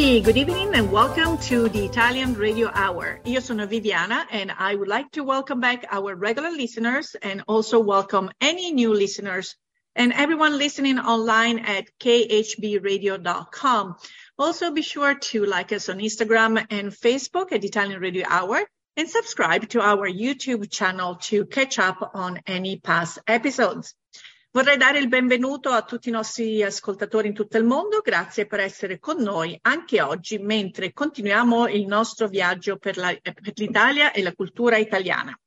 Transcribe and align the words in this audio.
tutti, 0.00 0.20
good 0.20 0.38
evening 0.38 0.74
and 0.74 0.90
welcome 0.90 1.36
to 1.36 1.68
the 1.68 1.84
Italian 1.84 2.32
Radio 2.32 2.70
Hour. 2.72 3.20
Io 3.26 3.38
sono 3.38 3.66
Viviana 3.66 4.26
and 4.30 4.50
I 4.50 4.74
would 4.74 4.88
like 4.88 5.10
to 5.12 5.22
welcome 5.22 5.60
back 5.60 5.84
our 5.90 6.16
regular 6.16 6.50
listeners 6.50 7.14
and 7.20 7.44
also 7.46 7.78
welcome 7.80 8.30
any 8.40 8.72
new 8.72 8.94
listeners 8.94 9.56
and 9.94 10.14
everyone 10.14 10.56
listening 10.56 10.98
online 10.98 11.58
at 11.58 11.84
khbradio.com. 12.00 13.96
Also 14.38 14.70
be 14.70 14.80
sure 14.80 15.16
to 15.16 15.44
like 15.44 15.70
us 15.70 15.90
on 15.90 15.98
Instagram 15.98 16.64
and 16.70 16.92
Facebook 16.92 17.52
at 17.52 17.62
Italian 17.62 18.00
Radio 18.00 18.24
Hour 18.26 18.62
and 18.96 19.06
subscribe 19.06 19.68
to 19.68 19.82
our 19.82 20.08
YouTube 20.08 20.70
channel 20.70 21.16
to 21.28 21.44
catch 21.44 21.78
up 21.78 22.12
on 22.14 22.40
any 22.46 22.78
past 22.78 23.18
episodes. 23.26 23.94
Vorrei 24.52 24.76
dare 24.76 24.98
il 24.98 25.06
benvenuto 25.06 25.68
a 25.68 25.84
tutti 25.84 26.08
i 26.08 26.12
nostri 26.12 26.60
ascoltatori 26.64 27.28
in 27.28 27.34
tutto 27.34 27.56
il 27.56 27.62
mondo, 27.62 28.00
grazie 28.00 28.48
per 28.48 28.58
essere 28.58 28.98
con 28.98 29.22
noi 29.22 29.56
anche 29.62 30.02
oggi 30.02 30.38
mentre 30.38 30.92
continuiamo 30.92 31.68
il 31.68 31.86
nostro 31.86 32.26
viaggio 32.26 32.76
per, 32.76 32.96
la, 32.96 33.16
per 33.22 33.52
l'Italia 33.54 34.10
e 34.10 34.24
la 34.24 34.32
cultura 34.32 34.76
italiana. 34.76 35.38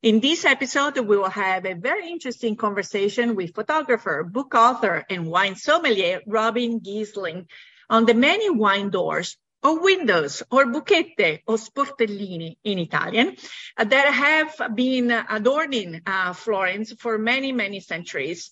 In 0.00 0.18
this 0.18 0.44
episode, 0.46 0.98
we 0.98 1.16
will 1.16 1.30
have 1.32 1.64
a 1.64 1.76
very 1.78 2.10
interesting 2.10 2.56
conversation 2.56 3.36
with 3.36 3.52
photographer, 3.54 4.24
book 4.24 4.52
author, 4.54 5.04
and 5.08 5.28
wine 5.28 5.54
sommelier 5.54 6.20
Robin 6.26 6.80
Giesling 6.82 7.48
on 7.88 8.04
the 8.04 8.14
many 8.14 8.50
wine 8.50 8.90
doors 8.90 9.38
or 9.64 9.80
windows 9.80 10.42
or 10.50 10.66
buchette 10.66 11.40
or 11.46 11.56
sportellini 11.56 12.58
in 12.62 12.78
Italian 12.78 13.34
that 13.78 14.12
have 14.12 14.76
been 14.76 15.10
adorning 15.10 16.02
uh, 16.06 16.34
Florence 16.34 16.92
for 16.92 17.16
many, 17.16 17.50
many 17.50 17.80
centuries. 17.80 18.50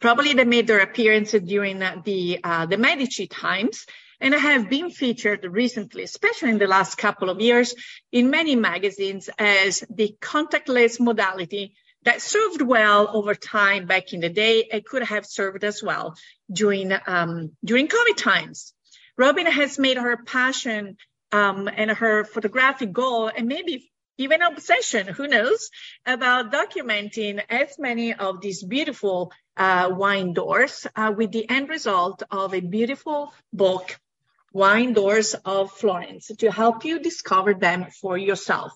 Probably 0.00 0.34
they 0.34 0.44
made 0.44 0.66
their 0.66 0.80
appearance 0.80 1.30
during 1.30 1.78
the, 1.78 2.40
uh, 2.42 2.66
the 2.66 2.76
Medici 2.76 3.28
times 3.28 3.86
and 4.20 4.34
have 4.34 4.68
been 4.68 4.90
featured 4.90 5.44
recently, 5.44 6.02
especially 6.02 6.50
in 6.50 6.58
the 6.58 6.66
last 6.66 6.98
couple 6.98 7.30
of 7.30 7.40
years, 7.40 7.74
in 8.10 8.30
many 8.30 8.56
magazines 8.56 9.30
as 9.38 9.84
the 9.88 10.14
contactless 10.20 10.98
modality 10.98 11.74
that 12.02 12.22
served 12.22 12.62
well 12.62 13.10
over 13.12 13.34
time 13.34 13.86
back 13.86 14.12
in 14.12 14.20
the 14.20 14.28
day 14.28 14.68
and 14.72 14.84
could 14.84 15.02
have 15.02 15.26
served 15.26 15.64
as 15.64 15.82
well 15.82 16.14
during 16.50 16.92
um, 17.06 17.50
during 17.64 17.88
COVID 17.88 18.16
times. 18.16 18.72
Robbin 19.16 19.46
has 19.46 19.78
made 19.78 19.96
her 19.96 20.16
passion 20.16 20.96
um, 21.32 21.68
and 21.74 21.90
her 21.90 22.24
photographic 22.24 22.92
goal, 22.92 23.28
and 23.28 23.48
maybe 23.48 23.90
even 24.18 24.42
obsession, 24.42 25.06
who 25.06 25.26
knows, 25.26 25.70
about 26.04 26.52
documenting 26.52 27.42
as 27.48 27.78
many 27.78 28.14
of 28.14 28.40
these 28.40 28.62
beautiful 28.62 29.32
uh, 29.56 29.90
wine 29.92 30.32
doors 30.32 30.86
uh, 30.96 31.12
with 31.16 31.32
the 31.32 31.48
end 31.48 31.68
result 31.68 32.22
of 32.30 32.54
a 32.54 32.60
beautiful 32.60 33.32
book, 33.52 33.98
Wine 34.52 34.92
Doors 34.94 35.34
of 35.44 35.70
Florence, 35.72 36.30
to 36.38 36.50
help 36.50 36.84
you 36.84 36.98
discover 36.98 37.52
them 37.52 37.86
for 38.00 38.16
yourself. 38.16 38.72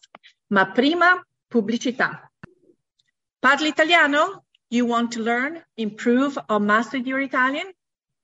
Ma 0.50 0.64
prima, 0.64 1.22
pubblicità. 1.50 2.20
Parli 3.42 3.68
italiano? 3.68 4.44
You 4.68 4.84
want 4.84 5.12
to 5.12 5.20
learn, 5.20 5.62
improve, 5.76 6.38
or 6.48 6.60
master 6.60 6.98
your 6.98 7.20
Italian? 7.20 7.72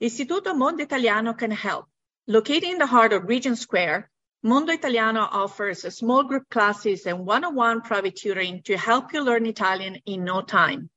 Istituto 0.00 0.54
Mondo 0.54 0.82
Italiano 0.82 1.32
can 1.32 1.50
help. 1.50 1.86
Located 2.28 2.64
in 2.64 2.78
the 2.78 2.86
heart 2.86 3.12
of 3.12 3.28
Regent 3.28 3.56
Square, 3.56 4.10
Mondo 4.42 4.72
Italiano 4.72 5.20
offers 5.20 5.82
small 5.94 6.24
group 6.24 6.50
classes 6.50 7.06
and 7.06 7.24
one-on-one 7.24 7.82
private 7.82 8.16
tutoring 8.16 8.62
to 8.62 8.76
help 8.76 9.12
you 9.12 9.22
learn 9.22 9.46
Italian 9.46 10.02
in 10.06 10.24
no 10.24 10.42
time. 10.42 10.90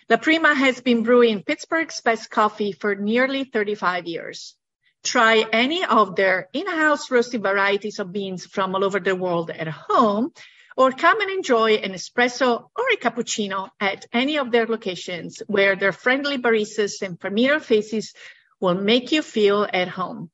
La 0.09 0.19
Prima 0.19 0.55
has 0.55 0.81
been 0.81 1.03
brewing 1.03 1.43
Pittsburgh's 1.43 2.01
best 2.01 2.31
coffee 2.31 2.71
for 2.71 2.95
nearly 2.95 3.43
35 3.43 4.07
years. 4.07 4.55
Try 5.05 5.45
any 5.53 5.85
of 5.85 6.17
their 6.17 6.49
in-house 6.55 7.11
roasted 7.11 7.43
varieties 7.43 7.99
of 7.99 8.11
beans 8.11 8.47
from 8.47 8.75
all 8.75 8.83
over 8.83 8.99
the 8.99 9.15
world 9.15 9.51
at 9.51 9.69
home, 9.69 10.33
or 10.79 10.93
come 10.93 11.21
and 11.21 11.31
enjoy 11.31 11.75
an 11.75 11.93
espresso 11.93 12.71
or 12.75 12.85
a 12.93 12.97
cappuccino 12.97 13.69
at 13.79 14.07
any 14.13 14.39
of 14.39 14.51
their 14.51 14.67
locations 14.67 15.43
where 15.47 15.77
their 15.77 15.93
friendly 15.93 16.39
baristas 16.39 17.03
and 17.03 17.21
familiar 17.21 17.61
faces 17.61 18.15
will 18.61 18.75
make 18.75 19.13
you 19.13 19.21
feel 19.21 19.69
at 19.71 19.89
home. 19.89 20.31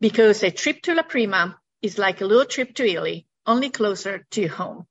Because 0.00 0.42
a 0.42 0.50
trip 0.50 0.80
to 0.82 0.94
La 0.94 1.02
Prima 1.02 1.58
is 1.82 1.98
like 1.98 2.22
a 2.22 2.26
little 2.26 2.46
trip 2.46 2.74
to 2.76 2.86
Italy, 2.88 3.26
only 3.46 3.68
closer 3.68 4.26
to 4.30 4.46
home. 4.46 4.86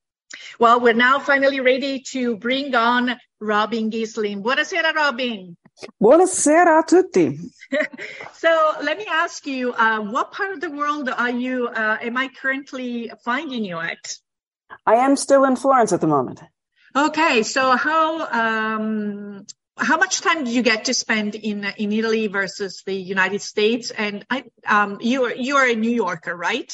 Well, 0.58 0.80
we're 0.80 0.94
now 0.94 1.18
finally 1.18 1.60
ready 1.60 2.00
to 2.12 2.36
bring 2.36 2.74
on 2.74 3.16
Robbin 3.40 3.90
Gheesling. 3.90 4.42
Buonasera, 4.42 4.94
Robbin. 4.94 5.56
Buonasera 6.02 6.80
a 6.80 6.82
tutti. 6.82 7.38
so 8.32 8.72
let 8.82 8.96
me 8.96 9.06
ask 9.10 9.46
you, 9.46 9.72
uh, 9.72 10.00
what 10.00 10.32
part 10.32 10.52
of 10.52 10.60
the 10.60 10.70
world 10.70 11.08
are 11.08 11.30
you, 11.30 11.68
uh, 11.68 11.98
am 12.00 12.16
I 12.16 12.28
currently 12.28 13.10
finding 13.24 13.64
you 13.64 13.78
at? 13.78 14.16
I 14.86 14.96
am 14.96 15.16
still 15.16 15.44
in 15.44 15.56
Florence 15.56 15.92
at 15.92 16.00
the 16.00 16.06
moment. 16.06 16.40
Okay, 16.94 17.42
so 17.42 17.76
how, 17.76 18.26
um, 18.26 19.46
how 19.76 19.98
much 19.98 20.22
time 20.22 20.44
do 20.44 20.50
you 20.50 20.62
get 20.62 20.86
to 20.86 20.94
spend 20.94 21.34
in 21.34 21.64
in 21.76 21.92
Italy 21.92 22.26
versus 22.28 22.82
the 22.86 22.94
United 22.94 23.42
States? 23.42 23.90
And 23.90 24.24
I, 24.30 24.44
um, 24.66 24.98
you 25.00 25.24
are 25.24 25.34
you 25.34 25.56
are 25.56 25.68
a 25.68 25.74
New 25.74 25.90
Yorker, 25.90 26.34
right? 26.34 26.72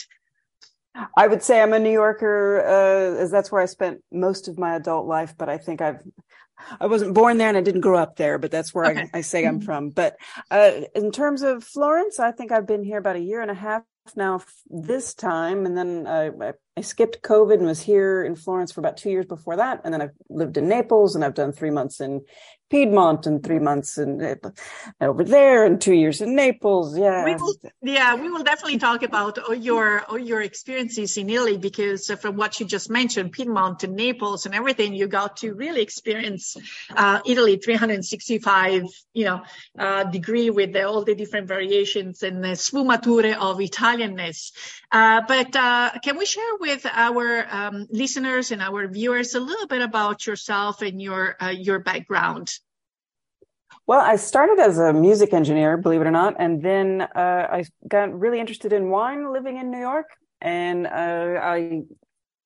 I 1.16 1.26
would 1.26 1.42
say 1.42 1.60
I'm 1.60 1.72
a 1.72 1.78
New 1.78 1.90
Yorker, 1.90 2.60
uh, 2.60 3.22
as 3.22 3.30
that's 3.30 3.50
where 3.50 3.62
I 3.62 3.66
spent 3.66 4.02
most 4.12 4.46
of 4.46 4.58
my 4.58 4.76
adult 4.76 5.06
life. 5.06 5.34
But 5.36 5.48
I 5.48 5.58
think 5.58 5.80
I've 5.80 6.00
I 6.80 6.86
wasn't 6.86 7.14
born 7.14 7.38
there 7.38 7.48
and 7.48 7.56
I 7.56 7.60
didn't 7.60 7.80
grow 7.80 7.98
up 7.98 8.16
there, 8.16 8.38
but 8.38 8.50
that's 8.50 8.74
where 8.74 8.90
okay. 8.90 9.10
I, 9.12 9.18
I, 9.18 9.20
say 9.20 9.44
I'm 9.44 9.60
from. 9.60 9.90
But 9.90 10.16
uh, 10.50 10.82
in 10.94 11.10
terms 11.10 11.42
of 11.42 11.64
Florence, 11.64 12.20
I 12.20 12.32
think 12.32 12.52
I've 12.52 12.66
been 12.66 12.84
here 12.84 12.98
about 12.98 13.16
a 13.16 13.20
year 13.20 13.40
and 13.40 13.50
a 13.50 13.54
half 13.54 13.82
now 14.16 14.42
this 14.68 15.14
time. 15.14 15.66
And 15.66 15.76
then 15.76 16.06
I, 16.06 16.28
I 16.71 16.71
skipped 16.80 17.22
COVID 17.22 17.58
and 17.58 17.66
was 17.66 17.82
here 17.82 18.24
in 18.24 18.34
Florence 18.34 18.72
for 18.72 18.80
about 18.80 18.96
two 18.96 19.10
years 19.10 19.26
before 19.26 19.56
that. 19.56 19.82
And 19.84 19.92
then 19.92 20.00
I've 20.00 20.16
lived 20.30 20.56
in 20.56 20.68
Naples 20.68 21.14
and 21.14 21.24
I've 21.24 21.34
done 21.34 21.52
three 21.52 21.70
months 21.70 22.00
in 22.00 22.22
Piedmont 22.72 23.26
and 23.26 23.44
three 23.44 23.58
months 23.58 23.98
in 23.98 24.38
over 24.98 25.24
there 25.24 25.66
and 25.66 25.78
two 25.78 25.92
years 25.92 26.22
in 26.22 26.34
Naples. 26.34 26.96
Yeah. 26.96 27.26
We 27.26 27.34
will, 27.34 27.54
yeah, 27.82 28.14
we 28.14 28.30
will 28.30 28.42
definitely 28.42 28.78
talk 28.78 29.02
about 29.02 29.38
all 29.38 29.54
your, 29.54 30.00
all 30.04 30.18
your 30.18 30.40
experiences 30.40 31.18
in 31.18 31.28
Italy 31.28 31.58
because 31.58 32.10
from 32.12 32.36
what 32.36 32.58
you 32.58 32.64
just 32.64 32.88
mentioned, 32.88 33.32
Piedmont 33.32 33.84
and 33.84 33.94
Naples 33.94 34.46
and 34.46 34.54
everything, 34.54 34.94
you 34.94 35.06
got 35.06 35.36
to 35.38 35.52
really 35.52 35.82
experience 35.82 36.56
uh, 36.96 37.20
Italy 37.26 37.58
365, 37.58 38.84
you 39.12 39.26
know, 39.26 39.42
uh, 39.78 40.04
degree 40.04 40.48
with 40.48 40.72
the, 40.72 40.84
all 40.84 41.04
the 41.04 41.14
different 41.14 41.48
variations 41.48 42.22
and 42.22 42.42
the 42.42 42.56
sfumature 42.56 43.34
of 43.34 43.58
Italianness. 43.58 44.52
Uh, 44.90 45.20
but 45.28 45.54
uh, 45.54 45.90
can 46.02 46.16
we 46.16 46.24
share 46.24 46.56
with 46.62 46.86
our 46.86 47.44
um, 47.50 47.86
listeners 47.90 48.52
and 48.52 48.62
our 48.62 48.88
viewers 48.88 49.34
a 49.34 49.40
little 49.40 49.66
bit 49.66 49.82
about 49.82 50.26
yourself 50.26 50.80
and 50.80 51.02
your 51.02 51.36
uh, 51.40 51.48
your 51.48 51.80
background? 51.80 52.54
Well, 53.86 54.00
I 54.00 54.16
started 54.16 54.60
as 54.60 54.78
a 54.78 54.92
music 54.92 55.34
engineer, 55.34 55.76
believe 55.76 56.00
it 56.00 56.06
or 56.06 56.12
not, 56.12 56.36
and 56.38 56.62
then 56.62 57.02
uh, 57.02 57.48
I 57.50 57.64
got 57.86 58.18
really 58.18 58.38
interested 58.38 58.72
in 58.72 58.90
wine 58.90 59.32
living 59.32 59.58
in 59.58 59.72
New 59.72 59.80
York, 59.80 60.06
and 60.40 60.86
uh, 60.86 61.40
I 61.42 61.82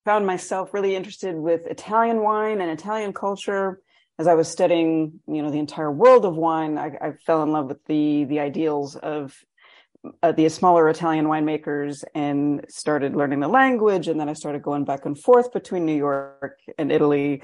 found 0.07 0.27
myself 0.27 0.73
really 0.73 0.97
interested 0.97 1.35
with 1.37 1.67
Italian 1.67 2.23
wine 2.23 2.63
and 2.63 2.71
Italian 2.71 3.13
culture. 3.13 3.81
As 4.19 4.27
I 4.27 4.33
was 4.33 4.49
studying, 4.49 5.21
you 5.29 5.43
know, 5.43 5.51
the 5.51 5.59
entire 5.59 5.93
world 5.93 6.25
of 6.25 6.35
wine, 6.37 6.79
I, 6.79 6.93
I 7.03 7.13
fell 7.27 7.43
in 7.43 7.53
love 7.53 7.67
with 7.67 7.85
the 7.85 8.25
the 8.25 8.41
ideals 8.41 8.97
of 8.97 9.37
uh, 10.23 10.33
the 10.33 10.49
smaller 10.49 10.89
Italian 10.89 11.27
winemakers 11.27 12.05
and 12.15 12.65
started 12.69 13.15
learning 13.15 13.41
the 13.41 13.49
language. 13.49 14.09
And 14.09 14.19
then 14.19 14.29
I 14.29 14.33
started 14.33 14.63
going 14.63 14.85
back 14.85 15.07
and 15.07 15.19
forth 15.19 15.53
between 15.53 15.87
New 15.87 15.97
York 15.97 16.59
and 16.79 16.91
Italy 16.91 17.43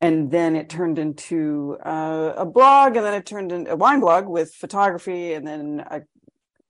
and 0.00 0.30
then 0.30 0.56
it 0.56 0.68
turned 0.68 0.98
into 0.98 1.76
uh, 1.84 2.34
a 2.36 2.44
blog 2.44 2.96
and 2.96 3.04
then 3.04 3.14
it 3.14 3.26
turned 3.26 3.52
into 3.52 3.72
a 3.72 3.76
wine 3.76 4.00
blog 4.00 4.26
with 4.26 4.54
photography 4.54 5.32
and 5.32 5.46
then 5.46 5.84
i 5.90 6.00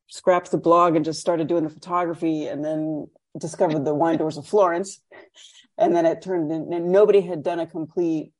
scrapped 0.08 0.50
the 0.50 0.58
blog 0.58 0.94
and 0.94 1.04
just 1.04 1.20
started 1.20 1.48
doing 1.48 1.64
the 1.64 1.70
photography 1.70 2.46
and 2.46 2.64
then 2.64 3.06
discovered 3.38 3.84
the 3.84 3.94
wine 3.94 4.16
doors 4.16 4.36
of 4.36 4.46
florence 4.46 5.00
and 5.78 5.94
then 5.94 6.06
it 6.06 6.22
turned 6.22 6.50
in 6.50 6.72
and 6.72 6.90
nobody 6.90 7.20
had 7.20 7.42
done 7.42 7.60
a 7.60 7.66
complete 7.66 8.32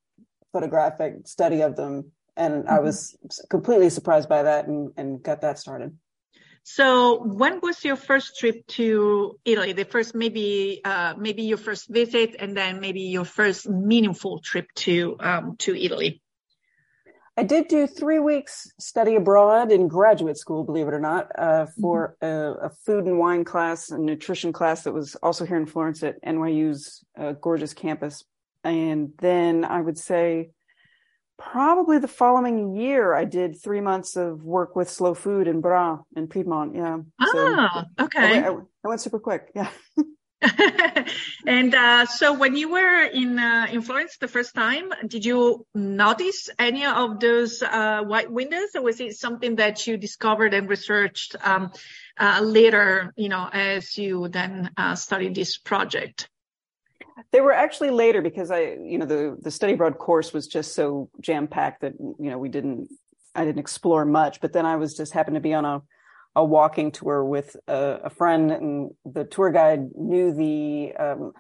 photographic 0.53 1.15
study 1.27 1.61
of 1.61 1.77
them 1.77 2.11
and 2.37 2.65
mm-hmm. 2.65 2.73
i 2.73 2.79
was 2.79 3.17
completely 3.51 3.91
surprised 3.91 4.29
by 4.29 4.43
that 4.43 4.67
and, 4.67 4.93
and 4.97 5.23
got 5.23 5.41
that 5.41 5.59
started 5.59 5.97
so 6.69 7.23
when 7.23 7.61
was 7.61 7.85
your 7.85 7.95
first 7.95 8.41
trip 8.41 8.67
to 8.75 9.39
Italy? 9.45 9.73
The 9.73 9.85
first, 9.85 10.17
maybe, 10.17 10.81
uh, 10.85 11.15
maybe 11.17 11.45
your 11.45 11.59
first 11.59 11.89
visit 11.89 12.35
and 12.41 12.57
then 12.57 12.81
maybe 12.81 13.03
your 13.03 13.25
first 13.25 13.69
meaningful 13.69 14.41
trip 14.41 14.67
to, 14.87 15.17
um, 15.21 15.55
to 15.59 15.81
Italy. 15.81 16.21
I 17.37 17.45
did 17.45 17.69
do 17.69 17.87
three 17.87 18.19
weeks 18.19 18.67
study 18.81 19.15
abroad 19.15 19.71
in 19.71 19.87
graduate 19.87 20.39
school, 20.39 20.65
believe 20.65 20.89
it 20.89 20.95
or 20.95 20.99
not, 20.99 21.31
uh, 21.39 21.67
for 21.81 22.17
mm-hmm. 22.21 22.65
a, 22.65 22.67
a, 22.67 22.71
food 22.85 23.05
and 23.05 23.21
wine 23.21 23.45
class, 23.45 23.91
a 23.91 23.99
nutrition 23.99 24.53
class 24.53 24.83
that 24.83 24.93
was 24.93 25.15
also 25.23 25.47
here 25.47 25.59
in 25.59 25.67
Florence 25.67 26.03
at 26.03 26.21
NYU's 26.25 27.05
uh, 27.17 27.35
gorgeous 27.41 27.75
campus. 27.75 28.25
And 28.65 29.13
then 29.21 29.65
I 29.65 29.81
would 29.81 29.99
say 29.99 30.51
probably 31.39 31.99
the 31.99 32.09
following 32.09 32.77
year, 32.77 33.15
I 33.15 33.25
did 33.25 33.61
three 33.61 33.81
months 33.81 34.17
of 34.17 34.43
work 34.43 34.77
with 34.77 34.91
Slow 34.91 35.15
Food 35.15 35.49
in 35.49 35.61
Bra 35.61 36.01
in 36.17 36.29
Piedmont. 36.29 36.75
Yeah. 36.75 36.99
Ah, 37.21 37.85
so 37.99 38.05
okay. 38.05 38.45
I 38.45 38.51
went, 38.51 38.69
I 38.85 38.89
went 38.89 39.01
super 39.01 39.19
quick. 39.19 39.51
Yeah. 39.55 39.71
and 41.47 41.75
uh, 41.75 42.07
so 42.07 42.35
when 42.35 42.57
you 42.57 42.71
were 42.71 43.05
in 43.05 43.39
uh, 43.39 43.67
in 43.71 43.81
Florence 43.83 44.19
the 44.19 44.29
first 44.29 44.55
time, 44.55 44.91
did 45.07 45.25
you 45.25 45.67
notice 45.75 46.51
any 46.59 46.85
of 46.85 47.21
those 47.21 47.63
uh, 47.63 48.03
white 48.03 48.31
windows, 48.31 48.71
or 48.75 48.83
was 48.83 49.01
it 49.01 49.17
something 49.17 49.57
that 49.57 49.87
you 49.87 49.97
discovered 49.97 50.53
and 50.53 50.69
researched 50.69 51.37
um, 51.43 51.73
uh, 52.19 52.41
later? 52.43 53.13
You 53.17 53.31
know, 53.31 53.49
as 53.51 53.97
you 53.97 54.29
then 54.29 54.71
uh, 54.77 54.95
studied 54.95 55.35
this 55.35 55.57
project. 55.59 56.29
They 57.33 57.41
were 57.41 57.53
actually 57.53 57.91
later 57.91 58.23
because 58.23 58.51
I, 58.51 58.77
you 58.83 58.99
know, 58.99 59.07
the 59.07 59.37
the 59.41 59.51
study 59.51 59.73
abroad 59.73 59.99
course 59.99 60.33
was 60.33 60.47
just 60.47 60.75
so 60.75 61.09
jam 61.21 61.49
packed 61.49 61.81
that 61.81 61.95
you 61.99 62.31
know 62.31 62.39
we 62.39 62.49
didn't 62.49 62.89
I 63.35 63.45
didn't 63.45 63.59
explore 63.61 64.05
much. 64.05 64.41
But 64.41 64.53
then 64.53 64.67
I 64.67 64.77
was 64.77 64.95
just 64.95 65.13
happened 65.13 65.37
to 65.37 65.41
be 65.41 65.55
on 65.55 65.65
a 65.65 65.83
a 66.35 66.45
walking 66.45 66.93
tour 66.93 67.25
with 67.25 67.57
a, 67.67 68.01
a 68.05 68.11
friend, 68.11 68.53
and 68.53 68.91
the 69.07 69.25
tour 69.25 69.51
guide 69.51 69.89
knew 69.97 70.35
the 70.35 70.95
um, 70.97 71.33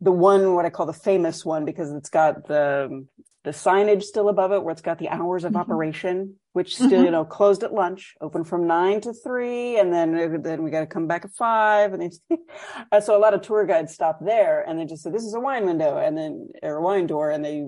the 0.00 0.12
one 0.12 0.54
what 0.54 0.64
I 0.64 0.70
call 0.70 0.86
the 0.86 0.92
famous 0.92 1.44
one 1.44 1.64
because 1.64 1.92
it's 1.92 2.10
got 2.10 2.46
the 2.46 3.06
the 3.44 3.50
signage 3.50 4.02
still 4.02 4.30
above 4.30 4.52
it 4.52 4.62
where 4.62 4.72
it's 4.72 4.80
got 4.80 4.98
the 4.98 5.10
hours 5.10 5.44
of 5.44 5.52
mm-hmm. 5.52 5.60
operation, 5.60 6.36
which 6.54 6.74
still 6.74 6.88
mm-hmm. 6.88 7.04
you 7.04 7.10
know 7.10 7.24
closed 7.24 7.62
at 7.62 7.74
lunch, 7.74 8.14
open 8.20 8.42
from 8.42 8.66
nine 8.66 9.00
to 9.02 9.12
three, 9.12 9.78
and 9.78 9.92
then 9.92 10.42
then 10.42 10.62
we 10.62 10.70
got 10.70 10.80
to 10.80 10.86
come 10.86 11.06
back 11.06 11.24
at 11.24 11.32
five, 11.32 11.92
and 11.92 12.02
they, 12.02 13.00
so 13.00 13.16
a 13.16 13.20
lot 13.20 13.34
of 13.34 13.42
tour 13.42 13.66
guides 13.66 13.92
stopped 13.92 14.24
there 14.24 14.64
and 14.66 14.78
they 14.78 14.86
just 14.86 15.02
said 15.02 15.14
this 15.14 15.24
is 15.24 15.34
a 15.34 15.40
wine 15.40 15.66
window, 15.66 15.98
and 15.98 16.16
then 16.16 16.48
or 16.62 16.76
a 16.76 16.82
wine 16.82 17.06
door, 17.06 17.30
and 17.30 17.44
they 17.44 17.66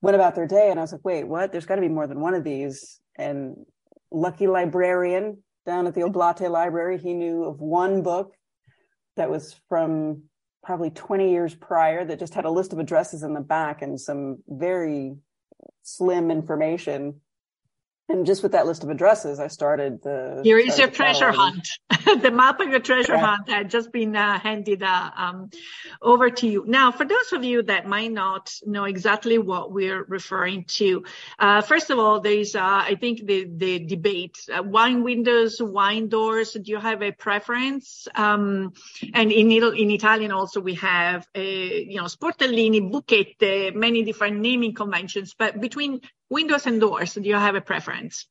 went 0.00 0.14
about 0.14 0.34
their 0.34 0.46
day, 0.46 0.70
and 0.70 0.78
I 0.78 0.82
was 0.82 0.92
like, 0.92 1.04
wait, 1.04 1.24
what? 1.24 1.52
There's 1.52 1.66
got 1.66 1.76
to 1.76 1.80
be 1.80 1.88
more 1.88 2.06
than 2.06 2.20
one 2.20 2.34
of 2.34 2.44
these, 2.44 3.00
and 3.16 3.56
lucky 4.10 4.46
librarian 4.46 5.42
down 5.66 5.86
at 5.86 5.94
the 5.94 6.02
Oblate 6.02 6.50
Library. 6.50 6.98
He 6.98 7.12
knew 7.12 7.44
of 7.44 7.60
one 7.60 8.02
book 8.02 8.32
that 9.16 9.30
was 9.30 9.54
from 9.68 10.24
probably 10.66 10.90
20 10.90 11.30
years 11.30 11.54
prior 11.54 12.04
that 12.04 12.18
just 12.18 12.34
had 12.34 12.44
a 12.44 12.50
list 12.50 12.72
of 12.72 12.80
addresses 12.80 13.22
in 13.22 13.32
the 13.32 13.40
back 13.40 13.82
and 13.82 14.00
some 14.00 14.38
very 14.48 15.16
slim 15.84 16.28
information 16.28 17.20
and 18.08 18.24
just 18.24 18.44
with 18.44 18.52
that 18.52 18.66
list 18.66 18.84
of 18.84 18.90
addresses, 18.90 19.40
I 19.40 19.48
started 19.48 20.00
the. 20.02 20.40
Here 20.44 20.58
is 20.58 20.78
your 20.78 20.88
treasure 20.88 21.32
hunt. 21.32 21.68
the 22.22 22.30
map 22.30 22.60
of 22.60 22.68
your 22.68 22.78
treasure 22.78 23.14
yeah. 23.14 23.26
hunt 23.26 23.48
had 23.48 23.68
just 23.68 23.90
been 23.90 24.14
uh, 24.14 24.38
handed 24.38 24.84
uh, 24.84 25.10
um, 25.16 25.50
over 26.00 26.30
to 26.30 26.46
you. 26.46 26.64
Now, 26.68 26.92
for 26.92 27.04
those 27.04 27.32
of 27.32 27.42
you 27.42 27.62
that 27.64 27.88
might 27.88 28.12
not 28.12 28.54
know 28.64 28.84
exactly 28.84 29.38
what 29.38 29.72
we're 29.72 30.04
referring 30.04 30.64
to, 30.76 31.04
uh, 31.40 31.62
first 31.62 31.90
of 31.90 31.98
all, 31.98 32.20
there's, 32.20 32.54
uh, 32.54 32.62
I 32.62 32.94
think, 32.94 33.26
the 33.26 33.48
the 33.50 33.80
debate: 33.80 34.38
uh, 34.56 34.62
wine 34.62 35.02
windows, 35.02 35.60
wine 35.60 36.08
doors. 36.08 36.52
Do 36.52 36.70
you 36.70 36.78
have 36.78 37.02
a 37.02 37.10
preference? 37.10 38.06
Um, 38.14 38.72
and 39.14 39.32
in 39.32 39.50
in 39.50 39.90
Italian 39.90 40.30
also 40.30 40.60
we 40.60 40.74
have, 40.74 41.26
a, 41.34 41.82
you 41.82 41.96
know, 41.96 42.04
sportellini, 42.04 42.88
buchette, 42.88 43.74
many 43.74 44.04
different 44.04 44.38
naming 44.38 44.74
conventions. 44.74 45.34
But 45.36 45.60
between 45.60 46.02
windows 46.30 46.66
and 46.66 46.80
doors, 46.80 47.14
do 47.14 47.22
you 47.22 47.34
have 47.34 47.54
a 47.54 47.60
preference? 47.60 48.26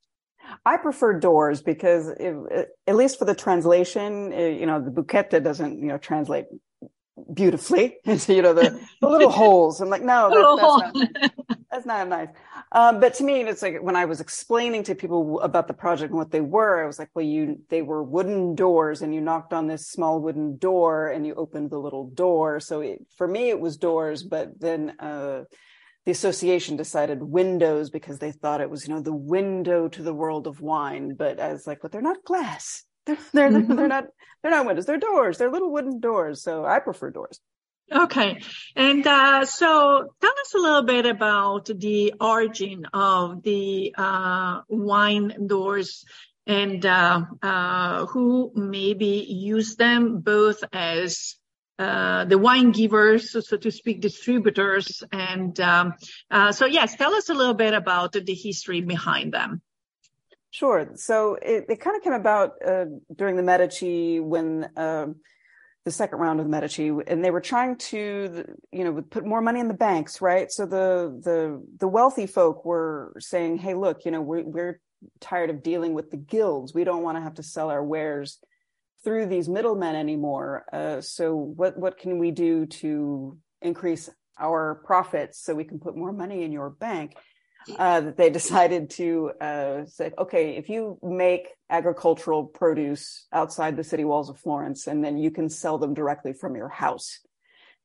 I 0.66 0.78
prefer 0.78 1.20
doors 1.20 1.62
because, 1.62 2.08
it, 2.08 2.70
at 2.88 2.96
least 2.96 3.18
for 3.18 3.26
the 3.26 3.36
translation, 3.36 4.32
you 4.32 4.66
know, 4.66 4.80
the 4.80 4.92
buchetta 4.92 5.44
doesn't, 5.44 5.80
you 5.80 5.88
know, 5.88 5.98
translate 5.98 6.46
beautifully 7.34 7.98
into, 8.06 8.34
you 8.34 8.42
know, 8.42 8.54
the, 8.54 8.80
the 9.02 9.08
little 9.08 9.32
holes. 9.32 9.82
I'm 9.82 9.90
like, 9.90 10.04
no, 10.04 10.30
that, 10.30 10.94
that's, 10.94 11.24
not, 11.24 11.58
that's 11.72 11.86
not 11.86 12.08
nice. 12.08 12.30
Um, 12.72 13.00
but 13.00 13.14
to 13.16 13.24
me, 13.24 13.42
it's 13.42 13.62
like 13.62 13.82
when 13.82 13.96
I 13.96 14.06
was 14.06 14.20
explaining 14.20 14.84
to 14.84 14.96
people 14.96 15.40
about 15.42 15.68
the 15.68 15.74
project 15.74 16.12
and 16.12 16.18
what 16.18 16.32
they 16.32 16.42
were, 16.42 16.84
I 16.84 16.88
was 16.88 17.00
like, 17.00 17.10
well, 17.16 17.26
you, 17.26 17.62
they 17.70 17.82
were 17.82 18.04
wooden 18.04 18.56
doors 18.56 19.02
and 19.02 19.14
you 19.14 19.22
knocked 19.22 19.54
on 19.54 19.68
this 19.68 19.88
small 19.88 20.20
wooden 20.20 20.58
door 20.58 21.08
and 21.08 21.26
you 21.26 21.36
opened 21.36 21.70
the 21.70 21.80
little 21.80 22.10
door. 22.10 22.60
So 22.60 22.82
it, 22.82 23.06
for 23.18 23.28
me, 23.28 23.50
it 23.50 23.60
was 23.60 23.78
doors, 23.78 24.24
but 24.24 24.60
then, 24.60 24.96
uh, 25.00 25.44
the 26.06 26.12
association 26.12 26.78
decided 26.78 27.22
windows 27.24 27.90
because 27.90 28.20
they 28.20 28.32
thought 28.32 28.62
it 28.62 28.70
was, 28.70 28.88
you 28.88 28.94
know, 28.94 29.02
the 29.02 29.14
window 29.14 29.88
to 29.88 30.04
the 30.04 30.14
world 30.14 30.48
of 30.48 30.62
wine. 30.62 31.16
But 31.16 31.40
I 31.40 31.52
was 31.52 31.66
like, 31.66 31.80
but 31.82 31.92
they're 31.92 32.02
not 32.02 32.24
glass. 32.24 32.84
They're 33.06 33.18
they're, 33.34 33.52
mm-hmm. 33.52 33.76
they're 33.76 33.88
not 33.88 34.06
they're 34.42 34.52
not 34.52 34.66
windows. 34.66 34.88
They're 34.88 34.98
doors. 34.98 35.38
They're 35.38 35.52
little 35.52 35.72
wooden 35.72 36.00
doors. 36.00 36.42
So 36.42 36.66
I 36.66 36.80
prefer 36.80 37.12
doors. 37.12 37.40
Okay. 37.92 38.42
And 38.76 39.06
uh, 39.06 39.46
so 39.46 40.10
tell 40.20 40.32
us 40.32 40.54
a 40.56 40.58
little 40.58 40.84
bit 40.84 41.06
about 41.06 41.66
the 41.66 42.16
origin 42.20 42.88
of 42.94 43.44
the 43.44 43.94
uh, 43.96 44.62
wine 44.68 45.48
doors 45.48 46.04
and 46.48 46.86
uh, 46.86 47.22
uh 47.42 48.06
who 48.08 48.52
maybe 48.56 49.26
used 49.30 49.78
them 49.78 50.20
both 50.20 50.64
as 50.72 51.36
uh, 51.78 52.26
the 52.26 52.38
wine 52.38 52.72
givers, 52.72 53.32
so 53.32 53.58
to 53.58 53.72
speak, 53.72 54.02
distributors. 54.02 55.04
And 55.12 55.60
um, 55.60 55.94
uh, 56.32 56.52
so, 56.52 56.66
yes, 56.66 56.96
tell 56.96 57.14
us 57.14 57.30
a 57.30 57.34
little 57.34 57.54
bit 57.54 57.74
about 57.74 58.14
the 58.14 58.34
history 58.34 58.82
behind 58.82 59.34
them. 59.34 59.62
Sure. 60.52 60.92
So 60.96 61.36
it, 61.36 61.66
it 61.68 61.82
kind 61.82 61.98
of 61.98 62.04
came 62.04 62.14
about 62.14 62.54
uh, 62.66 62.86
during 63.14 63.36
the 63.36 63.44
Medici 63.44 64.22
when 64.22 64.70
um, 64.78 65.18
the 65.84 65.92
second 65.92 66.20
round 66.20 66.40
of 66.40 66.46
the 66.46 66.50
Medici, 66.50 66.92
and 67.08 67.24
they 67.24 67.30
were 67.30 67.42
trying 67.42 67.76
to, 67.76 68.46
you 68.72 68.84
know, 68.86 69.02
put 69.02 69.26
more 69.26 69.42
money 69.42 69.60
in 69.60 69.68
the 69.68 69.74
banks, 69.74 70.22
right? 70.22 70.50
So 70.50 70.66
the 70.66 71.20
the 71.24 71.62
the 71.80 71.90
wealthy 71.90 72.26
folk 72.26 72.64
were 72.64 73.14
saying, 73.20 73.58
"Hey, 73.58 73.74
look, 73.74 74.06
you 74.06 74.12
know, 74.12 74.22
we're 74.22 74.44
we're 74.44 74.80
tired 75.20 75.50
of 75.50 75.62
dealing 75.62 75.94
with 75.94 76.10
the 76.10 76.18
guilds. 76.18 76.74
We 76.74 76.86
don't 76.86 77.04
want 77.04 77.18
to 77.18 77.22
have 77.22 77.36
to 77.36 77.44
sell 77.44 77.70
our 77.70 77.84
wares." 77.84 78.40
Through 79.06 79.28
these 79.28 79.48
middlemen 79.48 79.96
anymore. 79.96 80.66
Uh, 80.74 81.00
so 81.00 81.36
what 81.36 81.78
what 81.78 81.98
can 81.98 82.20
we 82.20 82.32
do 82.32 82.66
to 82.66 83.38
increase 83.62 84.10
our 84.38 84.82
profits 84.84 85.40
so 85.40 85.56
we 85.56 85.64
can 85.64 85.80
put 85.80 85.96
more 85.96 86.12
money 86.12 86.44
in 86.44 86.52
your 86.52 86.70
bank? 86.70 87.16
Uh, 87.80 88.02
that 88.02 88.18
they 88.18 88.30
decided 88.42 88.90
to 88.92 89.32
uh, 89.42 89.86
say, 89.86 90.12
okay, 90.20 90.56
if 90.56 90.70
you 90.70 91.00
make 91.02 91.48
agricultural 91.70 92.46
produce 92.46 93.26
outside 93.32 93.76
the 93.76 93.84
city 93.84 94.04
walls 94.04 94.30
of 94.30 94.38
Florence, 94.38 94.86
and 94.88 95.04
then 95.04 95.18
you 95.18 95.32
can 95.32 95.50
sell 95.50 95.78
them 95.78 95.94
directly 95.94 96.34
from 96.34 96.56
your 96.56 96.70
house. 96.70 97.22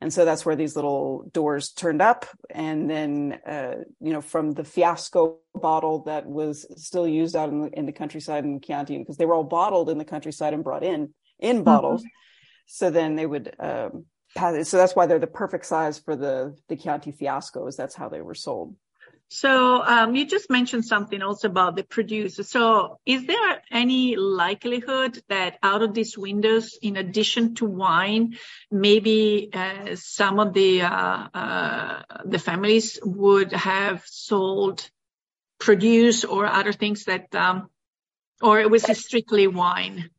And 0.02 0.12
so 0.12 0.24
that's 0.24 0.46
where 0.46 0.56
these 0.56 0.76
little 0.76 1.28
doors 1.32 1.72
turned 1.72 2.00
up. 2.00 2.26
And 2.48 2.88
then, 2.88 3.38
uh, 3.46 3.74
you 4.00 4.12
know, 4.12 4.22
from 4.22 4.52
the 4.52 4.64
fiasco 4.64 5.38
bottle 5.54 6.04
that 6.04 6.24
was 6.24 6.66
still 6.82 7.06
used 7.06 7.36
out 7.36 7.50
in 7.50 7.60
the, 7.60 7.68
in 7.78 7.84
the 7.86 7.92
countryside 7.92 8.44
in 8.44 8.60
Chianti, 8.60 8.96
because 8.96 9.18
they 9.18 9.26
were 9.26 9.34
all 9.34 9.44
bottled 9.44 9.90
in 9.90 9.98
the 9.98 10.04
countryside 10.04 10.54
and 10.54 10.64
brought 10.64 10.84
in 10.84 11.12
in 11.38 11.56
mm-hmm. 11.56 11.64
bottles. 11.64 12.00
Mm-hmm. 12.00 12.08
So 12.66 12.90
then 12.90 13.16
they 13.16 13.26
would, 13.26 13.54
um, 13.58 14.06
pass, 14.34 14.68
so 14.68 14.78
that's 14.78 14.96
why 14.96 15.06
they're 15.06 15.18
the 15.18 15.26
perfect 15.26 15.66
size 15.66 15.98
for 15.98 16.16
the, 16.16 16.56
the 16.68 16.76
Chianti 16.76 17.12
fiascos. 17.12 17.76
That's 17.76 17.94
how 17.94 18.08
they 18.08 18.22
were 18.22 18.34
sold. 18.34 18.76
So 19.32 19.80
um, 19.80 20.16
you 20.16 20.26
just 20.26 20.50
mentioned 20.50 20.84
something 20.84 21.22
also 21.22 21.46
about 21.48 21.76
the 21.76 21.84
producer. 21.84 22.42
So 22.42 22.98
is 23.06 23.26
there 23.26 23.62
any 23.70 24.16
likelihood 24.16 25.22
that 25.28 25.56
out 25.62 25.82
of 25.82 25.94
these 25.94 26.18
windows, 26.18 26.76
in 26.82 26.96
addition 26.96 27.54
to 27.56 27.64
wine, 27.64 28.36
maybe 28.72 29.50
uh, 29.52 29.94
some 29.94 30.40
of 30.40 30.52
the 30.52 30.82
uh, 30.82 31.28
uh, 31.32 32.02
the 32.24 32.40
families 32.40 32.98
would 33.04 33.52
have 33.52 34.02
sold 34.04 34.90
produce 35.60 36.24
or 36.24 36.46
other 36.46 36.72
things 36.72 37.04
that, 37.04 37.32
um, 37.32 37.70
or 38.42 38.58
it 38.58 38.68
was 38.68 38.82
strictly 38.98 39.46
wine? 39.46 40.10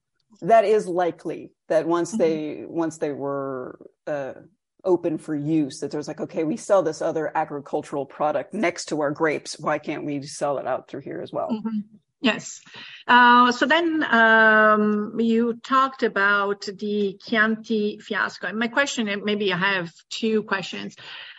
That 0.41 0.63
is 0.63 0.87
likely 0.87 1.51
that 1.67 1.85
once 1.85 2.11
mm-hmm. 2.11 2.21
they 2.21 2.63
once 2.65 2.97
they 2.97 3.11
were 3.11 3.77
uh, 4.07 4.33
open 4.83 5.17
for 5.17 5.35
use 5.35 5.79
that 5.79 5.91
there's 5.91 6.07
like 6.07 6.21
okay 6.21 6.43
we 6.43 6.57
sell 6.57 6.83
this 6.83 7.01
other 7.01 7.31
agricultural 7.35 8.05
product 8.05 8.53
next 8.53 8.85
to 8.85 9.01
our 9.01 9.11
grapes 9.11 9.59
why 9.59 9.77
can't 9.77 10.05
we 10.05 10.21
sell 10.23 10.57
it 10.57 10.67
out 10.67 10.87
through 10.87 11.01
here 11.01 11.21
as 11.21 11.31
well 11.31 11.49
mm-hmm. 11.49 11.79
yes 12.21 12.61
uh, 13.07 13.51
so 13.51 13.65
then 13.65 14.03
um, 14.03 15.19
you 15.19 15.53
talked 15.63 16.03
about 16.03 16.61
the 16.79 17.17
chianti 17.23 17.99
fiasco 17.99 18.47
and 18.47 18.59
my 18.59 18.67
question 18.67 19.21
maybe 19.23 19.51
i 19.53 19.57
have 19.57 19.91
two 20.09 20.43
questions 20.43 20.95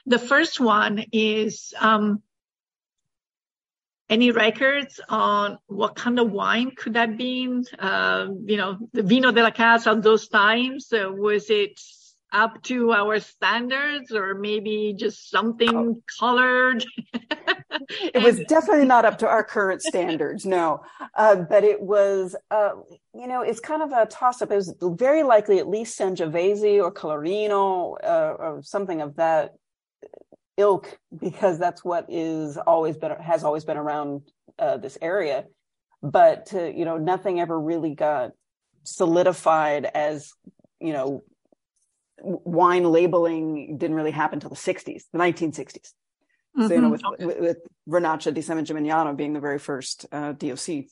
the 0.06 0.18
first 0.18 0.58
one 0.58 1.04
is 1.12 1.72
um, 1.78 2.22
any 4.12 4.30
records 4.30 5.00
on 5.08 5.58
what 5.66 5.96
kind 5.96 6.18
of 6.18 6.30
wine 6.30 6.72
could 6.76 6.94
that 6.94 7.16
been? 7.16 7.64
Uh, 7.78 8.26
you 8.44 8.58
know, 8.58 8.76
the 8.92 9.02
vino 9.02 9.32
della 9.32 9.52
casa 9.52 9.90
of 9.90 10.02
those 10.02 10.28
times. 10.28 10.92
Uh, 10.92 11.10
was 11.10 11.48
it 11.48 11.80
up 12.32 12.62
to 12.64 12.92
our 12.92 13.20
standards 13.20 14.12
or 14.12 14.34
maybe 14.34 14.94
just 14.96 15.30
something 15.30 15.76
oh. 15.76 16.02
colored? 16.18 16.84
it 18.14 18.22
was 18.22 18.40
definitely 18.48 18.86
not 18.86 19.04
up 19.04 19.18
to 19.18 19.28
our 19.28 19.44
current 19.44 19.82
standards, 19.82 20.44
no. 20.44 20.82
Uh, 21.16 21.36
but 21.36 21.64
it 21.64 21.80
was, 21.80 22.36
uh, 22.50 22.70
you 23.14 23.26
know, 23.26 23.42
it's 23.42 23.60
kind 23.60 23.82
of 23.82 23.92
a 23.92 24.06
toss 24.06 24.42
up. 24.42 24.50
It 24.50 24.56
was 24.56 24.74
very 24.80 25.22
likely 25.22 25.58
at 25.58 25.68
least 25.68 25.98
Sangiovese 25.98 26.82
or 26.82 26.92
Colorino 26.92 27.96
uh, 28.02 28.34
or 28.38 28.62
something 28.62 29.00
of 29.00 29.16
that 29.16 29.54
ilk, 30.56 30.98
because 31.18 31.58
that's 31.58 31.84
what 31.84 32.06
is 32.08 32.56
always 32.56 32.96
been 32.96 33.12
has 33.12 33.44
always 33.44 33.64
been 33.64 33.76
around 33.76 34.22
uh, 34.58 34.76
this 34.76 34.98
area. 35.00 35.44
But 36.02 36.52
you 36.52 36.84
know, 36.84 36.98
nothing 36.98 37.40
ever 37.40 37.58
really 37.58 37.94
got 37.94 38.32
solidified 38.84 39.84
as 39.86 40.32
you 40.80 40.92
know 40.92 41.22
wine 42.22 42.84
labeling 42.84 43.76
didn't 43.78 43.96
really 43.96 44.10
happen 44.10 44.36
until 44.36 44.50
the 44.50 44.56
60s, 44.56 45.04
the 45.12 45.18
1960s. 45.18 45.92
Mm-hmm. 46.56 46.68
So, 46.68 46.74
you 46.74 46.80
know, 46.80 46.90
with, 46.90 47.04
okay. 47.04 47.24
with, 47.24 47.40
with 47.40 47.56
Vernaccia 47.88 48.32
di 48.32 48.42
San 48.42 48.64
Gimignano 48.64 49.16
being 49.16 49.32
the 49.32 49.40
very 49.40 49.58
first 49.58 50.06
uh, 50.12 50.32
DOC. 50.32 50.84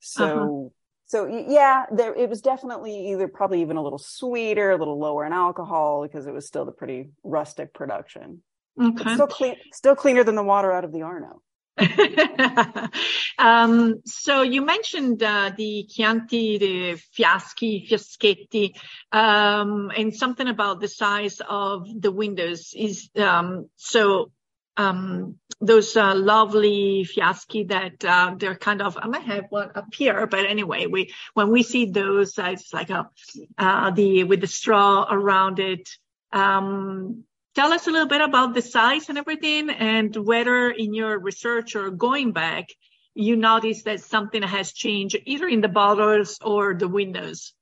So, 0.00 0.24
uh-huh. 0.24 0.68
so 1.06 1.44
yeah, 1.48 1.86
there, 1.90 2.14
it 2.14 2.28
was 2.28 2.40
definitely 2.40 3.10
either 3.10 3.26
probably 3.26 3.62
even 3.62 3.76
a 3.76 3.82
little 3.82 3.98
sweeter, 3.98 4.70
a 4.70 4.76
little 4.76 4.98
lower 4.98 5.24
in 5.24 5.32
alcohol 5.32 6.02
because 6.02 6.26
it 6.26 6.32
was 6.32 6.46
still 6.46 6.64
the 6.64 6.72
pretty 6.72 7.10
rustic 7.24 7.72
production. 7.72 8.42
Okay. 8.80 9.14
still 9.14 9.26
clean, 9.26 9.56
still 9.72 9.96
cleaner 9.96 10.22
than 10.22 10.36
the 10.36 10.42
water 10.42 10.70
out 10.70 10.84
of 10.84 10.92
the 10.92 11.02
Arno. 11.02 11.42
um, 13.38 14.02
so 14.04 14.42
you 14.42 14.62
mentioned 14.62 15.22
uh, 15.22 15.52
the 15.56 15.86
Chianti, 15.88 16.58
the 16.58 17.00
Fiaschi, 17.16 17.88
Fiaschetti, 17.88 18.74
um, 19.12 19.90
and 19.96 20.14
something 20.14 20.48
about 20.48 20.80
the 20.80 20.88
size 20.88 21.40
of 21.48 21.86
the 22.00 22.10
windows 22.10 22.72
is 22.76 23.10
um, 23.16 23.68
so 23.76 24.30
um, 24.76 25.36
those 25.60 25.96
uh, 25.96 26.14
lovely 26.14 27.04
Fiaschi 27.04 27.68
that 27.68 28.04
uh, 28.04 28.34
they're 28.38 28.54
kind 28.54 28.80
of 28.80 28.96
I 28.96 29.08
might 29.08 29.22
have 29.22 29.46
one 29.50 29.70
up 29.74 29.92
here, 29.92 30.26
but 30.26 30.46
anyway, 30.46 30.86
we 30.86 31.12
when 31.34 31.50
we 31.50 31.62
see 31.62 31.86
those, 31.86 32.38
uh, 32.38 32.50
it's 32.52 32.72
like 32.72 32.90
a 32.90 33.10
uh, 33.58 33.90
the 33.90 34.24
with 34.24 34.40
the 34.40 34.46
straw 34.46 35.06
around 35.10 35.58
it. 35.58 35.88
Um, 36.32 37.24
tell 37.58 37.72
us 37.72 37.88
a 37.88 37.90
little 37.90 38.06
bit 38.06 38.20
about 38.20 38.54
the 38.54 38.62
size 38.62 39.08
and 39.08 39.18
everything 39.18 39.68
and 39.68 40.14
whether 40.14 40.70
in 40.70 40.94
your 40.94 41.18
research 41.18 41.74
or 41.74 41.90
going 41.90 42.30
back, 42.30 42.68
you 43.14 43.34
notice 43.34 43.82
that 43.82 43.98
something 44.00 44.42
has 44.42 44.72
changed 44.72 45.16
either 45.26 45.48
in 45.48 45.60
the 45.60 45.68
bottles 45.68 46.38
or 46.40 46.74
the 46.74 46.86
windows. 46.86 47.52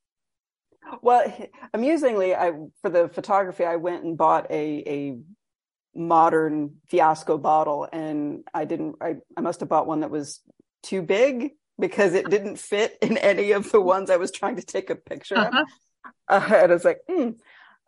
Well, 1.01 1.25
amusingly, 1.73 2.35
I 2.35 2.53
for 2.83 2.91
the 2.91 3.09
photography, 3.09 3.65
I 3.65 3.77
went 3.77 4.05
and 4.05 4.19
bought 4.19 4.51
a 4.51 4.65
a 4.87 5.19
modern 5.99 6.77
fiasco 6.89 7.39
bottle, 7.39 7.89
and 7.91 8.45
I 8.53 8.67
didn't. 8.67 8.97
I, 9.01 9.17
I 9.37 9.41
must 9.41 9.61
have 9.61 9.71
bought 9.71 9.87
one 9.87 10.01
that 10.01 10.11
was 10.11 10.41
too 10.83 11.01
big 11.01 11.53
because 11.81 12.13
it 12.13 12.29
didn't 12.29 12.59
fit 12.59 12.99
in 13.01 13.17
any 13.17 13.53
of 13.53 13.73
the 13.73 13.81
ones 13.81 14.11
I 14.11 14.19
was 14.19 14.31
trying 14.31 14.57
to 14.57 14.63
take 14.63 14.91
a 14.91 14.95
picture 14.95 15.39
uh-huh. 15.39 15.63
of. 15.63 15.69
Uh, 16.29 16.41
and 16.55 16.73
I 16.73 16.75
was 16.75 16.85
like, 16.85 16.99
hmm. 17.09 17.31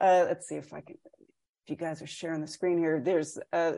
uh, 0.01 0.25
let's 0.29 0.49
see 0.49 0.57
if 0.57 0.73
I 0.73 0.81
can 0.81 0.97
you 1.71 1.77
guys 1.77 2.03
are 2.03 2.07
sharing 2.07 2.41
the 2.41 2.47
screen 2.47 2.79
here, 2.79 3.01
there's 3.01 3.39
uh, 3.53 3.73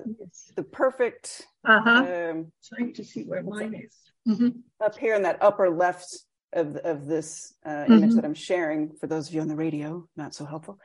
the 0.56 0.62
perfect. 0.62 1.46
Uh-huh. 1.64 1.90
Um, 1.90 2.52
Trying 2.68 2.94
to 2.94 3.04
see 3.04 3.22
where 3.24 3.42
mine 3.42 3.74
is. 3.74 3.96
Mm-hmm. 4.28 4.48
Up 4.84 4.98
here 4.98 5.14
in 5.14 5.22
that 5.22 5.42
upper 5.42 5.70
left 5.70 6.18
of 6.52 6.76
of 6.76 7.06
this 7.06 7.54
uh, 7.64 7.70
mm-hmm. 7.70 7.92
image 7.92 8.14
that 8.14 8.24
I'm 8.24 8.34
sharing 8.34 8.90
for 9.00 9.06
those 9.06 9.28
of 9.28 9.34
you 9.34 9.40
on 9.40 9.48
the 9.48 9.56
radio, 9.56 10.06
not 10.16 10.34
so 10.34 10.44
helpful. 10.44 10.78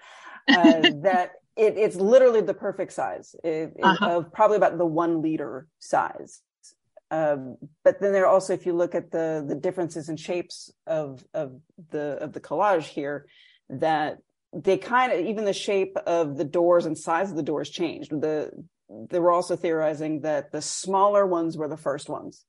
Uh, 0.47 0.81
that 1.01 1.31
it, 1.55 1.77
it's 1.77 1.95
literally 1.95 2.41
the 2.41 2.53
perfect 2.53 2.93
size 2.93 3.35
it, 3.43 3.73
uh-huh. 3.81 4.17
of 4.17 4.33
probably 4.33 4.57
about 4.57 4.77
the 4.77 4.85
one 4.85 5.21
liter 5.21 5.67
size. 5.79 6.41
Um, 7.11 7.57
but 7.83 8.01
then 8.01 8.13
there 8.13 8.27
also, 8.27 8.53
if 8.53 8.65
you 8.65 8.73
look 8.73 8.95
at 8.95 9.11
the 9.11 9.45
the 9.47 9.55
differences 9.55 10.09
in 10.09 10.17
shapes 10.17 10.71
of 10.87 11.23
of 11.33 11.59
the 11.91 12.17
of 12.21 12.33
the 12.33 12.41
collage 12.41 12.83
here, 12.83 13.27
that 13.69 14.17
they 14.55 14.77
kind 14.77 15.11
of 15.11 15.25
even 15.25 15.45
the 15.45 15.53
shape 15.53 15.97
of 16.07 16.37
the 16.37 16.45
doors 16.45 16.85
and 16.85 16.97
size 16.97 17.29
of 17.29 17.35
the 17.35 17.43
doors 17.43 17.69
changed. 17.69 18.09
The 18.09 18.51
they 19.09 19.19
were 19.19 19.31
also 19.31 19.55
theorizing 19.55 20.21
that 20.21 20.51
the 20.51 20.61
smaller 20.61 21.25
ones 21.25 21.57
were 21.57 21.67
the 21.67 21.77
first 21.77 22.09
ones, 22.09 22.45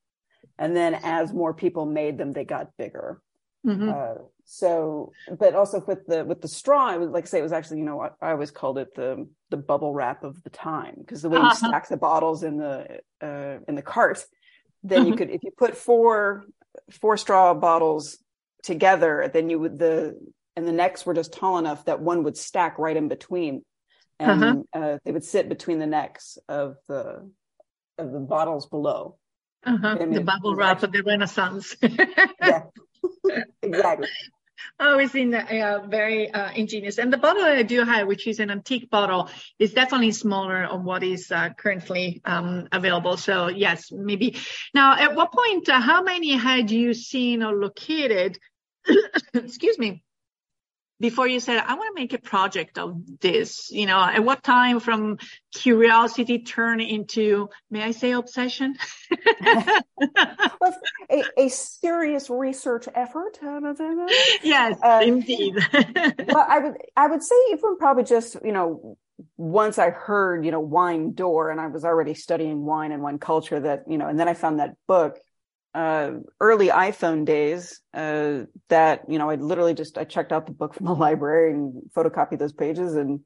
and 0.59 0.77
then 0.77 0.99
as 1.03 1.33
more 1.33 1.53
people 1.53 1.85
made 1.85 2.17
them, 2.19 2.33
they 2.33 2.45
got 2.45 2.77
bigger. 2.79 3.21
Mm-hmm. 3.67 3.89
Uh, 3.89 4.23
so, 4.45 5.13
but 5.39 5.57
also 5.57 5.83
with 5.85 6.07
the 6.07 6.25
with 6.25 6.41
the 6.41 6.49
straw, 6.49 6.87
I 6.87 6.97
would 6.97 7.11
like 7.11 7.25
I 7.25 7.27
say 7.27 7.39
it 7.41 7.43
was 7.43 7.53
actually 7.53 7.79
you 7.79 7.85
know 7.85 8.01
I, 8.01 8.11
I 8.23 8.31
always 8.31 8.53
called 8.53 8.79
it 8.79 8.95
the 8.95 9.27
the 9.51 9.57
bubble 9.57 9.93
wrap 9.93 10.23
of 10.23 10.41
the 10.45 10.51
time 10.51 10.95
because 10.99 11.23
the 11.23 11.29
way 11.29 11.39
uh-huh. 11.39 11.49
you 11.51 11.69
stack 11.69 11.89
the 11.89 11.97
bottles 11.97 12.45
in 12.45 12.59
the 12.59 13.01
uh, 13.21 13.59
in 13.67 13.75
the 13.75 13.83
cart, 13.83 14.25
then 14.85 15.01
mm-hmm. 15.01 15.11
you 15.11 15.17
could 15.17 15.31
if 15.31 15.43
you 15.43 15.51
put 15.51 15.77
four 15.77 16.45
four 16.91 17.17
straw 17.17 17.55
bottles 17.55 18.19
together, 18.63 19.29
then 19.33 19.51
you 19.51 19.59
would 19.59 19.79
the 19.79 20.17
and 20.57 20.67
the 20.67 20.73
necks 20.73 21.05
were 21.05 21.15
just 21.15 21.33
tall 21.33 21.59
enough 21.59 21.85
that 21.85 22.01
one 22.01 22.25
would 22.25 22.37
stack 22.37 22.79
right 22.79 22.97
in 22.97 23.09
between 23.09 23.63
and 24.19 24.45
uh-huh. 24.45 24.63
uh, 24.73 24.99
they 25.05 25.13
would 25.13 25.25
sit 25.25 25.49
between 25.49 25.79
the 25.79 25.87
necks 25.87 26.39
of 26.49 26.77
the 26.89 27.31
of 27.99 28.13
the 28.13 28.19
bottles 28.19 28.67
below 28.67 29.17
uh-huh. 29.65 29.97
the 30.11 30.21
bubble 30.21 30.55
wrap 30.55 30.83
of 30.83 30.93
the 30.93 31.03
renaissance 31.03 31.77
yeah 31.83 32.63
exactly 33.63 34.09
Oh, 34.81 34.99
in 34.99 35.35
uh, 35.35 35.87
very 35.89 36.31
uh, 36.31 36.51
ingenious. 36.53 36.99
And 36.99 37.13
the 37.13 37.17
bottle 37.17 37.45
I 37.45 37.63
do 37.63 37.85
have, 37.85 38.07
which 38.07 38.27
is 38.27 38.41
an 38.41 38.51
antique 38.51 38.91
bottle, 38.91 39.31
is 39.59 39.73
definitely 39.73 40.13
smaller 40.13 40.65
on 40.65 40.85
what 40.85 41.03
is 41.03 41.31
uh, 41.31 41.51
currently 41.57 42.21
um, 42.25 42.69
available. 42.73 43.17
So 43.17 43.49
yes, 43.49 43.91
maybe. 43.91 44.39
Now, 44.75 44.99
at 44.99 45.15
what 45.15 45.33
point, 45.33 45.69
uh, 45.69 45.81
how 45.81 46.03
many 46.03 46.37
had 46.37 46.71
you 46.71 46.95
seen 46.95 47.43
or 47.43 47.55
located? 47.55 48.39
excuse 49.35 49.79
me 49.79 50.03
before 50.99 51.27
you 51.27 51.41
said, 51.41 51.59
I 51.59 51.75
want 51.75 51.95
to 51.95 52.01
make 52.01 52.13
a 52.13 52.19
project 52.19 52.79
of 52.79 53.21
this, 53.21 53.71
you 53.71 53.87
know, 53.87 53.99
at 53.99 54.25
what 54.25 54.43
time 54.43 54.81
from 54.81 55.19
curiosity 55.55 56.39
turn 56.41 56.81
into, 56.81 57.51
may 57.71 57.83
I 57.83 57.91
say 57.91 58.13
obsession? 58.13 58.77
a, 59.47 61.23
a, 61.37 61.49
serious 61.49 62.31
research 62.31 62.89
effort. 62.95 63.39
yes, 64.43 64.79
uh, 64.83 65.03
indeed. 65.05 65.57
well, 65.73 66.47
I 66.49 66.59
would, 66.61 66.75
I 66.97 67.07
would 67.09 67.23
say 67.23 67.37
even 67.53 67.77
probably 67.77 68.05
just, 68.05 68.37
you 68.43 68.53
know, 68.53 68.97
once 69.37 69.79
I 69.79 69.91
heard, 69.91 70.45
you 70.45 70.51
know, 70.51 70.61
wine 70.61 71.13
door 71.13 71.51
and 71.51 71.61
I 71.61 71.67
was 71.67 71.85
already 71.85 72.15
studying 72.15 72.65
wine 72.65 72.93
and 72.93 73.03
wine 73.03 73.19
culture 73.19 73.61
that, 73.61 73.85
you 73.89 73.99
know, 73.99 74.09
and 74.09 74.19
then 74.19 74.29
I 74.29 74.35
found 74.35 74.61
that 74.61 74.77
book 74.87 75.19
uh, 75.77 76.13
early 76.41 76.69
iPhone 76.69 77.27
days 77.27 77.81
uh, 77.93 78.45
that 78.71 79.03
you 79.09 79.19
know 79.19 79.29
I 79.29 79.35
literally 79.35 79.75
just 79.75 79.99
I 79.99 80.05
checked 80.05 80.33
out 80.33 80.47
the 80.47 80.53
book 80.53 80.75
from 80.75 80.87
the 80.87 80.95
library 81.07 81.53
and 81.53 81.83
photocopied 81.95 82.39
those 82.39 82.55
pages 82.55 82.95
and 82.95 83.21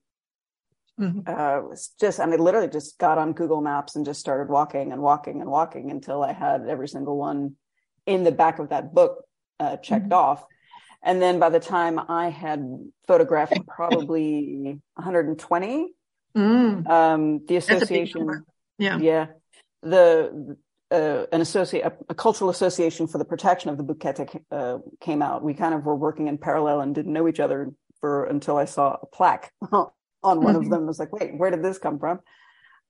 mm-hmm. 0.98 1.20
uh, 1.26 1.60
was 1.60 1.92
just 2.00 2.18
and 2.18 2.34
I 2.34 2.36
literally 2.36 2.68
just 2.68 2.98
got 2.98 3.18
on 3.18 3.34
Google 3.34 3.60
Maps 3.60 3.94
and 3.94 4.04
just 4.04 4.18
started 4.18 4.50
walking 4.50 4.90
and 4.90 5.00
walking 5.00 5.40
and 5.40 5.48
walking 5.48 5.92
until 5.92 6.24
I 6.24 6.32
had 6.32 6.66
every 6.68 6.88
single 6.88 7.16
one 7.16 7.54
in 8.04 8.24
the 8.24 8.32
back 8.32 8.58
of 8.58 8.70
that 8.70 8.92
book 8.92 9.24
uh, 9.60 9.76
checked 9.76 10.06
mm-hmm. 10.06 10.14
off. 10.14 10.44
And 11.04 11.22
then 11.22 11.38
by 11.38 11.50
the 11.50 11.60
time 11.60 12.00
I 12.08 12.30
had 12.30 12.62
photographed 13.06 13.58
probably 13.68 14.80
120, 14.94 15.92
mm. 16.36 16.90
um, 16.90 17.46
the 17.46 17.56
association, 17.56 18.44
yeah, 18.76 18.98
yeah, 18.98 19.26
the 19.82 20.56
uh, 20.90 21.26
an 21.32 21.40
associate, 21.40 21.84
a, 21.84 21.92
a, 22.08 22.14
cultural 22.14 22.50
association 22.50 23.06
for 23.06 23.18
the 23.18 23.24
protection 23.24 23.70
of 23.70 23.76
the 23.76 23.82
Buchette 23.82 24.28
uh, 24.50 24.78
came 25.00 25.22
out. 25.22 25.42
We 25.42 25.54
kind 25.54 25.74
of 25.74 25.84
were 25.84 25.94
working 25.94 26.26
in 26.26 26.38
parallel 26.38 26.80
and 26.80 26.94
didn't 26.94 27.12
know 27.12 27.28
each 27.28 27.40
other 27.40 27.72
for 28.00 28.24
until 28.24 28.56
I 28.56 28.64
saw 28.64 28.96
a 29.00 29.06
plaque 29.06 29.52
on 29.72 29.90
one 30.22 30.40
mm-hmm. 30.40 30.56
of 30.56 30.70
them. 30.70 30.82
I 30.82 30.86
was 30.86 30.98
like, 30.98 31.12
wait, 31.12 31.36
where 31.36 31.50
did 31.50 31.62
this 31.62 31.78
come 31.78 31.98
from? 31.98 32.20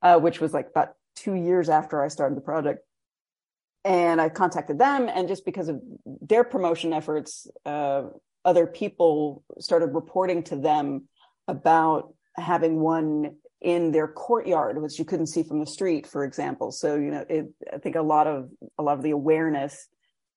Uh, 0.03 0.19
which 0.19 0.41
was 0.41 0.55
like 0.55 0.69
about 0.71 0.95
two 1.15 1.35
years 1.35 1.69
after 1.69 2.03
I 2.03 2.09
started 2.09 2.37
the 2.37 2.43
project. 2.43 2.85
And 3.85 4.21
I 4.21 4.29
contacted 4.29 4.79
them, 4.79 5.09
and 5.09 5.27
just 5.27 5.47
because 5.47 5.69
of 5.69 5.81
their 6.05 6.45
promotion 6.45 6.93
efforts, 6.93 7.47
uh, 7.65 8.05
other 8.45 8.67
people 8.67 9.43
started 9.59 9.95
reporting 9.95 10.43
to 10.45 10.57
them 10.57 11.09
about 11.49 12.13
having 12.37 12.81
one 12.81 13.37
in 13.61 13.93
their 13.93 14.09
courtyard, 14.09 14.81
which 14.81 14.99
you 14.99 15.05
couldn't 15.05 15.27
see 15.27 15.43
from 15.43 15.61
the 15.61 15.67
street, 15.67 16.07
for 16.07 16.25
example. 16.25 16.73
So, 16.73 16.95
you 16.95 17.11
know, 17.11 17.25
it, 17.29 17.49
I 17.73 17.79
think 17.79 17.97
a 17.97 18.03
lot 18.03 18.27
of, 18.27 18.51
a 18.79 18.83
lot 18.83 18.97
of 18.97 19.03
the 19.03 19.11
awareness 19.11 19.87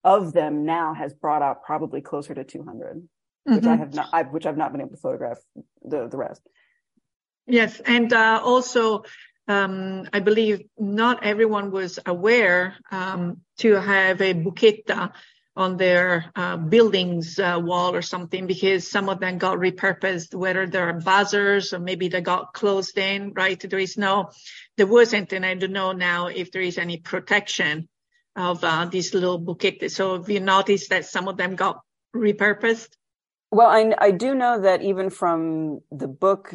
of 0.03 0.33
them 0.33 0.65
now 0.65 0.93
has 0.93 1.13
brought 1.13 1.41
out 1.41 1.63
probably 1.63 2.01
closer 2.01 2.33
to 2.33 2.43
200, 2.43 2.97
mm-hmm. 2.97 3.55
which 3.55 3.63
I 3.63 3.67
mm-hmm. 3.67 3.79
have 3.79 3.93
not, 3.93 4.09
I've, 4.11 4.31
which 4.31 4.45
I've 4.45 4.57
not 4.57 4.71
been 4.71 4.81
able 4.81 4.91
to 4.91 4.97
photograph 4.97 5.37
the, 5.81 6.07
the 6.07 6.17
rest. 6.17 6.41
Yes. 7.47 7.79
And, 7.79 8.11
uh, 8.11 8.41
also, 8.43 9.03
um, 9.47 10.07
I 10.11 10.19
believe 10.19 10.63
not 10.77 11.23
everyone 11.23 11.71
was 11.71 11.99
aware, 12.05 12.75
um, 12.91 13.41
to 13.59 13.75
have 13.75 14.21
a 14.21 14.33
buchetta 14.33 15.11
on 15.55 15.77
their 15.77 16.31
uh, 16.35 16.57
buildings 16.57 17.37
uh, 17.37 17.59
wall 17.61 17.93
or 17.93 18.01
something 18.01 18.47
because 18.47 18.89
some 18.89 19.07
of 19.07 19.19
them 19.19 19.37
got 19.37 19.57
repurposed, 19.57 20.33
whether 20.33 20.65
they're 20.65 20.93
buzzers 20.93 21.73
or 21.73 21.79
maybe 21.79 22.07
they 22.07 22.21
got 22.21 22.53
closed 22.53 22.97
in, 22.97 23.33
right? 23.33 23.59
There 23.59 23.79
is 23.79 23.97
no, 23.97 24.31
there 24.77 24.87
wasn't, 24.87 25.31
and 25.31 25.45
I 25.45 25.53
don't 25.53 25.71
know 25.71 25.91
now 25.91 26.27
if 26.27 26.51
there 26.51 26.61
is 26.61 26.77
any 26.77 26.97
protection 26.97 27.87
of 28.35 28.63
uh, 28.63 28.85
these 28.85 29.13
little 29.13 29.37
buchette. 29.37 29.91
So 29.91 30.17
have 30.17 30.29
you 30.29 30.39
noticed 30.39 30.89
that 30.89 31.05
some 31.05 31.27
of 31.27 31.37
them 31.37 31.55
got 31.55 31.81
repurposed? 32.15 32.89
Well, 33.51 33.67
I, 33.67 33.93
I 33.99 34.09
do 34.09 34.33
know 34.33 34.61
that 34.61 34.81
even 34.81 35.11
from 35.11 35.81
the 35.91 36.07
book 36.07 36.51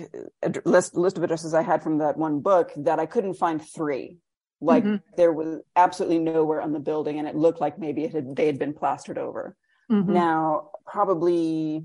list, 0.64 0.96
list 0.96 1.16
of 1.16 1.22
addresses 1.22 1.54
I 1.54 1.62
had 1.62 1.84
from 1.84 1.98
that 1.98 2.16
one 2.16 2.40
book, 2.40 2.72
that 2.78 2.98
I 2.98 3.06
couldn't 3.06 3.34
find 3.34 3.64
three. 3.64 4.16
Like 4.60 4.84
mm-hmm. 4.84 4.96
there 5.16 5.32
was 5.32 5.60
absolutely 5.76 6.18
nowhere 6.18 6.60
on 6.60 6.72
the 6.72 6.80
building, 6.80 7.18
and 7.18 7.28
it 7.28 7.36
looked 7.36 7.60
like 7.60 7.78
maybe 7.78 8.04
it 8.04 8.12
had 8.12 8.34
they 8.34 8.46
had 8.46 8.58
been 8.58 8.74
plastered 8.74 9.18
over. 9.18 9.56
Mm-hmm. 9.90 10.12
Now, 10.12 10.70
probably, 10.86 11.84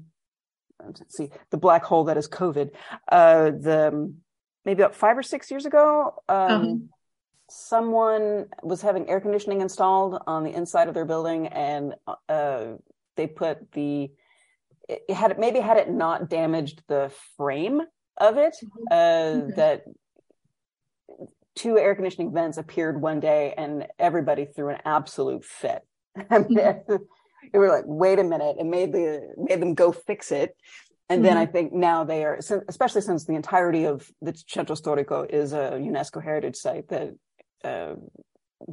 let's 0.84 1.02
see, 1.16 1.30
the 1.52 1.58
black 1.58 1.84
hole 1.84 2.06
that 2.06 2.18
is 2.18 2.28
COVID. 2.28 2.72
Uh, 3.12 3.52
the 3.52 4.14
maybe 4.66 4.82
about 4.82 4.96
five 4.96 5.18
or 5.18 5.24
six 5.24 5.52
years 5.52 5.66
ago, 5.66 6.16
um, 6.28 6.52
uh-huh. 6.52 6.76
someone 7.50 8.48
was 8.64 8.82
having 8.82 9.08
air 9.08 9.22
conditioning 9.22 9.62
installed 9.62 10.22
on 10.26 10.44
the 10.44 10.54
inside 10.54 10.88
of 10.88 10.96
their 10.96 11.06
building, 11.06 11.48
and 11.48 11.94
uh, 12.28 12.74
they 13.16 13.28
put 13.28 13.72
the 13.74 14.12
it 14.90 15.14
had 15.14 15.40
maybe 15.40 15.60
had 15.60 15.78
it 15.78 15.90
not 15.90 16.30
damaged 16.30 16.82
the 16.88 17.12
frame 17.38 17.82
of 18.18 18.38
it 18.38 18.56
mm-hmm. 18.64 18.84
uh, 18.92 19.44
okay. 19.44 19.54
that 19.56 19.84
two 21.56 21.78
air 21.78 21.96
conditioning 21.96 22.34
vents 22.34 22.58
appeared 22.58 23.02
one 23.02 23.20
day 23.20 23.54
and 23.58 23.88
everybody 24.00 24.46
threw 24.46 24.70
an 24.70 24.80
absolute 24.86 25.46
fit 25.46 25.82
mm-hmm. 26.18 26.96
they 27.52 27.60
were 27.60 27.70
like 27.70 27.86
wait 27.86 28.20
a 28.20 28.24
minute 28.24 28.56
it 28.60 28.66
made 28.66 28.92
the 28.92 29.34
made 29.38 29.62
them 29.62 29.74
go 29.74 29.92
fix 29.92 30.32
it 30.32 30.56
and 31.10 31.20
mm-hmm. 31.20 31.28
then 31.28 31.38
I 31.38 31.46
think 31.46 31.74
now 31.74 32.06
they 32.06 32.24
are, 32.24 32.40
especially 32.68 33.02
since 33.02 33.26
the 33.26 33.36
entirety 33.36 33.84
of 33.84 34.10
the 34.22 34.42
Centro 34.48 34.76
Storico 34.76 35.30
is 35.30 35.52
a 35.52 35.72
UNESCO 35.72 36.24
heritage 36.24 36.56
site, 36.56 36.88
that 36.88 37.14
uh, 37.64 37.96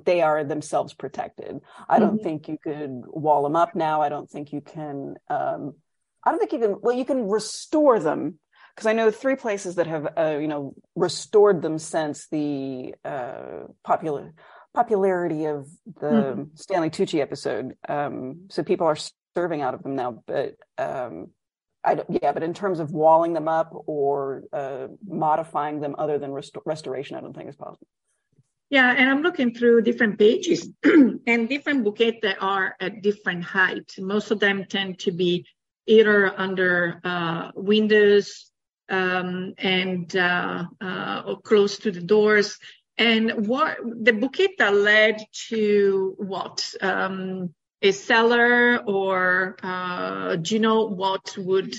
they 0.05 0.23
are 0.23 0.45
themselves 0.45 0.95
protected. 0.95 1.59
I 1.89 1.99
don't 1.99 2.15
mm-hmm. 2.15 2.25
think 2.25 2.49
you 2.49 2.57
could 2.63 3.03
wall 3.07 3.43
them 3.43 3.57
up 3.57 3.75
now. 3.75 4.01
I 4.01 4.09
don't 4.09 4.31
think 4.31 4.53
you 4.53 4.61
can 4.61 5.17
um, 5.29 5.75
I 6.25 6.31
don't 6.31 6.39
think 6.39 6.53
you 6.53 6.59
can. 6.59 6.77
Well, 6.81 6.97
you 6.97 7.05
can 7.05 7.29
restore 7.29 7.99
them 7.99 8.39
because 8.75 8.87
I 8.87 8.93
know 8.93 9.11
three 9.11 9.37
places 9.37 9.77
that 9.77 9.87
have, 9.87 10.09
uh, 10.17 10.39
you 10.41 10.49
know, 10.49 10.75
restored 10.95 11.63
them 11.63 11.79
since 11.79 12.29
the 12.29 12.95
uh, 13.05 13.65
popular 13.85 14.35
popularity 14.73 15.47
of 15.47 15.69
the 16.01 16.07
mm-hmm. 16.07 16.43
Stanley 16.55 16.91
Tucci 16.91 17.21
episode. 17.21 17.75
Um, 17.89 18.47
so 18.51 18.63
people 18.63 18.87
are 18.87 18.97
serving 19.37 19.63
out 19.63 19.75
of 19.75 19.83
them 19.83 19.97
now, 19.97 20.23
but 20.27 20.55
um, 20.79 21.29
I 21.83 21.97
don't, 21.97 22.09
yeah, 22.23 22.33
but 22.33 22.43
in 22.43 22.55
terms 22.55 22.79
of 22.79 22.93
walling 22.93 23.33
them 23.33 23.49
up 23.49 23.73
or 23.87 24.45
uh, 24.53 24.89
modifying 25.07 25.81
them 25.81 25.95
other 25.99 26.19
than 26.19 26.31
rest- 26.31 26.57
restoration, 26.65 27.17
I 27.17 27.21
don't 27.21 27.35
think 27.35 27.49
is 27.49 27.57
possible. 27.57 27.87
Yeah, 28.69 28.95
and 28.97 29.11
I'm 29.11 29.23
looking 29.23 29.53
through 29.53 29.83
different 29.83 30.19
pages 30.19 30.69
and 30.85 31.49
different 31.49 31.83
buchette 31.83 32.21
that 32.23 32.37
are 32.41 32.77
at 32.79 33.03
different 33.03 33.43
heights. 33.43 33.99
Most 33.99 34.31
of 34.31 34.39
them 34.39 34.65
tend 34.69 35.01
to 35.01 35.11
be 35.11 35.45
either 35.87 36.33
under 36.39 37.01
uh, 37.03 37.51
windows 37.57 38.50
um, 38.91 39.55
and 39.59 40.15
uh, 40.17 40.65
uh, 40.81 41.35
close 41.37 41.79
to 41.79 41.91
the 41.91 42.01
doors. 42.01 42.59
And 42.99 43.47
what 43.47 43.79
the 43.83 44.13
buchetta 44.13 44.71
led 44.71 45.25
to 45.49 46.15
what? 46.19 46.75
Um, 46.83 47.55
a 47.83 47.93
cellar 47.93 48.79
or 48.87 49.57
uh, 49.63 50.37
do 50.37 50.55
you 50.55 50.61
know 50.61 50.85
what 50.85 51.35
would 51.39 51.75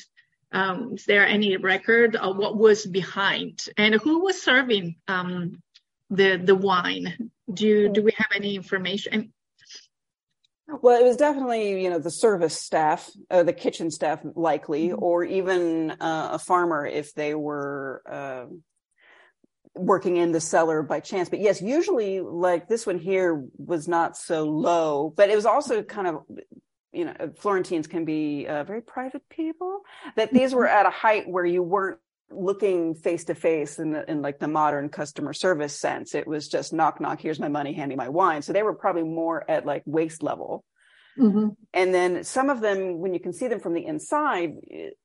um, 0.51 0.94
is 0.96 1.06
there 1.06 1.25
any 1.25 1.56
record 1.58 2.15
of 2.15 2.38
what 2.38 2.58
was 2.58 2.86
behind 2.86 3.63
and 3.77 3.96
who 3.96 4.24
was 4.24 4.41
serving 4.41 4.96
um, 5.08 5.62
the 6.10 6.38
the 6.38 6.56
wine 6.56 7.32
do 7.53 7.89
do 7.89 8.01
we 8.01 8.12
have 8.18 8.32
any 8.36 8.56
information 8.56 9.32
well, 10.82 11.00
it 11.00 11.04
was 11.04 11.18
definitely, 11.18 11.84
you 11.84 11.90
know, 11.90 12.00
the 12.00 12.12
service 12.12 12.58
staff, 12.58 13.10
uh, 13.30 13.44
the 13.44 13.54
kitchen 13.54 13.92
staff, 13.92 14.20
likely, 14.36 14.90
mm-hmm. 14.90 15.04
or 15.04 15.24
even 15.24 15.92
uh, 15.92 16.29
a 16.34 16.40
farmer 16.40 16.86
if 16.86 17.14
they 17.14 17.34
were 17.36 18.01
uh, 18.10 18.46
working 19.75 20.18
in 20.18 20.31
the 20.31 20.42
cellar 20.42 20.81
by 20.84 21.00
chance. 21.00 21.29
But 21.29 21.40
yes, 21.40 21.62
usually, 21.62 22.22
like 22.22 22.68
this 22.68 22.86
one 22.86 23.00
here 23.00 23.46
was 23.57 23.88
not 23.88 24.18
so 24.18 24.46
low, 24.46 25.14
but 25.16 25.29
it 25.29 25.36
was 25.36 25.46
also 25.46 25.84
kind 25.84 26.07
of, 26.07 26.24
you 26.92 27.05
know, 27.05 27.16
Florentines 27.38 27.88
can 27.88 28.05
be 28.05 28.48
uh, 28.48 28.64
very 28.64 28.81
private 28.81 29.27
people. 29.29 29.81
That 30.16 30.34
these 30.34 30.53
were 30.53 30.66
mm-hmm. 30.66 30.77
at 30.77 30.86
a 30.86 30.92
height 30.92 31.27
where 31.27 31.46
you 31.46 31.64
weren't 31.64 32.00
looking 32.33 32.96
face 32.96 33.25
to 33.25 33.35
face 33.35 33.79
in 33.79 33.96
in 34.07 34.22
like 34.22 34.39
the 34.39 34.48
modern 34.48 34.89
customer 34.89 35.33
service 35.33 35.79
sense. 35.79 36.15
It 36.15 36.27
was 36.27 36.48
just 36.48 36.74
knock 36.74 37.00
knock. 37.01 37.22
Here's 37.22 37.39
my 37.39 37.50
money. 37.50 37.74
Hand 37.74 37.89
me 37.89 37.96
my 37.96 38.09
wine. 38.09 38.41
So 38.41 38.53
they 38.53 38.63
were 38.63 38.74
probably 38.74 39.03
more 39.03 39.50
at 39.50 39.65
like 39.65 39.83
waist 39.85 40.24
level. 40.24 40.63
Mm-hmm. 41.20 41.50
And 41.74 41.94
then 41.94 42.24
some 42.24 42.50
of 42.50 42.61
them, 42.61 43.00
when 43.00 43.13
you 43.13 43.20
can 43.20 43.33
see 43.33 43.48
them 43.48 43.59
from 43.59 43.74
the 43.74 43.85
inside, 43.85 44.53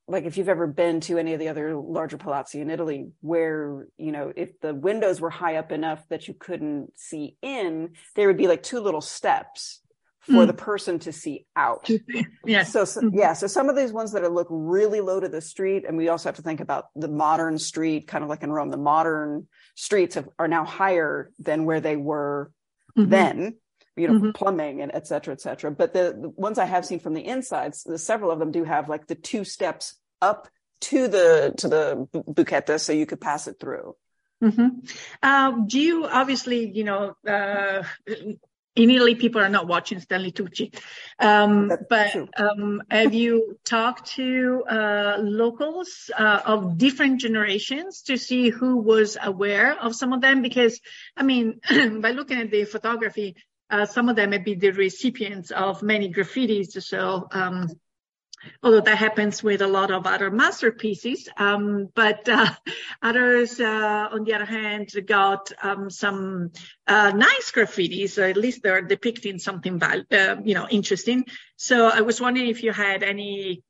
like 0.07 0.23
if 0.23 0.37
you've 0.37 0.49
ever 0.49 0.65
been 0.65 1.01
to 1.01 1.17
any 1.17 1.33
of 1.33 1.39
the 1.39 1.49
other 1.49 1.75
larger 1.75 2.17
palazzi 2.17 2.61
in 2.61 2.69
Italy, 2.69 3.09
where, 3.21 3.87
you 3.97 4.11
know, 4.11 4.31
if 4.35 4.59
the 4.61 4.73
windows 4.73 5.19
were 5.19 5.29
high 5.29 5.57
up 5.57 5.71
enough 5.71 6.03
that 6.09 6.27
you 6.27 6.33
couldn't 6.33 6.97
see 6.97 7.35
in, 7.41 7.89
there 8.15 8.27
would 8.27 8.37
be 8.37 8.47
like 8.47 8.63
two 8.63 8.79
little 8.79 9.01
steps 9.01 9.81
for 10.27 10.43
mm. 10.43 10.47
the 10.47 10.53
person 10.53 10.99
to 10.99 11.11
see 11.11 11.45
out. 11.55 11.89
yeah. 12.45 12.63
So, 12.63 12.85
so 12.85 13.01
mm-hmm. 13.01 13.17
yeah. 13.17 13.33
So 13.33 13.47
some 13.47 13.69
of 13.69 13.75
these 13.75 13.93
ones 13.93 14.11
that 14.11 14.23
are 14.23 14.29
look 14.29 14.47
really 14.49 15.01
low 15.01 15.19
to 15.19 15.29
the 15.29 15.41
street, 15.41 15.85
and 15.87 15.97
we 15.97 16.09
also 16.09 16.27
have 16.27 16.35
to 16.35 16.41
think 16.41 16.59
about 16.59 16.85
the 16.95 17.07
modern 17.07 17.57
street, 17.57 18.07
kind 18.07 18.23
of 18.23 18.29
like 18.29 18.43
in 18.43 18.51
Rome. 18.51 18.69
The 18.69 18.77
modern 18.77 19.47
streets 19.75 20.15
have, 20.15 20.27
are 20.37 20.49
now 20.49 20.65
higher 20.65 21.31
than 21.39 21.65
where 21.65 21.79
they 21.79 21.95
were 21.95 22.51
mm-hmm. 22.97 23.09
then. 23.09 23.55
You 23.95 24.07
know, 24.07 24.13
mm-hmm. 24.13 24.31
plumbing 24.31 24.83
and 24.83 24.93
et 24.93 25.07
cetera, 25.07 25.33
et 25.33 25.41
cetera. 25.41 25.71
But 25.71 25.91
the, 25.91 26.15
the 26.21 26.29
ones 26.29 26.59
I 26.59 26.65
have 26.65 26.85
seen 26.85 26.99
from 26.99 27.15
the 27.15 27.25
insides, 27.25 27.81
the, 27.81 27.97
several 27.97 28.29
of 28.29 28.37
them 28.37 28.51
do 28.51 28.63
have 28.63 28.89
like 28.89 29.07
the 29.07 29.15
two 29.15 29.43
steps 29.43 29.95
up 30.21 30.47
to 30.81 31.07
the 31.07 31.55
to 31.57 31.67
the 31.67 32.07
buchetta, 32.13 32.79
so 32.79 32.93
you 32.93 33.07
could 33.07 33.19
pass 33.19 33.47
it 33.47 33.55
through. 33.59 33.95
Mm-hmm. 34.43 34.67
Uh, 35.23 35.51
do 35.65 35.79
you 35.79 36.05
obviously, 36.05 36.69
you 36.69 36.83
know, 36.83 37.15
uh, 37.27 37.81
in 38.77 38.91
Italy, 38.91 39.15
people 39.15 39.41
are 39.41 39.49
not 39.49 39.67
watching 39.67 39.99
Stanley 39.99 40.31
Tucci. 40.31 40.73
Um, 41.19 41.71
but 41.89 42.15
um, 42.39 42.83
have 42.89 43.13
you 43.13 43.57
talked 43.65 44.11
to 44.17 44.63
uh, 44.69 45.17
locals 45.19 46.11
uh, 46.17 46.41
of 46.45 46.77
different 46.77 47.19
generations 47.19 48.03
to 48.03 48.17
see 48.17 48.49
who 48.49 48.77
was 48.77 49.17
aware 49.21 49.77
of 49.79 49.95
some 49.95 50.13
of 50.13 50.21
them? 50.21 50.41
Because, 50.41 50.79
I 51.15 51.23
mean, 51.23 51.59
by 52.01 52.11
looking 52.11 52.39
at 52.39 52.51
the 52.51 52.65
photography, 52.65 53.35
uh, 53.69 53.85
some 53.85 54.09
of 54.09 54.15
them 54.15 54.29
may 54.29 54.37
be 54.37 54.53
the 54.53 54.71
recipients 54.71 55.51
of 55.51 55.81
many 55.81 56.13
graffitis. 56.13 56.81
So, 56.83 57.27
um, 57.31 57.67
although 58.63 58.81
that 58.81 58.97
happens 58.97 59.43
with 59.43 59.61
a 59.61 59.67
lot 59.67 59.91
of 59.91 60.05
other 60.05 60.29
masterpieces. 60.31 61.29
Um, 61.37 61.89
but 61.93 62.27
uh, 62.29 62.49
others, 63.01 63.59
uh, 63.59 64.09
on 64.11 64.23
the 64.23 64.33
other 64.33 64.45
hand, 64.45 64.89
got 65.05 65.51
um, 65.61 65.89
some 65.89 66.51
uh, 66.87 67.11
nice 67.15 67.51
graffitis, 67.51 68.17
at 68.17 68.37
least 68.37 68.63
they're 68.63 68.81
depicting 68.81 69.39
something, 69.39 69.79
val- 69.79 70.05
uh, 70.11 70.35
you 70.43 70.53
know, 70.53 70.67
interesting. 70.69 71.25
So 71.55 71.87
I 71.87 72.01
was 72.01 72.21
wondering 72.21 72.47
if 72.47 72.63
you 72.63 72.71
had 72.71 73.03
any, 73.03 73.63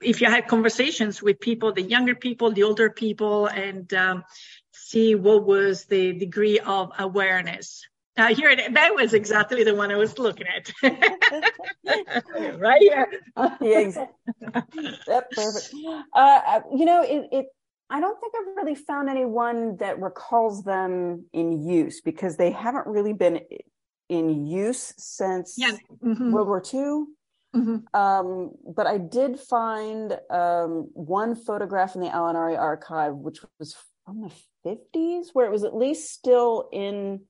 if 0.00 0.20
you 0.20 0.30
had 0.30 0.48
conversations 0.48 1.22
with 1.22 1.40
people, 1.40 1.72
the 1.72 1.82
younger 1.82 2.14
people, 2.14 2.52
the 2.52 2.64
older 2.64 2.90
people, 2.90 3.46
and 3.46 3.92
um, 3.94 4.24
see 4.72 5.14
what 5.14 5.44
was 5.44 5.86
the 5.86 6.12
degree 6.12 6.60
of 6.60 6.92
awareness 6.98 7.86
uh, 8.18 8.34
here 8.34 8.50
it, 8.50 8.74
that 8.74 8.94
was 8.94 9.14
exactly 9.14 9.62
the 9.62 9.74
one 9.74 9.90
I 9.90 9.96
was 9.96 10.18
looking 10.18 10.46
at. 10.46 10.72
right 12.58 12.80
here. 12.80 13.08
yeah, 13.60 13.78
exactly. 13.78 14.14
Yep, 15.06 15.30
perfect. 15.30 15.74
Uh, 16.14 16.40
uh, 16.46 16.60
you 16.74 16.84
know, 16.84 17.02
it, 17.02 17.28
it, 17.32 17.46
I 17.90 18.00
don't 18.00 18.20
think 18.20 18.34
I've 18.36 18.56
really 18.56 18.74
found 18.74 19.08
anyone 19.08 19.76
that 19.78 20.00
recalls 20.00 20.64
them 20.64 21.26
in 21.32 21.66
use 21.66 22.00
because 22.00 22.36
they 22.36 22.50
haven't 22.50 22.86
really 22.86 23.12
been 23.12 23.40
in 24.08 24.46
use 24.46 24.94
since 24.98 25.54
yeah. 25.56 25.72
mm-hmm. 26.04 26.32
World 26.32 26.48
War 26.48 26.62
II. 26.62 27.04
Mm-hmm. 27.56 27.98
Um, 27.98 28.50
but 28.74 28.86
I 28.86 28.98
did 28.98 29.38
find 29.38 30.18
um, 30.30 30.88
one 30.92 31.34
photograph 31.34 31.94
in 31.94 32.02
the 32.02 32.08
Alinari 32.08 32.58
archive, 32.58 33.14
which 33.14 33.38
was 33.58 33.74
from 34.04 34.22
the 34.22 34.30
50s, 34.94 35.28
where 35.32 35.46
it 35.46 35.52
was 35.52 35.64
at 35.64 35.74
least 35.74 36.12
still 36.12 36.68
in 36.72 37.20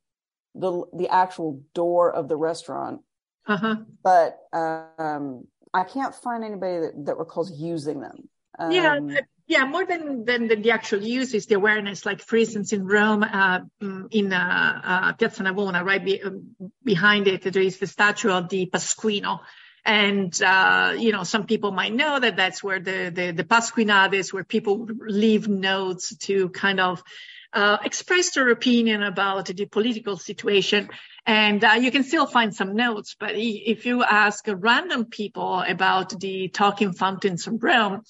the 0.58 0.84
the 0.92 1.08
actual 1.08 1.62
door 1.74 2.12
of 2.12 2.28
the 2.28 2.36
restaurant. 2.36 3.00
Uh-huh. 3.46 3.76
But 4.02 4.38
um, 4.52 5.46
I 5.72 5.84
can't 5.84 6.14
find 6.14 6.44
anybody 6.44 6.80
that, 6.80 7.06
that 7.06 7.16
recalls 7.16 7.50
using 7.50 8.00
them. 8.00 8.28
Um, 8.58 8.72
yeah, 8.72 9.00
yeah. 9.46 9.64
More 9.64 9.86
than 9.86 10.24
than 10.24 10.48
the, 10.48 10.56
the, 10.56 10.72
actual 10.72 11.02
use 11.02 11.32
is 11.32 11.46
the 11.46 11.54
awareness. 11.54 12.04
Like 12.04 12.20
for 12.20 12.36
instance, 12.36 12.72
in 12.72 12.86
Rome, 12.86 13.22
uh, 13.22 13.60
mm, 13.80 14.08
in 14.10 14.32
uh, 14.32 14.80
uh, 14.84 15.12
Piazza 15.12 15.44
Navona, 15.44 15.84
right 15.84 16.04
be, 16.04 16.22
um, 16.22 16.56
behind 16.84 17.28
it, 17.28 17.42
there 17.42 17.62
is 17.62 17.78
the 17.78 17.86
statue 17.86 18.30
of 18.30 18.48
the 18.48 18.66
Pasquino. 18.66 19.40
And, 19.84 20.38
uh, 20.42 20.96
you 20.98 21.12
know, 21.12 21.24
some 21.24 21.46
people 21.46 21.70
might 21.70 21.94
know 21.94 22.20
that 22.20 22.36
that's 22.36 22.62
where 22.62 22.78
the, 22.78 23.10
the, 23.14 23.30
the 23.30 23.44
Pasquinades, 23.44 24.34
where 24.34 24.44
people 24.44 24.86
leave 24.86 25.48
notes 25.48 26.14
to 26.26 26.50
kind 26.50 26.78
of, 26.78 27.02
uh, 27.52 27.78
express 27.84 28.34
their 28.34 28.50
opinion 28.50 29.02
about 29.02 29.46
the 29.46 29.66
political 29.66 30.16
situation. 30.16 30.88
And 31.26 31.62
uh, 31.62 31.78
you 31.80 31.90
can 31.90 32.04
still 32.04 32.26
find 32.26 32.54
some 32.54 32.74
notes, 32.74 33.16
but 33.18 33.32
if 33.34 33.86
you 33.86 34.02
ask 34.02 34.44
random 34.48 35.06
people 35.06 35.62
about 35.66 36.18
the 36.18 36.48
talking 36.48 36.92
fountains 36.92 37.46
of 37.46 37.62
Rome, 37.62 38.02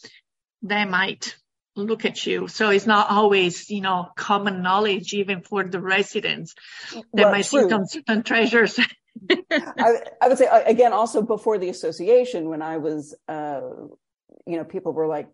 they 0.62 0.84
might 0.84 1.36
look 1.74 2.04
at 2.04 2.26
you. 2.26 2.48
So 2.48 2.70
it's 2.70 2.86
not 2.86 3.10
always, 3.10 3.70
you 3.70 3.80
know, 3.80 4.08
common 4.16 4.62
knowledge, 4.62 5.14
even 5.14 5.42
for 5.42 5.64
the 5.64 5.80
residents. 5.80 6.54
They 6.92 7.22
well, 7.24 7.32
might 7.32 7.46
true. 7.46 7.62
sit 7.62 7.72
on 7.72 7.86
certain 7.86 8.22
treasures. 8.22 8.78
I, 9.50 9.94
I, 10.20 10.28
would 10.28 10.38
say 10.38 10.46
uh, 10.46 10.62
again, 10.66 10.92
also 10.92 11.22
before 11.22 11.58
the 11.58 11.68
association, 11.68 12.48
when 12.48 12.62
I 12.62 12.78
was, 12.78 13.14
uh, 13.28 13.60
you 14.46 14.56
know, 14.56 14.64
people 14.64 14.92
were 14.92 15.06
like, 15.06 15.28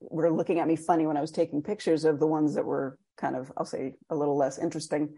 were 0.00 0.30
looking 0.30 0.60
at 0.60 0.68
me 0.68 0.76
funny 0.76 1.06
when 1.06 1.16
I 1.16 1.20
was 1.20 1.30
taking 1.30 1.62
pictures 1.62 2.04
of 2.04 2.20
the 2.20 2.26
ones 2.26 2.54
that 2.54 2.64
were 2.64 2.98
kind 3.20 3.36
of, 3.36 3.52
I'll 3.56 3.64
say, 3.64 3.94
a 4.10 4.16
little 4.16 4.36
less 4.36 4.58
interesting. 4.58 5.14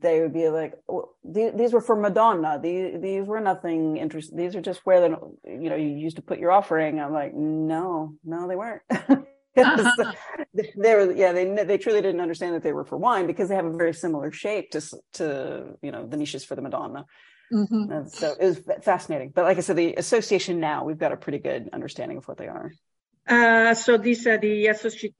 They 0.00 0.20
would 0.20 0.34
be 0.34 0.48
like, 0.48 0.74
well, 0.86 1.14
these, 1.24 1.52
these 1.54 1.72
were 1.72 1.80
for 1.80 1.96
Madonna. 1.96 2.60
These, 2.62 3.00
these 3.00 3.26
were 3.26 3.40
nothing 3.40 3.96
interesting. 3.96 4.36
These 4.36 4.54
are 4.54 4.60
just 4.60 4.80
where 4.84 5.00
the, 5.00 5.16
you 5.46 5.70
know, 5.70 5.76
you 5.76 5.88
used 5.88 6.16
to 6.16 6.22
put 6.22 6.38
your 6.38 6.52
offering. 6.52 7.00
I'm 7.00 7.12
like, 7.12 7.34
no, 7.34 8.14
no, 8.24 8.48
they 8.48 8.56
weren't. 8.56 8.82
uh-huh. 9.56 10.12
they 10.54 10.94
were 10.94 11.12
yeah 11.12 11.32
they 11.32 11.44
they 11.64 11.78
truly 11.78 12.00
didn't 12.00 12.20
understand 12.20 12.54
that 12.54 12.62
they 12.62 12.72
were 12.72 12.84
for 12.84 12.96
wine 12.96 13.26
because 13.26 13.48
they 13.48 13.54
have 13.54 13.66
a 13.66 13.76
very 13.76 13.92
similar 13.92 14.30
shape 14.32 14.70
to 14.70 14.80
to 15.12 15.76
you 15.82 15.90
know 15.92 16.06
the 16.06 16.16
niches 16.16 16.44
for 16.44 16.54
the 16.54 16.62
madonna 16.62 17.04
mm-hmm. 17.52 17.92
and 17.92 18.10
so 18.10 18.34
it 18.40 18.46
was 18.46 18.60
fascinating 18.82 19.30
but 19.34 19.44
like 19.44 19.58
i 19.58 19.60
said 19.60 19.76
the 19.76 19.94
association 19.94 20.58
now 20.60 20.84
we've 20.84 20.98
got 20.98 21.12
a 21.12 21.16
pretty 21.16 21.38
good 21.38 21.68
understanding 21.72 22.16
of 22.16 22.26
what 22.26 22.38
they 22.38 22.48
are 22.48 22.72
Uh, 23.26 23.72
so 23.74 23.96
this 23.96 24.26
uh, 24.26 24.36
the 24.36 24.66
associ- 24.66 25.14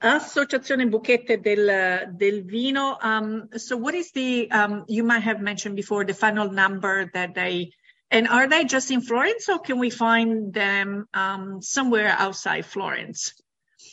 Associazione 0.00 0.90
Buchette 0.90 1.42
del, 1.42 2.16
del 2.16 2.42
Vino. 2.42 2.96
Um, 3.00 3.48
so 3.56 3.76
what 3.76 3.94
is 3.94 4.12
the, 4.12 4.50
um, 4.52 4.84
you 4.86 5.02
might 5.02 5.20
have 5.24 5.40
mentioned 5.40 5.74
before, 5.74 6.04
the 6.04 6.14
final 6.14 6.50
number 6.50 7.10
that 7.12 7.34
they, 7.34 7.72
and 8.10 8.28
are 8.28 8.48
they 8.48 8.64
just 8.64 8.90
in 8.90 9.00
Florence 9.00 9.48
or 9.48 9.58
can 9.58 9.78
we 9.78 9.90
find 9.90 10.54
them 10.54 11.08
um, 11.12 11.60
somewhere 11.60 12.14
outside 12.16 12.66
Florence? 12.66 13.34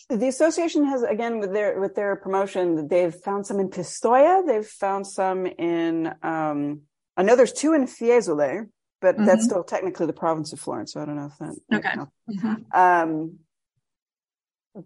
The 0.10 0.28
association 0.28 0.86
has 0.86 1.04
again 1.04 1.40
with 1.40 1.52
their 1.52 1.80
with 1.82 1.94
their 1.96 2.16
promotion, 2.16 2.88
they've 2.88 3.14
found 3.14 3.46
some 3.46 3.60
in 3.60 3.70
Pistoia, 3.70 4.46
they've 4.46 4.66
found 4.66 5.06
some 5.06 5.46
in 5.46 6.14
um 6.24 6.84
I 7.18 7.24
know 7.24 7.36
there's 7.36 7.52
two 7.52 7.74
in 7.74 7.88
Fiesole, 7.88 8.70
but 9.02 9.16
mm-hmm. 9.16 9.26
that's 9.26 9.44
still 9.44 9.66
technically 9.66 10.06
the 10.06 10.14
province 10.14 10.54
of 10.54 10.62
Florence, 10.62 10.94
so 10.94 11.02
I 11.02 11.06
don't 11.06 11.18
know 11.18 11.26
if 11.26 11.38
that 11.40 11.78
Okay. 11.78 11.90
Mm-hmm. 11.90 12.54
Um 12.72 13.40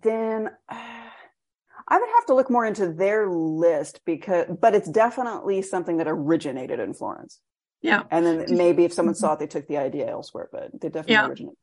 then 0.01 0.49
uh, 0.69 0.75
I 1.87 1.97
would 1.97 2.09
have 2.15 2.25
to 2.27 2.35
look 2.35 2.49
more 2.49 2.65
into 2.65 2.93
their 2.93 3.29
list 3.29 4.01
because 4.05 4.45
but 4.61 4.75
it's 4.75 4.89
definitely 4.89 5.61
something 5.61 5.97
that 5.97 6.07
originated 6.07 6.79
in 6.79 6.93
Florence. 6.93 7.39
Yeah. 7.81 8.03
And 8.11 8.25
then 8.25 8.45
maybe 8.55 8.85
if 8.85 8.93
someone 8.93 9.15
mm-hmm. 9.15 9.19
saw 9.19 9.33
it, 9.33 9.39
they 9.39 9.47
took 9.47 9.67
the 9.67 9.77
idea 9.77 10.09
elsewhere, 10.09 10.47
but 10.51 10.71
they 10.79 10.87
definitely 10.87 11.13
yeah. 11.13 11.27
originated 11.27 11.57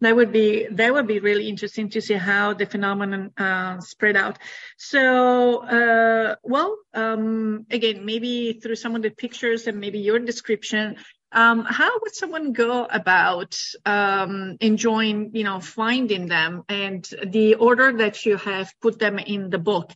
that 0.00 0.14
would 0.14 0.32
be 0.32 0.66
that 0.70 0.92
would 0.92 1.06
be 1.06 1.18
really 1.18 1.48
interesting 1.48 1.88
to 1.90 2.00
see 2.00 2.14
how 2.14 2.54
the 2.54 2.66
phenomenon 2.66 3.32
uh, 3.36 3.80
spread 3.80 4.16
out. 4.16 4.38
So, 4.76 5.62
uh, 5.64 6.36
well, 6.42 6.76
um, 6.94 7.66
again, 7.70 8.04
maybe 8.04 8.60
through 8.62 8.76
some 8.76 8.94
of 8.94 9.02
the 9.02 9.10
pictures 9.10 9.66
and 9.66 9.78
maybe 9.80 9.98
your 9.98 10.18
description, 10.18 10.96
um, 11.36 11.66
how 11.66 11.92
would 12.00 12.14
someone 12.14 12.52
go 12.54 12.86
about 12.86 13.60
um, 13.84 14.56
enjoying, 14.60 15.30
you 15.34 15.44
know, 15.44 15.60
finding 15.60 16.26
them 16.26 16.64
and 16.68 17.06
the 17.26 17.56
order 17.56 17.92
that 17.98 18.24
you 18.24 18.38
have 18.38 18.72
put 18.80 18.98
them 18.98 19.18
in 19.18 19.50
the 19.50 19.58
book? 19.58 19.92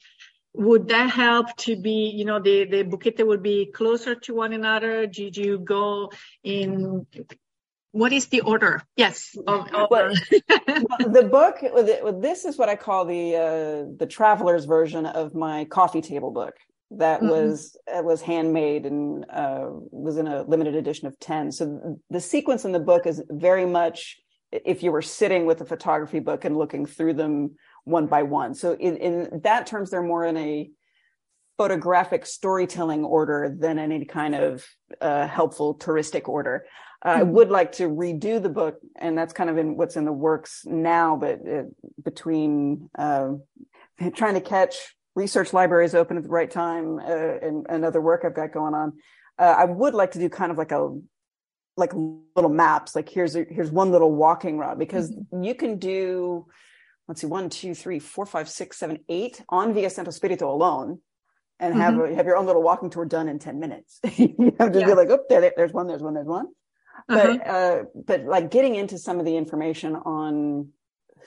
Would 0.52 0.88
that 0.88 1.10
help 1.10 1.56
to 1.58 1.76
be, 1.76 2.12
you 2.14 2.26
know, 2.26 2.40
the 2.40 2.66
the 2.66 2.82
buchette 2.82 3.26
would 3.26 3.42
be 3.42 3.66
closer 3.72 4.16
to 4.16 4.34
one 4.34 4.52
another? 4.52 5.06
Did 5.06 5.36
you 5.36 5.58
go 5.58 6.10
in 6.44 7.06
what 7.92 8.12
is 8.12 8.26
the 8.26 8.42
order? 8.42 8.82
Yes. 8.96 9.34
Well, 9.34 9.64
the 9.64 11.28
book. 11.30 12.20
This 12.20 12.44
is 12.44 12.58
what 12.58 12.68
I 12.68 12.76
call 12.76 13.06
the 13.06 13.36
uh, 13.36 13.92
the 13.96 14.06
traveler's 14.06 14.66
version 14.66 15.06
of 15.06 15.34
my 15.34 15.64
coffee 15.64 16.02
table 16.02 16.32
book. 16.32 16.54
That 16.92 17.20
mm-hmm. 17.20 17.30
was 17.30 17.76
was 17.86 18.20
handmade 18.20 18.84
and 18.84 19.24
uh, 19.30 19.66
was 19.90 20.16
in 20.16 20.26
a 20.26 20.42
limited 20.42 20.74
edition 20.74 21.06
of 21.06 21.18
ten. 21.18 21.52
So 21.52 21.98
the 22.10 22.20
sequence 22.20 22.64
in 22.64 22.72
the 22.72 22.80
book 22.80 23.06
is 23.06 23.22
very 23.30 23.66
much 23.66 24.16
if 24.52 24.82
you 24.82 24.90
were 24.90 25.02
sitting 25.02 25.46
with 25.46 25.60
a 25.60 25.64
photography 25.64 26.18
book 26.18 26.44
and 26.44 26.56
looking 26.56 26.86
through 26.86 27.14
them 27.14 27.56
one 27.84 28.06
by 28.06 28.22
one. 28.24 28.54
So 28.54 28.74
in, 28.74 28.96
in 28.96 29.40
that 29.44 29.66
terms, 29.66 29.90
they're 29.90 30.02
more 30.02 30.24
in 30.24 30.36
a 30.36 30.70
photographic 31.56 32.26
storytelling 32.26 33.04
order 33.04 33.54
than 33.56 33.78
any 33.78 34.04
kind 34.04 34.34
of 34.34 34.66
uh, 35.00 35.26
helpful 35.26 35.76
touristic 35.76 36.28
order. 36.28 36.64
I 37.02 37.22
hmm. 37.22 37.30
would 37.30 37.50
like 37.50 37.72
to 37.72 37.88
redo 37.88 38.42
the 38.42 38.48
book, 38.48 38.76
and 38.96 39.16
that's 39.16 39.32
kind 39.32 39.50
of 39.50 39.58
in 39.58 39.76
what's 39.76 39.96
in 39.96 40.04
the 40.04 40.12
works 40.12 40.62
now. 40.66 41.16
But 41.16 41.40
uh, 41.46 41.62
between 42.02 42.90
uh, 42.98 43.32
trying 44.14 44.34
to 44.34 44.40
catch 44.40 44.74
research 45.14 45.52
libraries 45.52 45.94
open 45.94 46.16
at 46.16 46.22
the 46.22 46.28
right 46.28 46.50
time 46.50 46.98
uh, 46.98 47.38
and, 47.42 47.66
and, 47.68 47.84
other 47.84 48.00
work 48.00 48.24
I've 48.24 48.34
got 48.34 48.52
going 48.52 48.74
on, 48.74 48.94
uh, 49.38 49.54
I 49.58 49.64
would 49.64 49.94
like 49.94 50.12
to 50.12 50.18
do 50.18 50.28
kind 50.28 50.50
of 50.50 50.58
like 50.58 50.72
a 50.72 50.96
like 51.76 51.92
little 51.94 52.50
maps. 52.50 52.94
Like 52.94 53.08
here's 53.08 53.36
a, 53.36 53.44
here's 53.48 53.70
one 53.70 53.90
little 53.90 54.14
walking 54.14 54.58
route 54.58 54.78
because 54.78 55.10
mm-hmm. 55.10 55.42
you 55.42 55.54
can 55.54 55.78
do 55.78 56.46
let's 57.08 57.20
see 57.20 57.26
one 57.26 57.50
two 57.50 57.74
three 57.74 57.98
four 57.98 58.26
five 58.26 58.48
six 58.48 58.78
seven 58.78 58.98
eight 59.08 59.42
on 59.48 59.74
Via 59.74 59.90
Santo 59.90 60.10
Spirito 60.10 60.50
alone 60.50 61.00
and 61.58 61.74
have 61.74 61.94
mm-hmm. 61.94 62.14
have 62.14 62.26
your 62.26 62.36
own 62.36 62.46
little 62.46 62.62
walking 62.62 62.90
tour 62.90 63.04
done 63.04 63.28
in 63.28 63.38
10 63.38 63.60
minutes. 63.60 64.00
you 64.16 64.54
have 64.58 64.72
to 64.72 64.80
yeah. 64.80 64.86
be 64.86 64.94
like, 64.94 65.10
oh, 65.10 65.24
there, 65.28 65.52
there's 65.56 65.72
one, 65.72 65.86
there's 65.86 66.02
one, 66.02 66.14
there's 66.14 66.26
one 66.26 66.46
but 67.08 67.40
uh-huh. 67.40 67.52
uh, 67.52 67.82
but 67.94 68.24
like 68.24 68.50
getting 68.50 68.74
into 68.74 68.98
some 68.98 69.18
of 69.18 69.24
the 69.24 69.36
information 69.36 69.96
on 69.96 70.68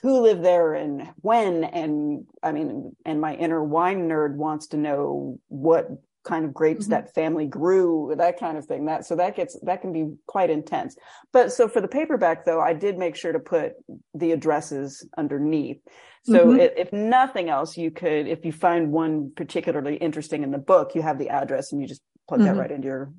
who 0.04 0.20
lived 0.20 0.44
there 0.44 0.74
and 0.74 1.10
when 1.22 1.64
and 1.64 2.26
i 2.42 2.52
mean 2.52 2.94
and 3.06 3.22
my 3.22 3.34
inner 3.36 3.64
wine 3.64 4.06
nerd 4.06 4.36
wants 4.36 4.66
to 4.66 4.76
know 4.76 5.40
what 5.48 5.88
kind 6.24 6.44
of 6.44 6.52
grapes 6.52 6.84
mm-hmm. 6.84 6.90
that 6.92 7.14
family 7.14 7.46
grew 7.46 8.14
that 8.18 8.38
kind 8.38 8.58
of 8.58 8.66
thing 8.66 8.84
that 8.84 9.06
so 9.06 9.16
that 9.16 9.34
gets 9.34 9.58
that 9.62 9.80
can 9.80 9.94
be 9.94 10.14
quite 10.26 10.50
intense 10.50 10.94
but 11.32 11.50
so 11.50 11.66
for 11.66 11.80
the 11.80 11.88
paperback 11.88 12.44
though 12.44 12.60
i 12.60 12.74
did 12.74 12.98
make 12.98 13.16
sure 13.16 13.32
to 13.32 13.38
put 13.38 13.72
the 14.12 14.32
addresses 14.32 15.08
underneath 15.16 15.80
so 16.22 16.48
mm-hmm. 16.48 16.60
if, 16.60 16.72
if 16.76 16.92
nothing 16.92 17.48
else 17.48 17.78
you 17.78 17.90
could 17.90 18.28
if 18.28 18.44
you 18.44 18.52
find 18.52 18.92
one 18.92 19.32
particularly 19.34 19.96
interesting 19.96 20.42
in 20.42 20.50
the 20.50 20.58
book 20.58 20.94
you 20.94 21.00
have 21.00 21.18
the 21.18 21.30
address 21.30 21.72
and 21.72 21.80
you 21.80 21.88
just 21.88 22.02
plug 22.28 22.40
mm-hmm. 22.40 22.54
that 22.54 22.60
right 22.60 22.70
into 22.70 22.88
your 22.88 23.10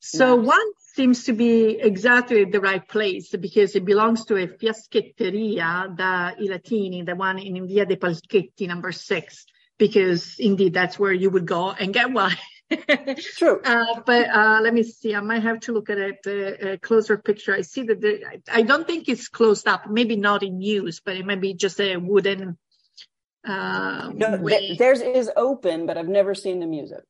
so 0.00 0.36
one 0.36 0.66
seems 0.94 1.24
to 1.24 1.32
be 1.32 1.78
exactly 1.80 2.44
the 2.44 2.60
right 2.60 2.86
place 2.86 3.30
because 3.30 3.74
it 3.74 3.84
belongs 3.84 4.24
to 4.26 4.36
a 4.36 4.46
fiaschetteria 4.46 5.96
da 5.96 6.32
i 6.38 6.46
Latini, 6.48 7.04
the 7.04 7.16
one 7.16 7.38
in 7.38 7.66
Via 7.66 7.84
dei 7.84 7.96
Palchetti, 7.96 8.66
number 8.66 8.92
six, 8.92 9.46
because 9.76 10.36
indeed 10.38 10.72
that's 10.74 10.98
where 10.98 11.12
you 11.12 11.30
would 11.30 11.46
go 11.46 11.70
and 11.70 11.92
get 11.92 12.12
wine. 12.12 12.36
True. 13.36 13.60
Uh, 13.64 14.00
but 14.04 14.28
uh, 14.28 14.60
let 14.62 14.74
me 14.74 14.82
see. 14.82 15.14
I 15.14 15.20
might 15.20 15.42
have 15.42 15.60
to 15.60 15.72
look 15.72 15.90
at 15.90 15.98
it, 15.98 16.18
uh, 16.26 16.70
a 16.72 16.78
closer 16.78 17.16
picture. 17.16 17.54
I 17.54 17.62
see 17.62 17.82
that 17.84 18.00
the, 18.00 18.40
I 18.52 18.62
don't 18.62 18.86
think 18.86 19.08
it's 19.08 19.28
closed 19.28 19.66
up. 19.66 19.88
Maybe 19.88 20.16
not 20.16 20.42
in 20.42 20.60
use, 20.60 21.00
but 21.00 21.16
it 21.16 21.24
might 21.24 21.40
be 21.40 21.54
just 21.54 21.80
a 21.80 21.96
wooden. 21.96 22.58
Uh, 23.46 24.10
no, 24.14 24.36
theirs 24.76 25.00
is 25.00 25.30
open, 25.34 25.86
but 25.86 25.96
I've 25.96 26.08
never 26.08 26.34
seen 26.34 26.60
them 26.60 26.72
use 26.72 26.92
it. 26.92 27.04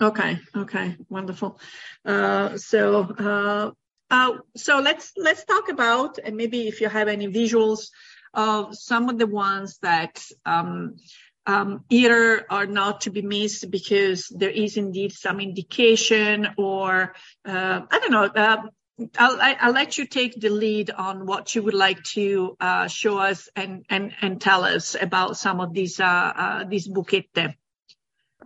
Okay. 0.00 0.38
Okay. 0.56 0.96
Wonderful. 1.08 1.60
Uh, 2.04 2.56
so, 2.58 3.02
uh, 3.02 3.70
uh, 4.10 4.38
so 4.56 4.80
let's 4.80 5.12
let's 5.16 5.44
talk 5.44 5.68
about 5.68 6.18
and 6.18 6.36
maybe 6.36 6.68
if 6.68 6.80
you 6.80 6.88
have 6.88 7.08
any 7.08 7.28
visuals 7.28 7.90
of 8.32 8.74
some 8.74 9.08
of 9.08 9.18
the 9.18 9.26
ones 9.26 9.78
that 9.82 10.22
um, 10.44 10.96
um, 11.46 11.84
either 11.90 12.44
are 12.50 12.66
not 12.66 13.02
to 13.02 13.10
be 13.10 13.22
missed 13.22 13.70
because 13.70 14.28
there 14.28 14.50
is 14.50 14.76
indeed 14.76 15.12
some 15.12 15.40
indication 15.40 16.48
or 16.58 17.14
uh, 17.44 17.80
I 17.90 17.98
don't 18.00 18.10
know. 18.10 18.24
Uh, 18.24 18.62
I'll, 19.18 19.38
I'll, 19.40 19.72
let 19.72 19.98
you 19.98 20.06
take 20.06 20.40
the 20.40 20.50
lead 20.50 20.90
on 20.90 21.26
what 21.26 21.54
you 21.54 21.64
would 21.64 21.74
like 21.74 22.00
to 22.14 22.56
uh, 22.60 22.86
show 22.86 23.18
us 23.18 23.48
and, 23.56 23.84
and, 23.90 24.12
and 24.22 24.40
tell 24.40 24.62
us 24.62 24.94
about 25.00 25.36
some 25.36 25.60
of 25.60 25.72
these 25.72 26.00
these 26.68 26.86
buchette. 26.86 27.56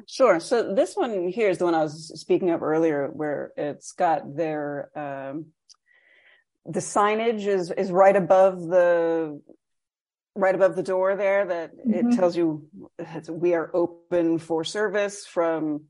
Sure. 0.07 0.41
So 0.41 0.75
this 0.75 0.97
one 0.97 1.29
here 1.29 1.49
is 1.49 1.59
the 1.59 1.65
one 1.65 1.75
I 1.75 1.83
was 1.83 2.13
speaking 2.21 2.51
of 2.51 2.63
earlier, 2.63 3.09
where 3.09 3.53
it's 3.57 3.93
got 3.93 4.37
their 4.37 4.91
um, 4.97 5.47
the 6.65 6.81
signage 6.81 7.47
is 7.47 7.71
is 7.71 7.91
right 7.91 8.17
above 8.17 8.61
the 8.61 9.41
right 10.35 10.55
above 10.55 10.77
the 10.77 10.83
door 10.83 11.17
there 11.17 11.47
that 11.47 11.77
mm-hmm. 11.77 12.11
it 12.11 12.17
tells 12.17 12.37
you 12.37 12.69
we 13.29 13.55
are 13.55 13.71
open 13.75 14.39
for 14.39 14.65
service 14.65 15.27
from 15.27 15.85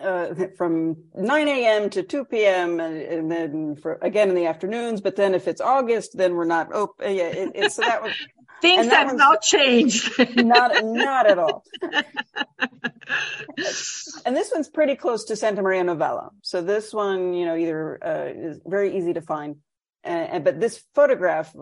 uh, 0.00 0.34
from 0.56 0.96
9 1.14 1.48
a.m. 1.48 1.90
to 1.90 2.02
2 2.02 2.24
p.m. 2.24 2.80
And, 2.80 2.96
and, 2.96 3.30
then 3.30 3.76
for 3.76 3.98
again 4.00 4.30
in 4.30 4.34
the 4.34 4.46
afternoons. 4.46 5.00
But 5.00 5.16
then 5.16 5.34
if 5.34 5.46
it's 5.46 5.60
August, 5.60 6.16
then 6.16 6.34
we're 6.34 6.44
not 6.44 6.72
open. 6.72 7.14
Yeah, 7.14 7.24
it, 7.24 7.52
it, 7.54 7.72
so 7.72 7.82
that 7.82 8.02
was 8.02 8.12
things 8.62 8.86
have 8.86 9.14
not 9.14 9.42
changed. 9.42 10.10
not 10.36 10.82
not 10.82 11.26
at 11.26 11.38
all. 11.38 11.64
and 14.24 14.34
this 14.36 14.50
one's 14.54 14.70
pretty 14.70 14.96
close 14.96 15.24
to 15.26 15.36
Santa 15.36 15.60
Maria 15.60 15.84
Novella. 15.84 16.30
So 16.40 16.62
this 16.62 16.94
one, 16.94 17.34
you 17.34 17.44
know, 17.44 17.56
either 17.56 17.98
uh, 18.02 18.30
is 18.34 18.60
very 18.64 18.96
easy 18.96 19.12
to 19.12 19.20
find. 19.20 19.56
And, 20.04 20.42
but 20.42 20.58
this 20.58 20.82
photograph, 20.94 21.54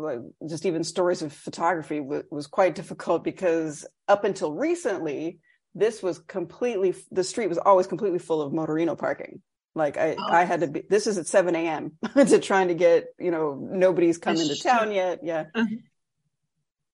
just 0.48 0.64
even 0.64 0.82
stories 0.82 1.20
of 1.20 1.32
photography, 1.32 1.98
w- 1.98 2.22
was 2.30 2.46
quite 2.46 2.74
difficult 2.74 3.22
because 3.22 3.86
up 4.08 4.24
until 4.24 4.54
recently, 4.54 5.40
this 5.74 6.02
was 6.02 6.18
completely 6.20 6.94
the 7.10 7.24
street 7.24 7.48
was 7.48 7.58
always 7.58 7.86
completely 7.86 8.18
full 8.18 8.42
of 8.42 8.52
motorino 8.52 8.98
parking 8.98 9.40
like 9.74 9.96
i 9.96 10.16
oh. 10.18 10.24
i 10.28 10.44
had 10.44 10.60
to 10.60 10.66
be 10.66 10.82
this 10.88 11.06
is 11.06 11.16
at 11.16 11.26
7 11.26 11.54
a.m 11.54 11.92
to 12.16 12.38
trying 12.40 12.68
to 12.68 12.74
get 12.74 13.06
you 13.18 13.30
know 13.30 13.54
nobody's 13.70 14.18
come 14.18 14.36
into 14.36 14.60
town 14.60 14.90
yet 14.92 15.20
yeah 15.22 15.44
uh-huh. 15.54 15.76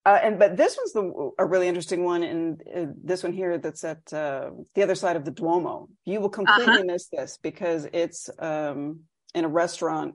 Uh, 0.07 0.19
and 0.23 0.39
but 0.39 0.57
this 0.57 0.79
one's 0.79 0.93
the 0.93 1.33
a 1.39 1.45
really 1.45 1.69
interesting 1.69 2.05
one 2.05 2.23
and 2.23 2.63
uh, 2.75 2.87
this 3.03 3.23
one 3.23 3.33
here 3.33 3.59
that's 3.59 3.85
at 3.85 4.01
uh, 4.13 4.51
the 4.75 4.83
other 4.83 4.95
side 4.95 5.17
of 5.17 5.25
the 5.25 5.31
duomo 5.31 5.89
you 6.05 6.21
will 6.21 6.31
completely 6.31 6.75
uh-huh. 6.75 6.85
miss 6.85 7.09
this 7.09 7.39
because 7.43 7.87
it's 7.93 8.31
um 8.39 9.01
in 9.35 9.45
a 9.45 9.49
restaurant 9.49 10.15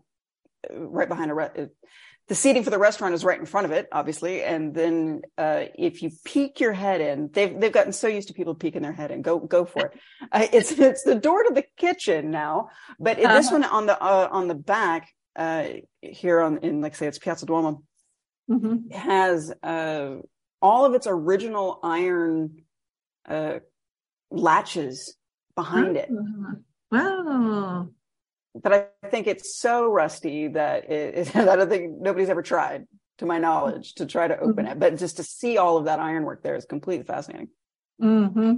uh, 0.69 0.80
right 0.80 1.10
behind 1.10 1.30
a 1.30 1.34
re- 1.34 1.67
the 2.32 2.36
seating 2.36 2.63
for 2.63 2.69
the 2.69 2.80
restaurant 2.80 3.13
is 3.13 3.25
right 3.25 3.38
in 3.38 3.45
front 3.45 3.65
of 3.65 3.71
it, 3.71 3.89
obviously. 3.91 4.41
And 4.41 4.73
then 4.73 5.21
uh, 5.38 5.65
if 5.75 6.01
you 6.01 6.12
peek 6.23 6.62
your 6.62 6.71
head 6.71 7.01
in, 7.01 7.30
they've 7.34 7.60
they've 7.60 7.73
gotten 7.73 7.91
so 7.91 8.08
used 8.08 8.30
to 8.30 8.34
people 8.34 8.56
peeking 8.56 8.84
their 8.84 8.93
head 8.93 9.12
in. 9.12 9.21
Go 9.21 9.38
go 9.38 9.65
for 9.65 9.88
it. 9.88 9.99
Uh, 10.32 10.47
it's 10.54 10.71
it's 10.71 11.04
the 11.04 11.15
door 11.15 11.43
to 11.43 11.54
the 11.54 11.65
kitchen 11.75 12.32
now, 12.32 12.69
but 12.97 13.19
uh-huh. 13.19 13.34
this 13.34 13.51
one 13.51 13.65
on 13.65 13.86
the 13.86 14.01
uh, 14.01 14.30
on 14.32 14.47
the 14.47 14.56
back 14.56 15.10
uh, 15.36 15.67
here 16.01 16.39
on 16.39 16.60
in 16.60 16.80
like 16.80 16.95
say 16.95 17.06
it's 17.06 17.19
Piazza 17.19 17.45
Duomo 17.45 17.84
mm-hmm. 18.51 18.89
has 18.91 19.53
uh, 19.63 20.15
all 20.61 20.85
of 20.85 20.93
its 20.93 21.07
original 21.07 21.79
iron 21.83 22.61
uh, 23.27 23.59
latches 24.29 25.15
behind 25.55 25.97
it. 25.97 26.09
Mm-hmm. 26.11 26.53
Wow 26.91 27.89
but 28.53 28.73
I 28.73 29.07
think 29.09 29.27
it's 29.27 29.57
so 29.57 29.87
rusty 29.87 30.49
that 30.49 30.89
it, 30.89 31.35
I 31.35 31.55
don't 31.55 31.69
think 31.69 31.99
nobody's 31.99 32.29
ever 32.29 32.41
tried, 32.41 32.87
to 33.19 33.25
my 33.25 33.37
knowledge, 33.37 33.95
to 33.95 34.05
try 34.05 34.27
to 34.27 34.37
open 34.39 34.65
mm-hmm. 34.65 34.73
it. 34.73 34.79
But 34.79 34.97
just 34.97 35.17
to 35.17 35.23
see 35.23 35.57
all 35.57 35.77
of 35.77 35.85
that 35.85 35.99
ironwork 35.99 36.43
there 36.43 36.55
is 36.55 36.65
completely 36.65 37.05
fascinating. 37.05 37.49
Mm-hmm. 38.01 38.53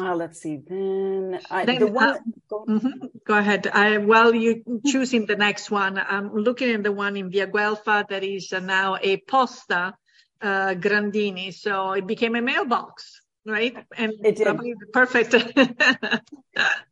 Uh, 0.00 0.14
let's 0.16 0.40
see. 0.40 0.56
Then, 0.56 1.40
I, 1.50 1.64
then 1.64 1.78
the 1.80 1.86
one. 1.86 2.08
Uh, 2.08 2.18
go, 2.48 2.64
mm-hmm. 2.68 3.06
go, 3.26 3.34
ahead. 3.36 3.66
I, 3.66 3.98
while 3.98 4.34
you 4.34 4.62
choosing 4.86 5.26
the 5.26 5.36
next 5.36 5.70
one, 5.70 5.98
I'm 5.98 6.34
looking 6.34 6.70
at 6.70 6.82
the 6.82 6.92
one 6.92 7.16
in 7.16 7.30
Via 7.30 7.46
Guelfa 7.46 8.08
that 8.08 8.24
is 8.24 8.52
now 8.52 8.96
a 9.00 9.18
posta 9.18 9.92
uh, 10.40 10.74
Grandini. 10.74 11.52
So 11.52 11.92
it 11.92 12.06
became 12.06 12.34
a 12.36 12.42
mailbox 12.42 13.22
right? 13.46 13.76
And 13.96 14.12
it 14.24 14.36
did. 14.36 14.46
perfect. 14.92 15.30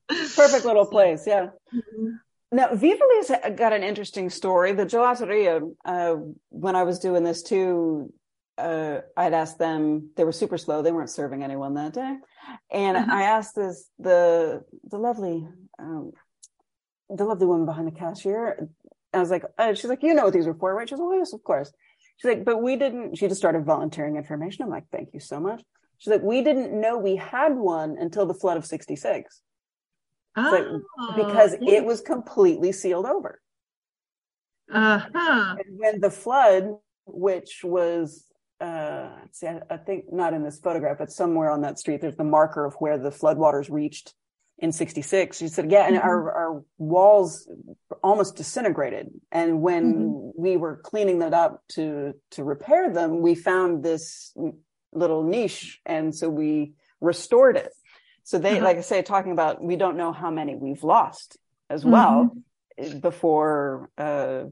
perfect 0.08 0.64
little 0.64 0.86
place, 0.90 1.24
yeah. 1.26 1.48
Mm-hmm. 1.74 2.10
Now, 2.52 2.74
Vivoli's 2.74 3.30
got 3.56 3.72
an 3.72 3.84
interesting 3.84 4.28
story. 4.28 4.72
The 4.72 4.84
gelateria, 4.84 5.72
uh, 5.84 6.16
when 6.48 6.74
I 6.74 6.82
was 6.82 6.98
doing 6.98 7.22
this 7.22 7.42
too, 7.44 8.12
uh, 8.60 9.00
I'd 9.16 9.34
asked 9.34 9.58
them, 9.58 10.10
they 10.16 10.24
were 10.24 10.32
super 10.32 10.58
slow. 10.58 10.82
They 10.82 10.92
weren't 10.92 11.10
serving 11.10 11.42
anyone 11.42 11.74
that 11.74 11.94
day. 11.94 12.16
And 12.70 12.96
uh-huh. 12.96 13.12
I 13.12 13.22
asked 13.22 13.54
this, 13.54 13.88
the, 13.98 14.64
the 14.84 14.98
lovely, 14.98 15.46
um, 15.78 16.12
the 17.08 17.24
lovely 17.24 17.46
woman 17.46 17.66
behind 17.66 17.86
the 17.86 17.92
cashier. 17.98 18.68
I 19.12 19.18
was 19.18 19.30
like, 19.30 19.44
uh, 19.58 19.74
she's 19.74 19.86
like, 19.86 20.02
you 20.02 20.14
know 20.14 20.24
what 20.24 20.34
these 20.34 20.46
were 20.46 20.54
for, 20.54 20.74
right? 20.74 20.88
She's 20.88 20.98
like, 20.98 21.08
oh, 21.08 21.18
yes, 21.18 21.32
of 21.32 21.42
course. 21.42 21.72
She's 22.18 22.28
like, 22.28 22.44
but 22.44 22.62
we 22.62 22.76
didn't, 22.76 23.16
she 23.16 23.26
just 23.26 23.40
started 23.40 23.64
volunteering 23.64 24.16
information. 24.16 24.64
I'm 24.64 24.70
like, 24.70 24.88
thank 24.92 25.10
you 25.14 25.20
so 25.20 25.40
much. 25.40 25.62
She's 25.98 26.10
like, 26.10 26.22
we 26.22 26.42
didn't 26.42 26.78
know 26.78 26.96
we 26.96 27.16
had 27.16 27.56
one 27.56 27.96
until 27.98 28.26
the 28.26 28.34
flood 28.34 28.56
of 28.56 28.64
66. 28.64 29.40
Oh, 30.36 30.82
like, 31.06 31.16
because 31.16 31.56
yes. 31.60 31.80
it 31.80 31.84
was 31.84 32.00
completely 32.00 32.72
sealed 32.72 33.06
over. 33.06 33.40
Uh-huh. 34.72 35.56
And 35.58 35.78
when 35.78 36.00
the 36.00 36.10
flood, 36.10 36.76
which 37.06 37.60
was, 37.64 38.24
uh, 38.60 39.08
see, 39.32 39.46
I, 39.46 39.60
I, 39.70 39.76
think 39.78 40.12
not 40.12 40.34
in 40.34 40.42
this 40.42 40.58
photograph, 40.58 40.98
but 40.98 41.10
somewhere 41.10 41.50
on 41.50 41.62
that 41.62 41.78
street, 41.78 42.00
there's 42.00 42.16
the 42.16 42.24
marker 42.24 42.64
of 42.64 42.74
where 42.74 42.98
the 42.98 43.10
floodwaters 43.10 43.70
reached 43.70 44.14
in 44.58 44.72
66. 44.72 45.38
She 45.38 45.48
said, 45.48 45.70
yeah, 45.70 45.86
and 45.86 45.96
mm-hmm. 45.96 46.06
our, 46.06 46.32
our 46.32 46.64
walls 46.76 47.48
almost 48.02 48.36
disintegrated. 48.36 49.10
And 49.32 49.62
when 49.62 49.94
mm-hmm. 49.94 50.42
we 50.42 50.56
were 50.56 50.76
cleaning 50.76 51.20
that 51.20 51.32
up 51.32 51.62
to, 51.70 52.14
to 52.32 52.44
repair 52.44 52.92
them, 52.92 53.20
we 53.20 53.34
found 53.34 53.82
this 53.82 54.34
little 54.92 55.22
niche. 55.22 55.80
And 55.86 56.14
so 56.14 56.28
we 56.28 56.72
restored 57.00 57.56
it. 57.56 57.72
So 58.24 58.38
they, 58.38 58.56
uh-huh. 58.56 58.64
like 58.64 58.76
I 58.76 58.82
say, 58.82 59.02
talking 59.02 59.32
about, 59.32 59.62
we 59.62 59.76
don't 59.76 59.96
know 59.96 60.12
how 60.12 60.30
many 60.30 60.54
we've 60.54 60.84
lost 60.84 61.38
as 61.70 61.84
well 61.84 62.36
mm-hmm. 62.78 62.98
before, 62.98 63.88
uh, 63.96 64.44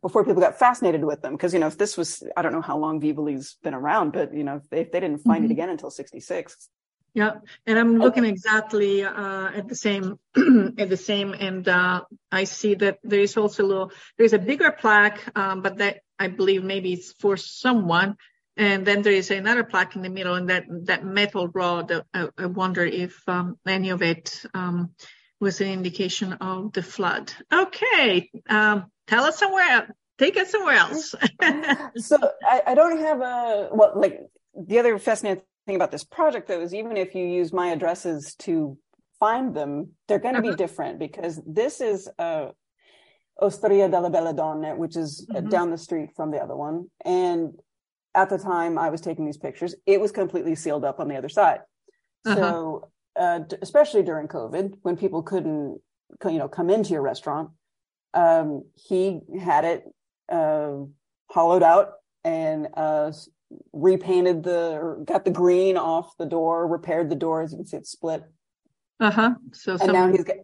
before 0.00 0.24
people 0.24 0.40
got 0.40 0.58
fascinated 0.58 1.04
with 1.04 1.22
them. 1.22 1.36
Cause, 1.36 1.52
you 1.54 1.60
know, 1.60 1.66
if 1.66 1.78
this 1.78 1.96
was, 1.96 2.22
I 2.36 2.42
don't 2.42 2.52
know 2.52 2.60
how 2.60 2.78
long 2.78 3.00
Vivoli's 3.00 3.56
been 3.62 3.74
around, 3.74 4.12
but 4.12 4.34
you 4.34 4.44
know, 4.44 4.56
if 4.56 4.68
they, 4.70 4.80
if 4.80 4.92
they 4.92 5.00
didn't 5.00 5.18
find 5.18 5.44
mm-hmm. 5.44 5.50
it 5.50 5.54
again 5.54 5.68
until 5.70 5.90
66. 5.90 6.68
Yeah. 7.12 7.32
And 7.66 7.78
I'm 7.78 7.98
looking 7.98 8.22
okay. 8.22 8.30
exactly, 8.30 9.02
uh, 9.02 9.48
at 9.48 9.68
the 9.68 9.74
same, 9.74 10.18
at 10.78 10.88
the 10.88 10.96
same. 10.96 11.32
And, 11.32 11.68
uh, 11.68 12.02
I 12.30 12.44
see 12.44 12.74
that 12.74 12.98
there 13.02 13.20
is 13.20 13.36
also 13.36 13.64
a 13.64 13.66
little, 13.66 13.92
there's 14.16 14.32
a 14.32 14.38
bigger 14.38 14.70
plaque, 14.70 15.20
um, 15.36 15.62
but 15.62 15.78
that 15.78 16.00
I 16.18 16.28
believe 16.28 16.62
maybe 16.62 16.92
it's 16.92 17.12
for 17.12 17.36
someone 17.36 18.16
and 18.60 18.86
then 18.86 19.02
there 19.02 19.12
is 19.12 19.30
another 19.30 19.64
plaque 19.64 19.96
in 19.96 20.02
the 20.02 20.10
middle, 20.10 20.34
and 20.34 20.50
that 20.50 20.64
that 20.84 21.04
metal 21.04 21.48
rod. 21.48 21.90
I, 22.12 22.28
I 22.36 22.46
wonder 22.46 22.84
if 22.84 23.26
um, 23.26 23.58
any 23.66 23.88
of 23.88 24.02
it 24.02 24.42
um, 24.52 24.90
was 25.40 25.62
an 25.62 25.68
indication 25.68 26.34
of 26.34 26.72
the 26.72 26.82
flood. 26.82 27.32
Okay, 27.50 28.30
um, 28.48 28.86
tell 29.10 29.24
us 29.24 29.38
somewhere. 29.38 29.94
Take 30.18 30.36
us 30.36 30.50
somewhere 30.50 30.76
else. 30.76 31.14
so 31.96 32.16
I, 32.44 32.62
I, 32.68 32.74
don't 32.74 32.98
have 32.98 33.20
a 33.20 33.68
well, 33.72 33.92
like 33.94 34.20
the 34.54 34.78
other 34.78 34.98
fascinating 34.98 35.42
thing 35.66 35.76
about 35.76 35.90
this 35.90 36.04
project, 36.04 36.48
though, 36.48 36.60
is 36.60 36.74
even 36.74 36.96
if 36.96 37.14
you 37.14 37.24
use 37.24 37.52
my 37.52 37.68
addresses 37.68 38.34
to 38.40 38.78
find 39.18 39.54
them, 39.54 39.90
they're 40.06 40.18
going 40.18 40.34
to 40.34 40.40
uh-huh. 40.40 40.50
be 40.50 40.56
different 40.56 40.98
because 40.98 41.40
this 41.46 41.80
is 41.80 42.08
uh, 42.18 42.48
Osteria 43.40 43.88
delle 43.88 44.10
Belle 44.10 44.32
Donne, 44.34 44.76
which 44.76 44.96
is 44.96 45.26
mm-hmm. 45.30 45.48
down 45.48 45.70
the 45.70 45.78
street 45.78 46.10
from 46.14 46.30
the 46.30 46.38
other 46.38 46.56
one, 46.56 46.90
and 47.04 47.54
at 48.14 48.28
the 48.28 48.38
time 48.38 48.78
I 48.78 48.90
was 48.90 49.00
taking 49.00 49.24
these 49.24 49.38
pictures, 49.38 49.74
it 49.86 50.00
was 50.00 50.12
completely 50.12 50.54
sealed 50.54 50.84
up 50.84 51.00
on 51.00 51.08
the 51.08 51.16
other 51.16 51.28
side. 51.28 51.60
Uh-huh. 52.26 52.36
So, 52.36 52.90
uh, 53.18 53.40
especially 53.62 54.02
during 54.02 54.28
COVID, 54.28 54.78
when 54.82 54.96
people 54.96 55.22
couldn't, 55.22 55.80
you 56.24 56.38
know, 56.38 56.48
come 56.48 56.70
into 56.70 56.90
your 56.90 57.02
restaurant, 57.02 57.50
um, 58.14 58.64
he 58.74 59.20
had 59.40 59.64
it 59.64 59.84
uh, 60.30 60.72
hollowed 61.28 61.62
out 61.62 61.92
and 62.24 62.68
uh, 62.74 63.12
repainted 63.72 64.42
the, 64.42 65.02
got 65.04 65.24
the 65.24 65.30
green 65.30 65.76
off 65.76 66.16
the 66.18 66.26
door, 66.26 66.66
repaired 66.66 67.10
the 67.10 67.16
door. 67.16 67.42
As 67.42 67.52
you 67.52 67.58
can 67.58 67.66
see, 67.66 67.76
it's 67.78 67.90
split. 67.90 68.24
Uh 68.98 69.10
huh. 69.10 69.34
So, 69.52 69.76
and 69.80 69.92
now 69.92 70.08
he's 70.08 70.24
got, 70.24 70.36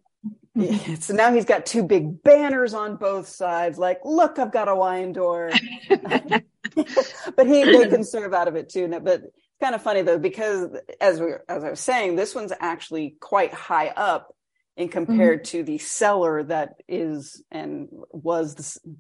so 1.01 1.15
now 1.15 1.33
he's 1.33 1.45
got 1.45 1.67
two 1.67 1.83
big 1.83 2.23
banners 2.23 2.73
on 2.73 2.97
both 2.97 3.29
sides, 3.29 3.79
like, 3.79 4.01
look, 4.05 4.39
I've 4.39 4.53
got 4.53 4.69
a 4.69 4.75
wine 4.75 5.13
door. 5.13 5.51
but 5.89 7.47
he 7.47 7.65
they 7.65 7.89
can 7.89 8.05
serve 8.05 8.33
out 8.33 8.49
of 8.49 8.57
it 8.57 8.69
too. 8.71 8.89
But 8.89 9.23
it's 9.25 9.57
kind 9.61 9.75
of 9.75 9.83
funny 9.83 10.03
though, 10.03 10.19
because 10.19 10.71
as 11.01 11.21
we 11.21 11.33
as 11.49 11.65
I 11.65 11.71
was 11.71 11.81
saying, 11.81 12.17
this 12.17 12.35
one's 12.35 12.53
actually 12.59 13.17
quite 13.21 13.53
high 13.53 13.89
up 13.89 14.35
in 14.77 14.89
compared 14.89 15.41
mm-hmm. 15.41 15.59
to 15.59 15.63
the 15.63 15.79
cellar 15.79 16.43
that 16.45 16.75
is 16.89 17.43
and 17.51 17.89
was 18.11 18.55
the, 18.55 18.93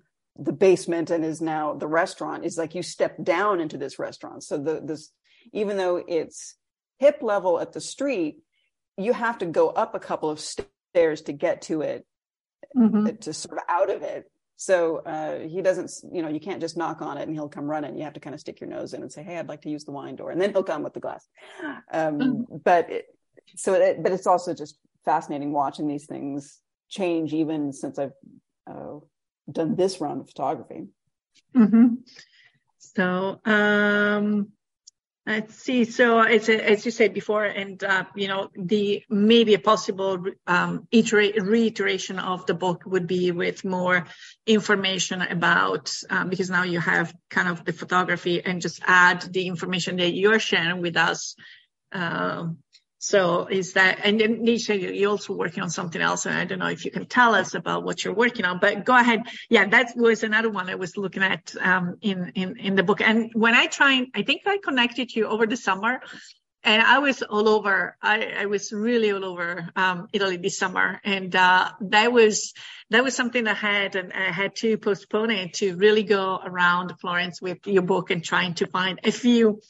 the 0.42 0.52
basement 0.52 1.10
and 1.10 1.24
is 1.24 1.40
now 1.40 1.74
the 1.74 1.86
restaurant 1.86 2.44
is 2.44 2.56
like 2.56 2.74
you 2.74 2.82
step 2.82 3.16
down 3.22 3.60
into 3.60 3.76
this 3.76 3.98
restaurant. 3.98 4.42
So 4.42 4.58
the 4.58 4.80
this 4.82 5.10
even 5.52 5.76
though 5.76 6.02
it's 6.06 6.54
hip 6.98 7.18
level 7.20 7.60
at 7.60 7.72
the 7.72 7.80
street, 7.80 8.38
you 8.96 9.12
have 9.12 9.38
to 9.38 9.46
go 9.46 9.68
up 9.68 9.94
a 9.94 10.00
couple 10.00 10.30
of 10.30 10.40
stairs 10.40 11.22
to 11.22 11.32
get 11.32 11.62
to 11.62 11.82
it 11.82 12.06
mm-hmm. 12.76 13.16
to 13.16 13.32
sort 13.32 13.58
of 13.58 13.64
out 13.68 13.90
of 13.90 14.02
it 14.02 14.30
so 14.56 14.98
uh, 14.98 15.40
he 15.40 15.60
doesn't, 15.60 15.92
you 16.10 16.22
know, 16.22 16.28
you 16.28 16.40
can't 16.40 16.60
just 16.60 16.76
knock 16.76 17.02
on 17.02 17.18
it 17.18 17.28
and 17.28 17.34
he'll 17.34 17.48
come 17.48 17.70
running. 17.70 17.96
You 17.96 18.04
have 18.04 18.14
to 18.14 18.20
kind 18.20 18.32
of 18.32 18.40
stick 18.40 18.58
your 18.60 18.70
nose 18.70 18.94
in 18.94 19.02
and 19.02 19.12
say, 19.12 19.22
"Hey, 19.22 19.38
I'd 19.38 19.48
like 19.48 19.62
to 19.62 19.70
use 19.70 19.84
the 19.84 19.92
wine 19.92 20.16
door," 20.16 20.30
and 20.30 20.40
then 20.40 20.52
he'll 20.52 20.62
come 20.62 20.82
with 20.82 20.94
the 20.94 21.00
glass. 21.00 21.28
Um, 21.92 22.18
mm-hmm. 22.18 22.56
But 22.64 22.90
it, 22.90 23.06
so, 23.54 23.74
it, 23.74 24.02
but 24.02 24.12
it's 24.12 24.26
also 24.26 24.54
just 24.54 24.78
fascinating 25.06 25.52
watching 25.52 25.88
these 25.88 26.04
things 26.04 26.60
change, 26.90 27.32
even 27.32 27.72
since 27.72 27.98
I've 27.98 28.12
uh, 28.70 28.98
done 29.50 29.76
this 29.76 30.00
round 30.00 30.20
of 30.20 30.28
photography. 30.28 30.88
Mm-hmm. 31.54 31.94
So, 32.78 33.40
um, 33.46 34.52
Let's 35.26 35.56
see. 35.56 35.84
So 35.84 36.20
as, 36.20 36.48
as 36.48 36.84
you 36.84 36.92
said 36.92 37.12
before, 37.12 37.44
and 37.44 37.82
uh, 37.82 38.04
you 38.14 38.28
know, 38.28 38.48
the 38.54 39.02
maybe 39.10 39.54
a 39.54 39.58
possible 39.58 40.24
um, 40.46 40.86
iterate, 40.92 41.42
reiteration 41.42 42.20
of 42.20 42.46
the 42.46 42.54
book 42.54 42.84
would 42.86 43.08
be 43.08 43.32
with 43.32 43.64
more 43.64 44.06
information 44.46 45.22
about 45.22 45.92
um, 46.10 46.30
because 46.30 46.48
now 46.48 46.62
you 46.62 46.78
have 46.78 47.12
kind 47.28 47.48
of 47.48 47.64
the 47.64 47.72
photography 47.72 48.40
and 48.44 48.62
just 48.62 48.80
add 48.86 49.22
the 49.22 49.48
information 49.48 49.96
that 49.96 50.14
you're 50.14 50.38
sharing 50.38 50.80
with 50.80 50.96
us. 50.96 51.34
Uh, 51.90 52.50
so 52.98 53.46
is 53.46 53.74
that, 53.74 54.00
and 54.04 54.20
then 54.20 54.44
Nisha, 54.44 54.98
you're 54.98 55.10
also 55.10 55.34
working 55.34 55.62
on 55.62 55.70
something 55.70 56.00
else. 56.00 56.26
And 56.26 56.36
I 56.36 56.44
don't 56.44 56.58
know 56.58 56.68
if 56.68 56.84
you 56.84 56.90
can 56.90 57.06
tell 57.06 57.34
us 57.34 57.54
about 57.54 57.84
what 57.84 58.04
you're 58.04 58.14
working 58.14 58.44
on, 58.44 58.58
but 58.58 58.84
go 58.84 58.96
ahead. 58.96 59.22
Yeah, 59.50 59.66
that 59.68 59.92
was 59.96 60.22
another 60.22 60.50
one 60.50 60.70
I 60.70 60.76
was 60.76 60.96
looking 60.96 61.22
at, 61.22 61.54
um, 61.60 61.96
in, 62.00 62.32
in, 62.34 62.58
in 62.58 62.74
the 62.74 62.82
book. 62.82 63.00
And 63.00 63.30
when 63.34 63.54
I 63.54 63.66
tried, 63.66 64.06
I 64.14 64.22
think 64.22 64.42
I 64.46 64.58
connected 64.58 65.14
you 65.14 65.26
over 65.26 65.46
the 65.46 65.56
summer 65.56 66.00
and 66.66 66.82
I 66.82 66.98
was 66.98 67.22
all 67.22 67.48
over. 67.48 67.96
I, 68.02 68.32
I 68.40 68.46
was 68.46 68.72
really 68.72 69.12
all 69.12 69.24
over 69.24 69.70
um, 69.76 70.08
Italy 70.12 70.36
this 70.36 70.58
summer, 70.58 71.00
and 71.04 71.34
uh, 71.34 71.70
that 71.80 72.12
was 72.12 72.52
that 72.90 73.04
was 73.04 73.14
something 73.14 73.46
I 73.46 73.54
had, 73.54 73.94
and 73.94 74.12
I 74.12 74.32
had 74.32 74.56
to 74.56 74.76
postpone 74.76 75.30
it 75.30 75.54
to 75.54 75.76
really 75.76 76.02
go 76.02 76.40
around 76.44 76.92
Florence 77.00 77.40
with 77.40 77.58
your 77.66 77.82
book 77.82 78.10
and 78.10 78.22
trying 78.22 78.54
to 78.54 78.66
find 78.66 78.98
a 79.04 79.12
few 79.12 79.60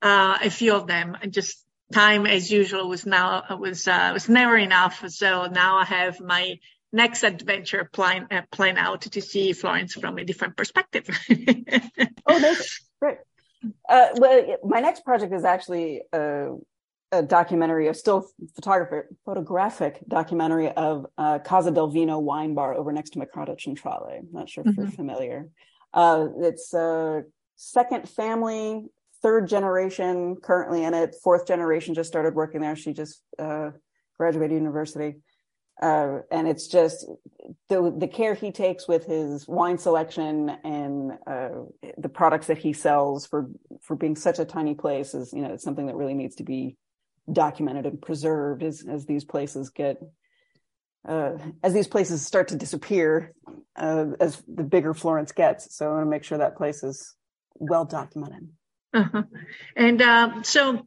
uh, 0.00 0.38
a 0.42 0.48
few 0.48 0.74
of 0.74 0.86
them, 0.86 1.16
and 1.20 1.34
just 1.34 1.62
time 1.92 2.26
as 2.26 2.50
usual 2.50 2.88
was 2.88 3.06
now 3.06 3.44
was 3.58 3.88
uh, 3.88 4.10
was 4.12 4.28
never 4.28 4.56
enough. 4.56 5.04
So 5.08 5.46
now 5.46 5.78
I 5.78 5.84
have 5.84 6.20
my 6.20 6.58
next 6.92 7.22
adventure 7.22 7.88
plan 7.92 8.26
uh, 8.30 8.42
plan 8.50 8.78
out 8.78 9.02
to 9.02 9.20
see 9.20 9.52
Florence 9.52 9.94
from 9.94 10.18
a 10.18 10.24
different 10.24 10.56
perspective. 10.56 11.08
oh, 12.26 12.40
that's 12.40 12.80
great. 13.00 13.18
Uh, 13.88 14.08
well, 14.14 14.56
my 14.64 14.80
next 14.80 15.04
project 15.04 15.32
is 15.32 15.44
actually 15.44 16.02
a, 16.12 16.54
a, 17.10 17.22
documentary, 17.22 17.88
a 17.88 17.94
still 17.94 18.28
photographer, 18.54 19.08
photographic 19.24 20.00
documentary 20.06 20.68
of 20.68 21.06
uh, 21.18 21.40
Casa 21.40 21.72
del 21.72 21.88
Vino 21.88 22.20
wine 22.20 22.54
bar 22.54 22.74
over 22.74 22.92
next 22.92 23.10
to 23.10 23.18
Mercato 23.18 23.56
Centrale. 23.58 24.08
I'm 24.12 24.28
not 24.30 24.48
sure 24.48 24.62
if 24.64 24.70
mm-hmm. 24.70 24.82
you're 24.82 24.90
familiar. 24.92 25.48
Uh, 25.92 26.28
it's 26.38 26.72
a 26.72 27.24
second 27.56 28.08
family 28.08 28.86
third 29.22 29.48
generation 29.48 30.36
currently 30.42 30.84
in 30.84 30.94
it. 30.94 31.16
Fourth 31.22 31.46
generation 31.46 31.94
just 31.94 32.08
started 32.08 32.34
working 32.34 32.60
there. 32.60 32.76
She 32.76 32.92
just 32.92 33.22
uh, 33.38 33.70
graduated 34.18 34.56
university. 34.56 35.16
Uh, 35.80 36.18
and 36.32 36.48
it's 36.48 36.66
just 36.66 37.06
the 37.68 37.94
the 37.96 38.08
care 38.08 38.34
he 38.34 38.50
takes 38.50 38.88
with 38.88 39.04
his 39.04 39.46
wine 39.46 39.78
selection 39.78 40.50
and 40.64 41.12
uh, 41.24 41.50
the 41.96 42.08
products 42.08 42.48
that 42.48 42.58
he 42.58 42.72
sells 42.72 43.26
for 43.26 43.48
for 43.82 43.94
being 43.94 44.16
such 44.16 44.40
a 44.40 44.44
tiny 44.44 44.74
place 44.74 45.14
is 45.14 45.32
you 45.32 45.40
know 45.40 45.52
it's 45.52 45.62
something 45.62 45.86
that 45.86 45.94
really 45.94 46.14
needs 46.14 46.34
to 46.34 46.42
be 46.42 46.76
documented 47.32 47.86
and 47.86 48.02
preserved 48.02 48.64
as 48.64 48.84
as 48.90 49.06
these 49.06 49.24
places 49.24 49.70
get 49.70 50.02
uh, 51.06 51.38
as 51.62 51.74
these 51.74 51.86
places 51.86 52.26
start 52.26 52.48
to 52.48 52.56
disappear 52.56 53.32
uh, 53.76 54.06
as 54.18 54.42
the 54.48 54.64
bigger 54.64 54.94
Florence 54.94 55.30
gets. 55.30 55.76
So 55.76 55.86
I 55.86 55.94
want 55.94 56.06
to 56.06 56.10
make 56.10 56.24
sure 56.24 56.38
that 56.38 56.56
place 56.56 56.82
is 56.82 57.14
well 57.54 57.84
documented. 57.84 58.48
Uh-huh. 58.94 59.22
And 59.76 60.00
uh, 60.00 60.42
so, 60.42 60.86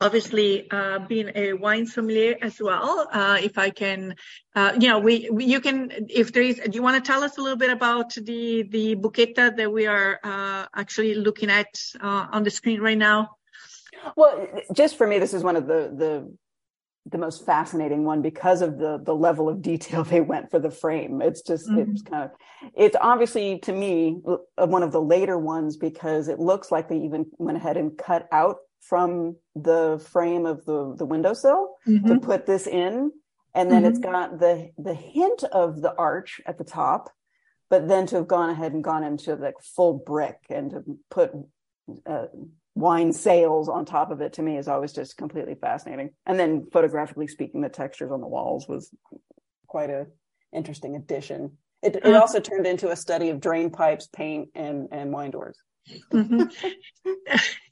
obviously, 0.00 0.70
uh, 0.70 1.00
being 1.00 1.30
a 1.34 1.54
wine 1.54 1.86
sommelier 1.86 2.36
as 2.42 2.60
well, 2.60 3.08
uh, 3.10 3.38
if 3.40 3.56
I 3.56 3.70
can, 3.70 4.16
uh, 4.54 4.72
you 4.78 4.88
know, 4.88 4.98
we, 4.98 5.30
we, 5.30 5.44
you 5.46 5.60
can, 5.60 5.90
if 6.08 6.32
there 6.32 6.42
is, 6.42 6.56
do 6.56 6.72
you 6.72 6.82
want 6.82 7.02
to 7.02 7.12
tell 7.12 7.22
us 7.22 7.38
a 7.38 7.40
little 7.40 7.56
bit 7.56 7.70
about 7.70 8.14
the 8.14 8.64
the 8.64 8.96
buchetta 8.96 9.56
that 9.56 9.72
we 9.72 9.86
are 9.86 10.20
uh, 10.22 10.66
actually 10.74 11.14
looking 11.14 11.50
at 11.50 11.68
uh, 12.00 12.26
on 12.32 12.42
the 12.42 12.50
screen 12.50 12.80
right 12.80 12.98
now? 12.98 13.36
Well, 14.16 14.48
just 14.72 14.96
for 14.96 15.06
me, 15.06 15.18
this 15.18 15.32
is 15.32 15.42
one 15.42 15.56
of 15.56 15.66
the 15.66 15.92
the 15.96 16.36
the 17.06 17.18
most 17.18 17.44
fascinating 17.44 18.04
one 18.04 18.22
because 18.22 18.62
of 18.62 18.78
the 18.78 19.00
the 19.02 19.14
level 19.14 19.48
of 19.48 19.62
detail 19.62 20.04
they 20.04 20.20
went 20.20 20.50
for 20.50 20.58
the 20.58 20.70
frame. 20.70 21.20
It's 21.20 21.42
just 21.42 21.68
mm-hmm. 21.68 21.92
it's 21.92 22.02
kind 22.02 22.24
of 22.24 22.30
it's 22.76 22.96
obviously 23.00 23.58
to 23.60 23.72
me 23.72 24.20
one 24.56 24.82
of 24.82 24.92
the 24.92 25.02
later 25.02 25.38
ones 25.38 25.76
because 25.76 26.28
it 26.28 26.38
looks 26.38 26.70
like 26.70 26.88
they 26.88 26.98
even 26.98 27.26
went 27.38 27.58
ahead 27.58 27.76
and 27.76 27.96
cut 27.96 28.28
out 28.32 28.56
from 28.80 29.36
the 29.54 30.04
frame 30.10 30.46
of 30.46 30.64
the 30.64 30.94
the 30.96 31.04
windowsill 31.04 31.76
mm-hmm. 31.86 32.06
to 32.06 32.20
put 32.20 32.46
this 32.46 32.66
in 32.66 33.12
and 33.54 33.70
then 33.70 33.82
mm-hmm. 33.82 33.90
it's 33.90 33.98
got 33.98 34.38
the 34.38 34.70
the 34.78 34.94
hint 34.94 35.44
of 35.44 35.80
the 35.82 35.94
arch 35.96 36.40
at 36.46 36.58
the 36.58 36.64
top 36.64 37.10
but 37.70 37.88
then 37.88 38.06
to 38.06 38.16
have 38.16 38.28
gone 38.28 38.50
ahead 38.50 38.72
and 38.72 38.84
gone 38.84 39.04
into 39.04 39.34
like 39.36 39.54
full 39.62 39.94
brick 39.94 40.36
and 40.50 40.70
to 40.70 40.82
put 41.10 41.32
uh, 42.06 42.26
wine 42.74 43.12
sales 43.12 43.68
on 43.68 43.84
top 43.84 44.10
of 44.10 44.20
it 44.20 44.34
to 44.34 44.42
me 44.42 44.56
is 44.56 44.68
always 44.68 44.92
just 44.92 45.16
completely 45.16 45.54
fascinating. 45.54 46.10
And 46.26 46.38
then 46.38 46.66
photographically 46.72 47.26
speaking, 47.26 47.60
the 47.60 47.68
textures 47.68 48.10
on 48.10 48.20
the 48.20 48.26
walls 48.26 48.66
was 48.66 48.90
quite 49.66 49.90
a 49.90 50.06
interesting 50.52 50.96
addition. 50.96 51.58
It, 51.82 51.96
it 51.96 52.14
also 52.14 52.38
turned 52.38 52.66
into 52.66 52.90
a 52.90 52.96
study 52.96 53.30
of 53.30 53.40
drain 53.40 53.70
pipes, 53.70 54.06
paint, 54.06 54.50
and 54.54 54.88
and 54.92 55.12
wine 55.12 55.32
doors. 55.32 55.58
Mm-hmm. 56.12 56.44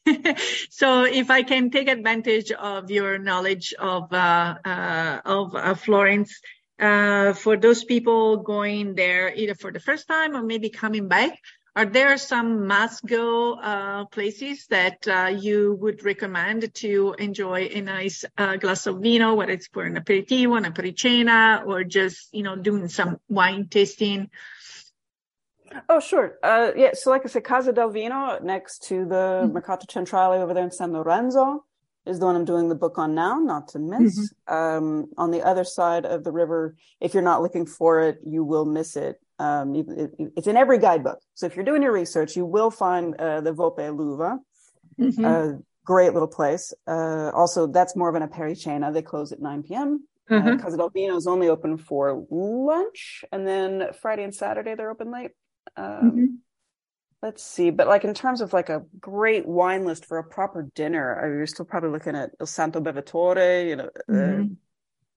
so, 0.70 1.04
if 1.04 1.30
I 1.30 1.44
can 1.44 1.70
take 1.70 1.88
advantage 1.88 2.50
of 2.50 2.90
your 2.90 3.18
knowledge 3.18 3.72
of 3.78 4.12
uh, 4.12 4.56
uh, 4.64 5.20
of 5.24 5.54
uh, 5.54 5.74
Florence, 5.74 6.40
uh, 6.80 7.34
for 7.34 7.56
those 7.56 7.84
people 7.84 8.38
going 8.38 8.96
there 8.96 9.32
either 9.32 9.54
for 9.54 9.70
the 9.70 9.78
first 9.78 10.08
time 10.08 10.34
or 10.34 10.42
maybe 10.42 10.70
coming 10.70 11.06
back, 11.06 11.38
are 11.76 11.86
there 11.86 12.18
some 12.18 12.66
must-go 12.66 13.54
uh, 13.54 14.04
places 14.06 14.66
that 14.68 15.06
uh, 15.06 15.26
you 15.26 15.76
would 15.80 16.04
recommend 16.04 16.74
to 16.74 17.14
enjoy 17.18 17.68
a 17.72 17.80
nice 17.80 18.24
uh, 18.36 18.56
glass 18.56 18.86
of 18.86 19.00
vino, 19.00 19.34
whether 19.34 19.52
it's 19.52 19.68
for 19.68 19.84
an 19.84 19.94
aperitivo, 19.94 20.58
an 20.58 20.64
apericena, 20.64 21.64
or 21.66 21.84
just 21.84 22.34
you 22.34 22.42
know 22.42 22.56
doing 22.56 22.88
some 22.88 23.18
wine 23.28 23.68
tasting? 23.68 24.30
Oh, 25.88 26.00
sure. 26.00 26.38
Uh, 26.42 26.72
yeah. 26.76 26.90
So, 26.94 27.10
like 27.10 27.22
I 27.24 27.28
said, 27.28 27.44
Casa 27.44 27.72
del 27.72 27.90
Vino, 27.90 28.38
next 28.42 28.88
to 28.88 29.04
the 29.04 29.42
mm-hmm. 29.44 29.52
Mercato 29.52 29.86
Centrale 29.88 30.32
over 30.32 30.54
there 30.54 30.64
in 30.64 30.72
San 30.72 30.92
Lorenzo, 30.92 31.64
is 32.06 32.18
the 32.18 32.26
one 32.26 32.36
I'm 32.36 32.44
doing 32.44 32.68
the 32.68 32.74
book 32.74 32.98
on 32.98 33.14
now, 33.14 33.38
not 33.38 33.68
to 33.68 33.78
miss. 33.78 34.32
Mm-hmm. 34.48 34.54
Um, 34.54 35.10
on 35.16 35.30
the 35.30 35.42
other 35.42 35.64
side 35.64 36.04
of 36.06 36.24
the 36.24 36.32
river, 36.32 36.74
if 37.00 37.14
you're 37.14 37.22
not 37.22 37.42
looking 37.42 37.66
for 37.66 38.00
it, 38.00 38.18
you 38.26 38.42
will 38.42 38.64
miss 38.64 38.96
it. 38.96 39.20
Um, 39.40 39.74
it, 39.74 40.10
it's 40.36 40.46
in 40.46 40.58
every 40.58 40.78
guidebook. 40.78 41.18
So 41.32 41.46
if 41.46 41.56
you're 41.56 41.64
doing 41.64 41.82
your 41.82 41.92
research, 41.92 42.36
you 42.36 42.44
will 42.44 42.70
find 42.70 43.14
uh, 43.14 43.40
the 43.40 43.52
Volpe 43.52 43.78
L'Uva, 43.78 44.38
mm-hmm. 45.00 45.24
a 45.24 45.58
great 45.82 46.12
little 46.12 46.28
place. 46.28 46.74
Uh, 46.86 47.30
also, 47.34 47.66
that's 47.66 47.96
more 47.96 48.10
of 48.10 48.14
an 48.16 48.28
apericena. 48.28 48.92
They 48.92 49.00
close 49.00 49.32
at 49.32 49.40
9 49.40 49.62
p.m. 49.62 50.06
Uh, 50.30 50.34
mm-hmm. 50.34 50.48
Uh, 50.48 50.56
Casa 50.58 50.76
del 50.76 50.90
Vino 50.90 51.16
is 51.16 51.26
only 51.26 51.48
open 51.48 51.78
for 51.78 52.26
lunch, 52.30 53.24
and 53.32 53.48
then 53.48 53.88
Friday 54.02 54.24
and 54.24 54.34
Saturday 54.34 54.74
they're 54.74 54.90
open 54.90 55.10
late. 55.10 55.30
Um, 55.74 55.86
mm-hmm. 55.86 56.24
Let's 57.22 57.42
see, 57.42 57.70
but 57.70 57.86
like 57.86 58.04
in 58.04 58.12
terms 58.12 58.42
of 58.42 58.52
like 58.52 58.68
a 58.68 58.84
great 58.98 59.46
wine 59.46 59.86
list 59.86 60.04
for 60.04 60.18
a 60.18 60.24
proper 60.24 60.68
dinner, 60.74 61.34
you're 61.34 61.46
still 61.46 61.64
probably 61.64 61.90
looking 61.90 62.14
at 62.14 62.30
Il 62.38 62.46
Santo 62.46 62.80
Bevitore. 62.80 63.68
You 63.68 63.76
know, 63.76 63.90
uh, 64.08 64.12
mm-hmm. 64.12 64.52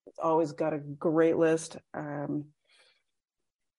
it's 0.08 0.20
always 0.20 0.54
got 0.54 0.74
a 0.74 0.80
great 0.80 1.36
list. 1.36 1.78
Um, 1.94 2.46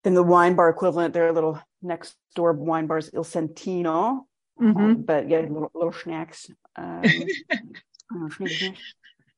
then 0.04 0.14
the 0.14 0.22
wine 0.22 0.54
bar 0.54 0.68
equivalent, 0.68 1.14
their 1.14 1.32
little 1.32 1.58
next 1.82 2.14
door 2.36 2.52
wine 2.52 2.86
bars, 2.86 3.10
Il 3.12 3.24
Santino. 3.24 4.26
Mm-hmm. 4.60 4.76
Um, 4.76 5.02
but 5.02 5.28
yeah, 5.28 5.40
little, 5.40 5.70
little 5.74 5.92
snacks. 5.92 6.48
Um, 6.76 7.02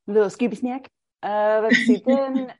little 0.06 0.30
Scooby 0.30 0.58
snack. 0.58 0.90
Uh, 1.22 1.60
let's 1.62 1.78
see. 1.78 2.02
Then 2.06 2.52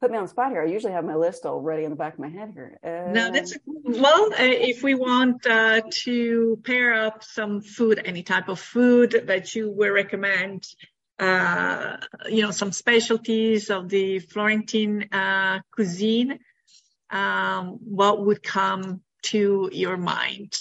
put 0.00 0.10
me 0.10 0.16
on 0.16 0.24
the 0.24 0.28
spot 0.28 0.50
here. 0.50 0.62
I 0.62 0.66
usually 0.66 0.92
have 0.92 1.04
my 1.04 1.16
list 1.16 1.44
already 1.44 1.84
in 1.84 1.90
the 1.90 1.96
back 1.96 2.14
of 2.14 2.20
my 2.20 2.28
head 2.28 2.52
here. 2.54 2.78
Uh, 2.82 3.12
no, 3.12 3.30
that's 3.30 3.56
well. 3.66 4.32
Uh, 4.32 4.36
if 4.38 4.82
we 4.82 4.94
want 4.94 5.46
uh, 5.46 5.82
to 6.04 6.58
pair 6.64 6.94
up 6.94 7.22
some 7.22 7.60
food, 7.60 8.00
any 8.04 8.22
type 8.22 8.48
of 8.48 8.58
food 8.58 9.24
that 9.26 9.54
you 9.54 9.70
would 9.70 9.90
recommend, 9.90 10.66
uh, 11.18 11.98
you 12.28 12.42
know, 12.42 12.50
some 12.50 12.72
specialties 12.72 13.68
of 13.68 13.88
the 13.88 14.20
Florentine 14.20 15.08
uh, 15.12 15.60
cuisine 15.70 16.38
um, 17.10 17.78
what 17.84 18.24
would 18.24 18.42
come 18.42 19.02
to 19.22 19.68
your 19.72 19.96
mind? 19.96 20.56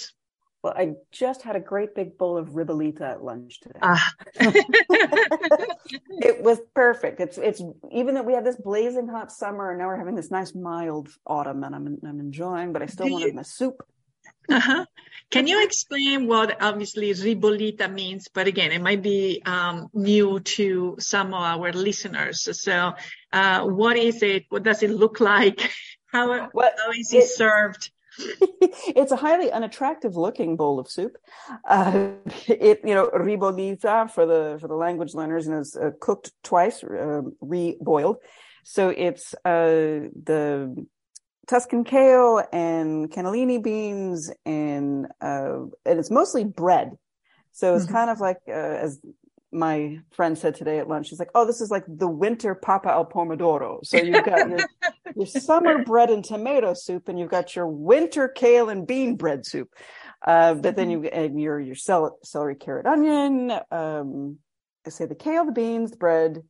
Well, 0.61 0.73
I 0.75 0.95
just 1.11 1.41
had 1.41 1.55
a 1.55 1.61
great 1.61 1.95
big 1.95 2.17
bowl 2.17 2.37
of 2.37 2.49
ribollita 2.49 3.01
at 3.01 3.23
lunch 3.23 3.61
today. 3.61 3.79
Ah. 3.81 4.11
it 4.35 6.43
was 6.43 6.59
perfect. 6.73 7.21
It's 7.21 7.37
it's 7.37 7.61
even 7.91 8.15
that 8.15 8.25
we 8.25 8.33
have 8.33 8.43
this 8.43 8.57
blazing 8.57 9.07
hot 9.07 9.31
summer 9.31 9.69
and 9.69 9.79
now 9.79 9.87
we're 9.87 9.95
having 9.95 10.15
this 10.15 10.31
nice 10.31 10.53
mild 10.53 11.07
autumn, 11.25 11.63
and 11.63 11.73
I'm 11.73 11.97
I'm 12.05 12.19
enjoying, 12.19 12.73
but 12.73 12.81
I 12.81 12.87
still 12.87 13.05
Do 13.05 13.13
wanted 13.13 13.27
you... 13.27 13.33
my 13.35 13.43
soup. 13.43 13.81
Uh-huh. 14.49 14.85
Can 15.31 15.45
you 15.45 15.63
explain 15.63 16.27
what 16.27 16.61
obviously 16.61 17.11
ribollita 17.11 17.91
means? 17.91 18.29
But 18.33 18.47
again, 18.47 18.71
it 18.71 18.81
might 18.81 19.03
be 19.03 19.41
um, 19.45 19.89
new 19.93 20.39
to 20.39 20.95
some 20.99 21.27
of 21.27 21.41
our 21.41 21.71
listeners. 21.71 22.49
So, 22.59 22.93
uh, 23.31 23.65
what 23.65 23.95
is 23.95 24.23
it? 24.23 24.45
What 24.49 24.63
does 24.63 24.81
it 24.81 24.89
look 24.89 25.19
like? 25.19 25.71
How, 26.11 26.49
well, 26.53 26.71
how 26.77 26.91
is 26.91 27.13
it 27.13 27.27
served? 27.27 27.91
it's 28.19 29.11
a 29.11 29.15
highly 29.15 29.51
unattractive 29.51 30.15
looking 30.15 30.55
bowl 30.55 30.79
of 30.79 30.89
soup. 30.89 31.17
Uh, 31.67 32.09
it, 32.47 32.81
you 32.83 32.93
know, 32.93 33.07
ribollita 33.07 34.09
for 34.11 34.25
the 34.25 34.57
for 34.59 34.67
the 34.67 34.75
language 34.75 35.13
learners, 35.13 35.47
and 35.47 35.59
it's 35.59 35.75
uh, 35.75 35.91
cooked 35.99 36.31
twice, 36.43 36.83
uh, 36.83 37.21
re-boiled. 37.41 38.17
So 38.63 38.89
it's 38.89 39.33
uh, 39.45 40.09
the 40.23 40.85
Tuscan 41.47 41.83
kale 41.83 42.43
and 42.51 43.09
cannellini 43.09 43.61
beans, 43.61 44.31
and 44.45 45.07
uh, 45.21 45.61
and 45.85 45.99
it's 45.99 46.11
mostly 46.11 46.43
bread. 46.43 46.97
So 47.51 47.75
it's 47.75 47.85
mm-hmm. 47.85 47.93
kind 47.93 48.09
of 48.09 48.19
like 48.19 48.37
uh, 48.47 48.51
as 48.51 48.99
my 49.51 49.99
friend 50.11 50.37
said 50.37 50.55
today 50.55 50.79
at 50.79 50.87
lunch, 50.87 51.07
she's 51.07 51.19
like, 51.19 51.31
"Oh, 51.33 51.45
this 51.45 51.61
is 51.61 51.71
like 51.71 51.83
the 51.87 52.07
winter 52.07 52.55
pappa 52.55 52.89
al 52.89 53.05
pomodoro." 53.05 53.85
So 53.85 53.97
you've 54.03 54.25
got 54.25 54.49
your, 54.49 54.59
your 55.15 55.25
summer 55.25 55.83
bread 55.83 56.09
and 56.09 56.23
tomato 56.23 56.73
soup, 56.73 57.07
and 57.09 57.19
you've 57.19 57.31
got 57.31 57.55
your 57.55 57.67
winter 57.67 58.27
kale 58.27 58.69
and 58.69 58.85
bean 58.85 59.15
bread 59.15 59.45
soup. 59.45 59.69
Uh, 60.25 60.53
but 60.53 60.75
then 60.75 60.89
mm-hmm. 60.89 61.05
you 61.05 61.09
and 61.09 61.41
your 61.41 61.59
your 61.59 61.75
celery, 61.75 62.55
carrot, 62.55 62.85
onion. 62.85 63.51
Um, 63.71 64.37
I 64.85 64.89
say 64.89 65.05
the 65.05 65.15
kale, 65.15 65.45
the 65.45 65.51
beans, 65.51 65.91
the 65.91 65.97
bread, 65.97 66.43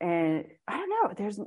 and 0.00 0.44
I 0.66 0.76
don't 0.78 0.90
know. 0.90 1.14
There's 1.16 1.40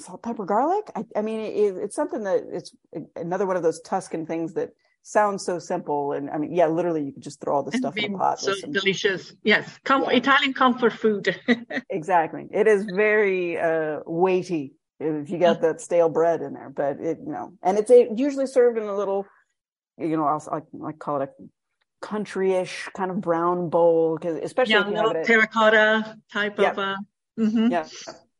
salt, 0.00 0.22
pepper, 0.22 0.44
garlic. 0.44 0.90
I, 0.94 1.04
I 1.16 1.22
mean, 1.22 1.40
it, 1.40 1.76
it's 1.76 1.96
something 1.96 2.24
that 2.24 2.44
it's 2.50 2.74
another 3.16 3.46
one 3.46 3.56
of 3.56 3.62
those 3.62 3.80
Tuscan 3.80 4.26
things 4.26 4.54
that 4.54 4.70
sounds 5.08 5.44
so 5.44 5.58
simple. 5.58 6.12
And 6.12 6.30
I 6.30 6.38
mean, 6.38 6.54
yeah, 6.54 6.66
literally, 6.66 7.04
you 7.04 7.12
could 7.12 7.22
just 7.22 7.40
throw 7.40 7.56
all 7.56 7.62
the 7.62 7.76
stuff 7.76 7.96
in 7.96 8.12
the 8.12 8.18
pot. 8.18 8.40
So 8.40 8.54
some... 8.54 8.72
delicious. 8.72 9.32
Yes, 9.42 9.78
Com- 9.84 10.04
yeah. 10.04 10.16
Italian 10.16 10.54
comfort 10.54 10.92
food. 10.92 11.38
exactly. 11.90 12.46
It 12.52 12.66
is 12.66 12.84
very 12.84 13.58
uh, 13.58 14.00
weighty 14.06 14.74
if 15.00 15.30
you 15.30 15.38
got 15.38 15.60
that 15.62 15.80
stale 15.80 16.08
bread 16.08 16.42
in 16.42 16.54
there, 16.54 16.70
but 16.70 16.98
it, 17.00 17.18
you 17.24 17.32
know, 17.32 17.52
and 17.62 17.78
it's 17.78 17.90
a, 17.90 18.08
usually 18.16 18.46
served 18.46 18.78
in 18.78 18.84
a 18.84 18.96
little, 18.96 19.26
you 19.96 20.16
know, 20.16 20.24
I'll, 20.24 20.42
I, 20.50 20.88
I 20.88 20.92
call 20.92 21.22
it 21.22 21.30
a 21.30 22.04
country-ish 22.04 22.88
kind 22.96 23.10
of 23.10 23.20
brown 23.20 23.70
bowl, 23.70 24.16
because 24.16 24.38
especially 24.42 24.74
yeah, 24.74 24.88
little 24.88 25.24
terracotta 25.24 26.18
type 26.32 26.58
yeah. 26.58 26.70
of. 26.70 26.78
Uh, 26.78 26.96
mm-hmm. 27.38 27.70
Yeah. 27.70 27.86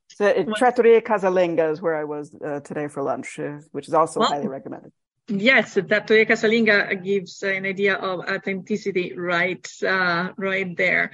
So 0.08 0.26
it, 0.26 0.48
Trattoria 0.56 1.00
Casalinga 1.00 1.70
is 1.70 1.80
where 1.80 1.94
I 1.94 2.04
was 2.04 2.34
uh, 2.34 2.58
today 2.60 2.88
for 2.88 3.04
lunch, 3.04 3.38
uh, 3.38 3.58
which 3.70 3.86
is 3.86 3.94
also 3.94 4.18
well, 4.18 4.30
highly 4.30 4.48
recommended. 4.48 4.90
Yes, 5.28 5.74
Trattoria 5.74 6.24
Casalinga 6.24 7.04
gives 7.04 7.42
an 7.42 7.66
idea 7.66 7.96
of 7.96 8.20
authenticity 8.20 9.12
right, 9.14 9.66
uh, 9.86 10.30
right 10.38 10.74
there. 10.74 11.12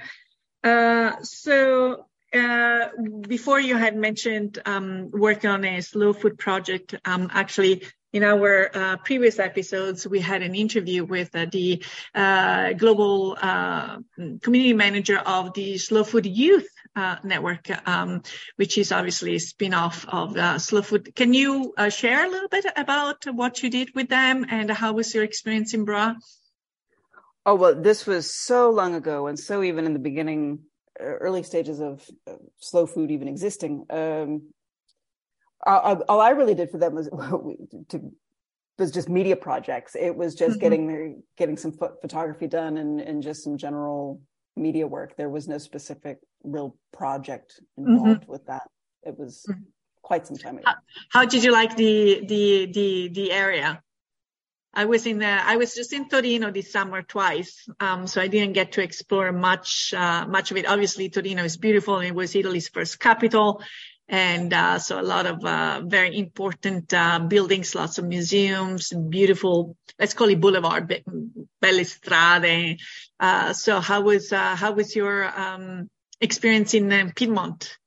Uh, 0.63 1.21
so 1.21 2.05
uh, 2.33 2.87
before 3.27 3.59
you 3.59 3.75
had 3.75 3.95
mentioned 3.95 4.59
um, 4.65 5.11
working 5.11 5.49
on 5.49 5.65
a 5.65 5.81
slow 5.81 6.13
food 6.13 6.37
project. 6.37 6.95
Um, 7.03 7.29
actually, 7.33 7.83
in 8.15 8.23
our 8.23 8.71
uh, 8.73 8.95
previous 9.03 9.39
episodes, 9.39 10.07
we 10.07 10.21
had 10.21 10.41
an 10.41 10.55
interview 10.55 11.03
with 11.03 11.35
uh, 11.35 11.47
the 11.51 11.83
uh, 12.15 12.71
global 12.71 13.37
uh, 13.41 13.97
community 14.41 14.71
manager 14.71 15.17
of 15.17 15.53
the 15.53 15.77
Slow 15.77 16.05
Food 16.05 16.25
Youth 16.25 16.69
uh, 16.95 17.17
Network, 17.25 17.67
um, 17.85 18.23
which 18.55 18.77
is 18.77 18.93
obviously 18.93 19.35
a 19.35 19.39
spin-off 19.39 20.05
of 20.07 20.37
uh, 20.37 20.57
Slow 20.59 20.81
Food. 20.81 21.13
Can 21.13 21.33
you 21.33 21.73
share 21.89 22.25
a 22.25 22.29
little 22.29 22.47
bit 22.47 22.65
about 22.77 23.25
what 23.25 23.61
you 23.61 23.69
did 23.69 23.93
with 23.93 24.07
them 24.07 24.45
and 24.49 24.71
how 24.71 24.93
was 24.93 25.13
your 25.13 25.25
experience 25.25 25.73
in 25.73 25.83
Bra? 25.83 26.15
Oh 27.45 27.55
well, 27.55 27.75
this 27.75 28.05
was 28.07 28.33
so 28.33 28.69
long 28.69 28.95
ago, 28.95 29.27
and 29.27 29.37
so 29.37 29.61
even 29.61 29.85
in 29.85 29.91
the 29.91 29.99
beginning, 29.99 30.59
early 30.97 31.43
stages 31.43 31.81
of 31.81 32.09
slow 32.59 32.85
food 32.87 33.11
even 33.11 33.27
existing. 33.27 33.85
Um, 33.89 34.53
all, 35.65 36.03
all 36.07 36.21
I 36.21 36.29
really 36.29 36.55
did 36.55 36.69
for 36.69 36.77
them 36.77 36.95
was 36.95 37.09
to 37.89 38.11
was 38.77 38.91
just 38.91 39.09
media 39.09 39.35
projects. 39.35 39.95
It 39.95 40.15
was 40.15 40.35
just 40.35 40.53
mm-hmm. 40.53 40.59
getting 40.59 40.87
their 40.87 41.13
getting 41.37 41.57
some 41.57 41.71
photography 41.71 42.47
done 42.47 42.77
and 42.77 42.99
and 42.99 43.23
just 43.23 43.43
some 43.43 43.57
general 43.57 44.21
media 44.55 44.87
work. 44.87 45.15
There 45.17 45.29
was 45.29 45.47
no 45.47 45.57
specific 45.57 46.19
real 46.43 46.77
project 46.93 47.59
involved 47.77 48.21
mm-hmm. 48.21 48.31
with 48.31 48.45
that. 48.47 48.63
It 49.03 49.17
was 49.17 49.45
mm-hmm. 49.49 49.61
quite 50.01 50.27
some 50.27 50.37
time 50.37 50.57
ago. 50.57 50.65
How, 50.65 50.75
how, 51.09 51.25
did 51.25 51.43
you 51.43 51.51
like 51.51 51.75
the 51.75 52.25
the 52.25 52.71
the 52.71 53.09
the 53.09 53.31
area? 53.31 53.81
I 54.77 54.83
was 54.85 55.05
in 55.05 55.19
the, 55.19 55.25
I 55.25 55.55
was 55.55 55.73
just 55.73 55.93
in 55.93 56.09
Torino 56.09 56.51
this 56.51 56.73
summer 56.73 57.01
twice, 57.01 57.65
um, 57.79 58.07
so 58.07 58.21
I 58.21 58.27
didn't 58.27 58.53
get 58.53 58.73
to 58.73 58.83
explore 58.83 59.31
much 59.31 59.93
uh, 59.93 60.25
much 60.27 60.51
of 60.51 60.57
it. 60.57 60.67
Obviously, 60.67 61.09
Torino 61.09 61.45
is 61.45 61.55
beautiful. 61.55 61.99
It 61.99 62.11
was 62.11 62.35
Italy's 62.35 62.67
first 62.67 62.99
capital, 62.99 63.61
and 64.07 64.53
uh, 64.53 64.77
so 64.79 64.99
a 64.99 65.01
lot 65.01 65.25
of 65.25 65.43
uh, 65.43 65.81
very 65.83 66.17
important 66.17 66.93
uh, 66.93 67.19
buildings, 67.19 67.73
lots 67.73 67.97
of 67.97 68.05
museums, 68.05 68.93
beautiful, 69.09 69.75
let's 69.99 70.13
call 70.13 70.29
it 70.29 70.39
boulevard, 70.39 70.87
belle 70.87 71.79
strade. 71.79 72.79
Uh, 73.19 73.53
so 73.53 73.79
how 73.79 74.01
was 74.01 74.31
uh, 74.31 74.55
how 74.55 74.73
was 74.73 74.95
your 74.95 75.25
um, 75.39 75.89
experience 76.21 76.73
in 76.73 76.91
uh, 76.91 77.09
Piedmont? 77.15 77.77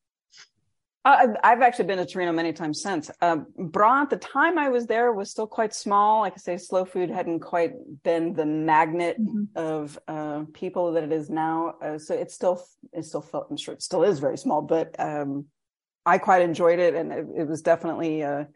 I've 1.04 1.62
actually 1.62 1.86
been 1.86 1.98
to 1.98 2.04
Torino 2.04 2.32
many 2.32 2.52
times 2.52 2.82
since. 2.82 3.10
Um, 3.22 3.46
Bra 3.56 4.02
at 4.02 4.10
the 4.10 4.18
time 4.18 4.58
I 4.58 4.68
was 4.68 4.86
there 4.86 5.10
was 5.12 5.30
still 5.30 5.46
quite 5.46 5.72
small. 5.72 6.20
Like 6.20 6.34
I 6.34 6.36
say, 6.36 6.56
slow 6.58 6.84
food 6.84 7.08
hadn't 7.08 7.40
quite 7.40 7.72
been 8.02 8.34
the 8.34 8.44
magnet 8.44 9.16
mm-hmm. 9.18 9.44
of 9.56 9.98
uh, 10.06 10.44
people 10.52 10.92
that 10.92 11.04
it 11.04 11.12
is 11.12 11.30
now. 11.30 11.76
Uh, 11.80 11.98
so 11.98 12.14
it 12.14 12.30
still 12.30 12.62
it 12.92 13.06
still 13.06 13.22
felt. 13.22 13.46
I'm 13.50 13.56
sure 13.56 13.72
it 13.72 13.82
still 13.82 14.02
is 14.02 14.18
very 14.18 14.36
small, 14.36 14.60
but 14.60 14.98
um, 14.98 15.46
I 16.06 16.18
quite 16.18 16.42
enjoyed 16.42 16.78
it, 16.78 16.94
and 16.94 17.12
it, 17.12 17.26
it 17.38 17.48
was 17.48 17.62
definitely 17.62 18.22
a, 18.22 18.48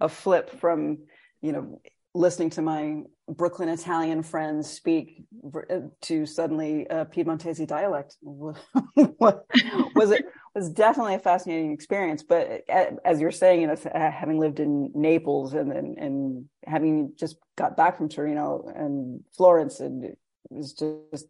a 0.00 0.08
flip 0.08 0.50
from 0.60 0.98
you 1.40 1.52
know 1.52 1.80
listening 2.14 2.50
to 2.50 2.62
my 2.62 3.02
Brooklyn 3.28 3.68
Italian 3.68 4.22
friends 4.22 4.68
speak 4.68 5.24
uh, 5.54 5.76
to 6.02 6.26
suddenly 6.26 6.86
a 6.90 7.04
Piedmontese 7.04 7.64
dialect 7.66 8.16
was 8.22 10.10
it 10.10 10.26
was 10.54 10.68
definitely 10.70 11.14
a 11.14 11.20
fascinating 11.20 11.72
experience. 11.72 12.22
But 12.22 12.64
uh, 12.68 12.86
as 13.04 13.20
you're 13.20 13.30
saying, 13.30 13.60
you 13.60 13.66
know, 13.68 13.76
having 13.94 14.38
lived 14.38 14.60
in 14.60 14.90
Naples 14.94 15.54
and 15.54 15.72
and, 15.72 15.98
and 15.98 16.44
having 16.66 17.12
just 17.16 17.36
got 17.56 17.76
back 17.76 17.96
from 17.96 18.08
Torino 18.08 18.70
and 18.74 19.22
Florence, 19.36 19.80
and 19.80 20.04
it 20.04 20.18
was 20.48 20.72
just 20.72 21.26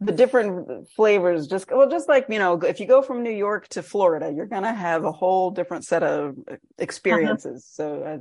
the 0.00 0.12
different 0.12 0.88
flavors 0.90 1.46
just 1.46 1.70
well 1.70 1.88
just 1.88 2.08
like 2.08 2.26
you 2.28 2.38
know 2.38 2.58
if 2.60 2.80
you 2.80 2.86
go 2.86 3.00
from 3.00 3.22
new 3.22 3.30
york 3.30 3.66
to 3.68 3.82
florida 3.82 4.30
you're 4.34 4.46
going 4.46 4.62
to 4.62 4.72
have 4.72 5.04
a 5.04 5.12
whole 5.12 5.50
different 5.50 5.84
set 5.84 6.02
of 6.02 6.36
experiences 6.78 7.74
uh-huh. 7.78 7.88
so 7.88 8.02
uh, 8.02 8.18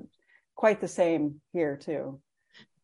quite 0.55 0.79
the 0.79 0.87
same 0.87 1.41
here 1.51 1.75
too. 1.75 2.21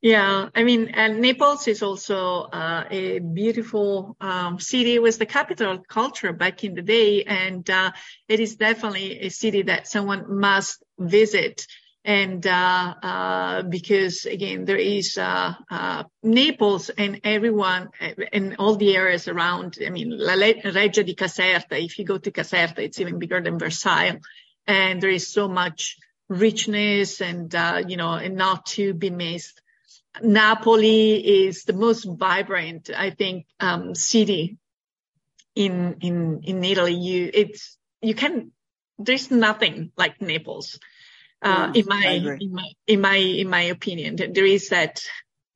Yeah 0.02 0.50
i 0.54 0.64
mean 0.64 0.90
and 0.94 1.22
naples 1.22 1.68
is 1.68 1.84
also 1.84 2.42
uh, 2.42 2.84
a 2.90 3.20
beautiful 3.20 4.18
um, 4.20 4.60
city. 4.60 4.96
It 4.96 5.02
was 5.02 5.18
the 5.18 5.26
capital 5.26 5.72
of 5.72 5.88
culture 5.88 6.34
back 6.34 6.64
in 6.64 6.74
the 6.74 6.82
day 6.82 7.24
and 7.24 7.70
uh, 7.70 7.92
it 8.28 8.40
is 8.40 8.56
definitely 8.56 9.22
a 9.22 9.30
city 9.30 9.62
that 9.64 9.88
someone 9.88 10.40
must 10.40 10.84
visit 10.98 11.66
and 12.04 12.46
uh, 12.48 12.96
uh, 13.04 13.62
because 13.64 14.26
again 14.26 14.66
there 14.66 14.78
is 14.78 15.18
uh, 15.18 15.54
uh 15.70 16.04
Naples 16.24 16.90
and 16.90 17.22
everyone 17.24 17.90
and 18.34 18.56
all 18.58 18.76
the 18.76 18.96
areas 18.96 19.28
around. 19.28 19.78
I 19.86 19.90
mean, 19.90 20.18
La 20.18 20.36
di 20.36 21.16
Caserta. 21.16 21.84
If 21.84 22.00
you 22.00 22.06
go 22.06 22.18
to 22.18 22.32
Caserta, 22.32 22.80
it's 22.80 23.00
even 23.00 23.20
bigger 23.20 23.42
than 23.42 23.60
Versailles, 23.60 24.20
and 24.66 25.02
there 25.02 25.12
is 25.12 25.28
so 25.28 25.48
much 25.48 25.98
richness 26.28 27.22
and 27.22 27.54
uh, 27.54 27.84
you 27.88 27.98
know, 27.98 28.14
and 28.14 28.36
not 28.36 28.66
to 28.68 28.94
be 28.94 29.10
missed. 29.10 29.62
Napoli 30.22 31.46
is 31.46 31.64
the 31.64 31.74
most 31.74 32.04
vibrant, 32.04 32.90
I 32.96 33.12
think, 33.12 33.46
um, 33.60 33.96
city 33.96 34.58
in 35.56 35.98
in 36.02 36.42
in 36.44 36.64
Italy. 36.64 36.96
You 36.96 37.30
it's 37.32 37.78
you 38.02 38.16
can 38.16 38.52
there's 38.98 39.30
nothing 39.30 39.92
like 39.96 40.20
Naples 40.20 40.80
uh, 41.42 41.72
in 41.74 41.86
my 41.88 42.38
in 42.40 42.54
my 42.54 42.72
in 42.88 43.02
my 43.02 43.16
in 43.16 43.50
my 43.50 43.62
opinion. 43.62 44.16
There 44.16 44.46
is 44.46 44.70
that 44.70 45.02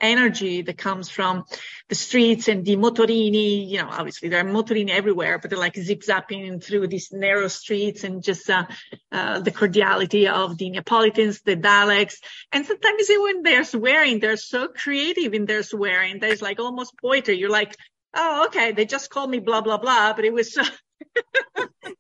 energy 0.02 0.62
that 0.62 0.78
comes 0.78 1.10
from 1.10 1.46
the 1.90 1.96
streets 1.96 2.48
and 2.48 2.66
the 2.66 2.76
motorini. 2.76 3.70
You 3.70 3.80
know, 3.80 3.90
obviously 3.90 4.30
there 4.30 4.40
are 4.40 4.50
motorini 4.50 4.90
everywhere, 4.90 5.40
but 5.40 5.50
they're 5.50 5.60
like 5.60 5.76
zip 5.76 6.02
zapping 6.02 6.64
through 6.64 6.88
these 6.88 7.12
narrow 7.12 7.48
streets 7.48 8.04
and 8.04 8.24
just 8.24 8.50
uh, 8.50 8.66
uh, 9.12 9.40
the 9.40 9.52
cordiality 9.52 10.28
of 10.28 10.58
the 10.58 10.70
Neapolitans, 10.70 11.42
the 11.42 11.56
dialects, 11.56 12.20
and 12.52 12.66
sometimes 12.66 13.10
even 13.10 13.44
they're 13.44 13.64
swearing, 13.64 14.20
they're 14.20 14.38
so 14.38 14.68
creative 14.68 15.34
in 15.34 15.46
their 15.46 15.64
swearing. 15.64 16.20
There's 16.20 16.42
like 16.42 16.60
almost 16.60 16.98
poetry. 17.02 17.38
You're 17.38 17.50
like, 17.50 17.76
oh, 18.14 18.46
okay, 18.48 18.72
they 18.72 18.86
just 18.86 19.10
called 19.10 19.30
me 19.30 19.40
blah, 19.40 19.62
blah, 19.62 19.78
blah, 19.78 20.14
but 20.14 20.26
it 20.26 20.34
was, 20.34 20.58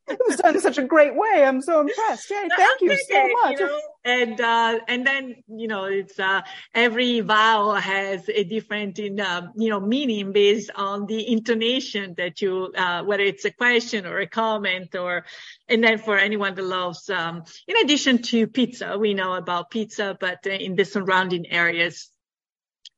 it 0.07 0.19
was 0.27 0.37
done 0.37 0.55
in 0.55 0.61
such 0.61 0.77
a 0.77 0.83
great 0.83 1.15
way. 1.15 1.43
I'm 1.43 1.61
so 1.61 1.81
impressed. 1.81 2.29
Yay, 2.29 2.47
thank 2.55 2.81
you 2.81 2.97
so 2.97 3.27
much. 3.41 3.59
You 3.59 3.65
know? 3.67 3.79
And 4.03 4.39
uh, 4.39 4.79
and 4.87 5.05
then 5.05 5.35
you 5.47 5.67
know 5.67 5.85
it's 5.85 6.19
uh, 6.19 6.41
every 6.73 7.21
vowel 7.21 7.73
has 7.73 8.29
a 8.29 8.43
different 8.43 8.99
in 8.99 9.19
uh, 9.19 9.47
you 9.55 9.69
know 9.69 9.79
meaning 9.79 10.31
based 10.31 10.71
on 10.75 11.05
the 11.07 11.31
intonation 11.31 12.13
that 12.17 12.41
you 12.41 12.71
uh, 12.77 13.03
whether 13.03 13.23
it's 13.23 13.45
a 13.45 13.51
question 13.51 14.05
or 14.05 14.19
a 14.19 14.27
comment 14.27 14.95
or 14.95 15.25
and 15.67 15.83
then 15.83 15.97
for 15.97 16.17
anyone 16.17 16.55
that 16.55 16.63
loves 16.65 17.09
um, 17.09 17.43
in 17.67 17.77
addition 17.77 18.21
to 18.21 18.47
pizza 18.47 18.97
we 18.97 19.13
know 19.13 19.33
about 19.33 19.71
pizza 19.71 20.15
but 20.19 20.45
in 20.45 20.75
the 20.75 20.85
surrounding 20.85 21.47
areas 21.51 22.09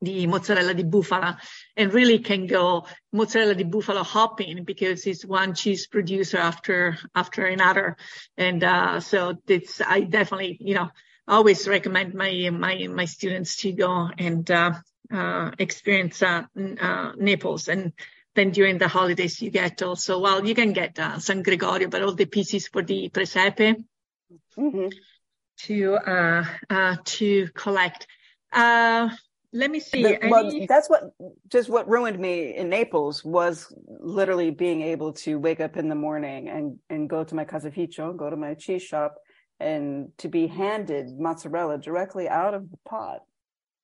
the 0.00 0.26
mozzarella 0.26 0.74
di 0.74 0.84
bufala 0.84 1.38
and 1.78 1.94
really 1.94 2.18
can 2.18 2.46
go 2.46 2.84
mozzarella 3.12 3.54
di 3.54 3.64
bufalo 3.64 4.04
hopping 4.04 4.64
because 4.64 5.06
it's 5.06 5.24
one 5.24 5.54
cheese 5.54 5.86
producer 5.86 6.36
after 6.36 6.98
after 7.14 7.46
another. 7.46 7.96
And 8.36 8.62
uh, 8.64 9.00
so 9.00 9.36
it's 9.46 9.80
i 9.80 10.00
definitely 10.00 10.58
you 10.60 10.74
know 10.74 10.90
always 11.26 11.68
recommend 11.68 12.14
my 12.14 12.50
my 12.50 12.88
my 12.88 13.04
students 13.04 13.56
to 13.58 13.72
go 13.72 14.10
and 14.18 14.50
uh, 14.50 14.72
uh, 15.12 15.52
experience 15.58 16.20
uh, 16.20 16.42
uh, 16.80 17.12
naples. 17.16 17.68
And 17.68 17.92
then 18.34 18.50
during 18.50 18.78
the 18.78 18.88
holidays 18.88 19.40
you 19.40 19.50
get 19.50 19.80
also 19.80 20.18
well 20.18 20.44
you 20.44 20.54
can 20.54 20.72
get 20.72 20.98
uh, 20.98 21.18
san 21.18 21.42
gregorio 21.42 21.88
but 21.88 22.02
all 22.02 22.14
the 22.14 22.26
pieces 22.26 22.68
for 22.68 22.82
the 22.82 23.08
presepe 23.08 23.84
mm-hmm. 24.56 24.88
to 25.58 25.98
to 27.04 27.48
collect 27.54 28.06
let 29.52 29.70
me 29.70 29.80
see. 29.80 30.02
The, 30.02 30.18
well, 30.28 30.50
that's 30.68 30.90
what 30.90 31.10
just 31.48 31.68
what 31.68 31.88
ruined 31.88 32.18
me 32.18 32.54
in 32.54 32.68
Naples 32.68 33.24
was 33.24 33.72
literally 33.86 34.50
being 34.50 34.82
able 34.82 35.12
to 35.14 35.38
wake 35.38 35.60
up 35.60 35.76
in 35.76 35.88
the 35.88 35.94
morning 35.94 36.48
and 36.48 36.78
and 36.90 37.08
go 37.08 37.24
to 37.24 37.34
my 37.34 37.44
caseificio, 37.44 38.16
go 38.16 38.28
to 38.28 38.36
my 38.36 38.54
cheese 38.54 38.82
shop, 38.82 39.16
and 39.58 40.10
to 40.18 40.28
be 40.28 40.46
handed 40.46 41.18
mozzarella 41.18 41.78
directly 41.78 42.28
out 42.28 42.54
of 42.54 42.70
the 42.70 42.76
pot. 42.86 43.20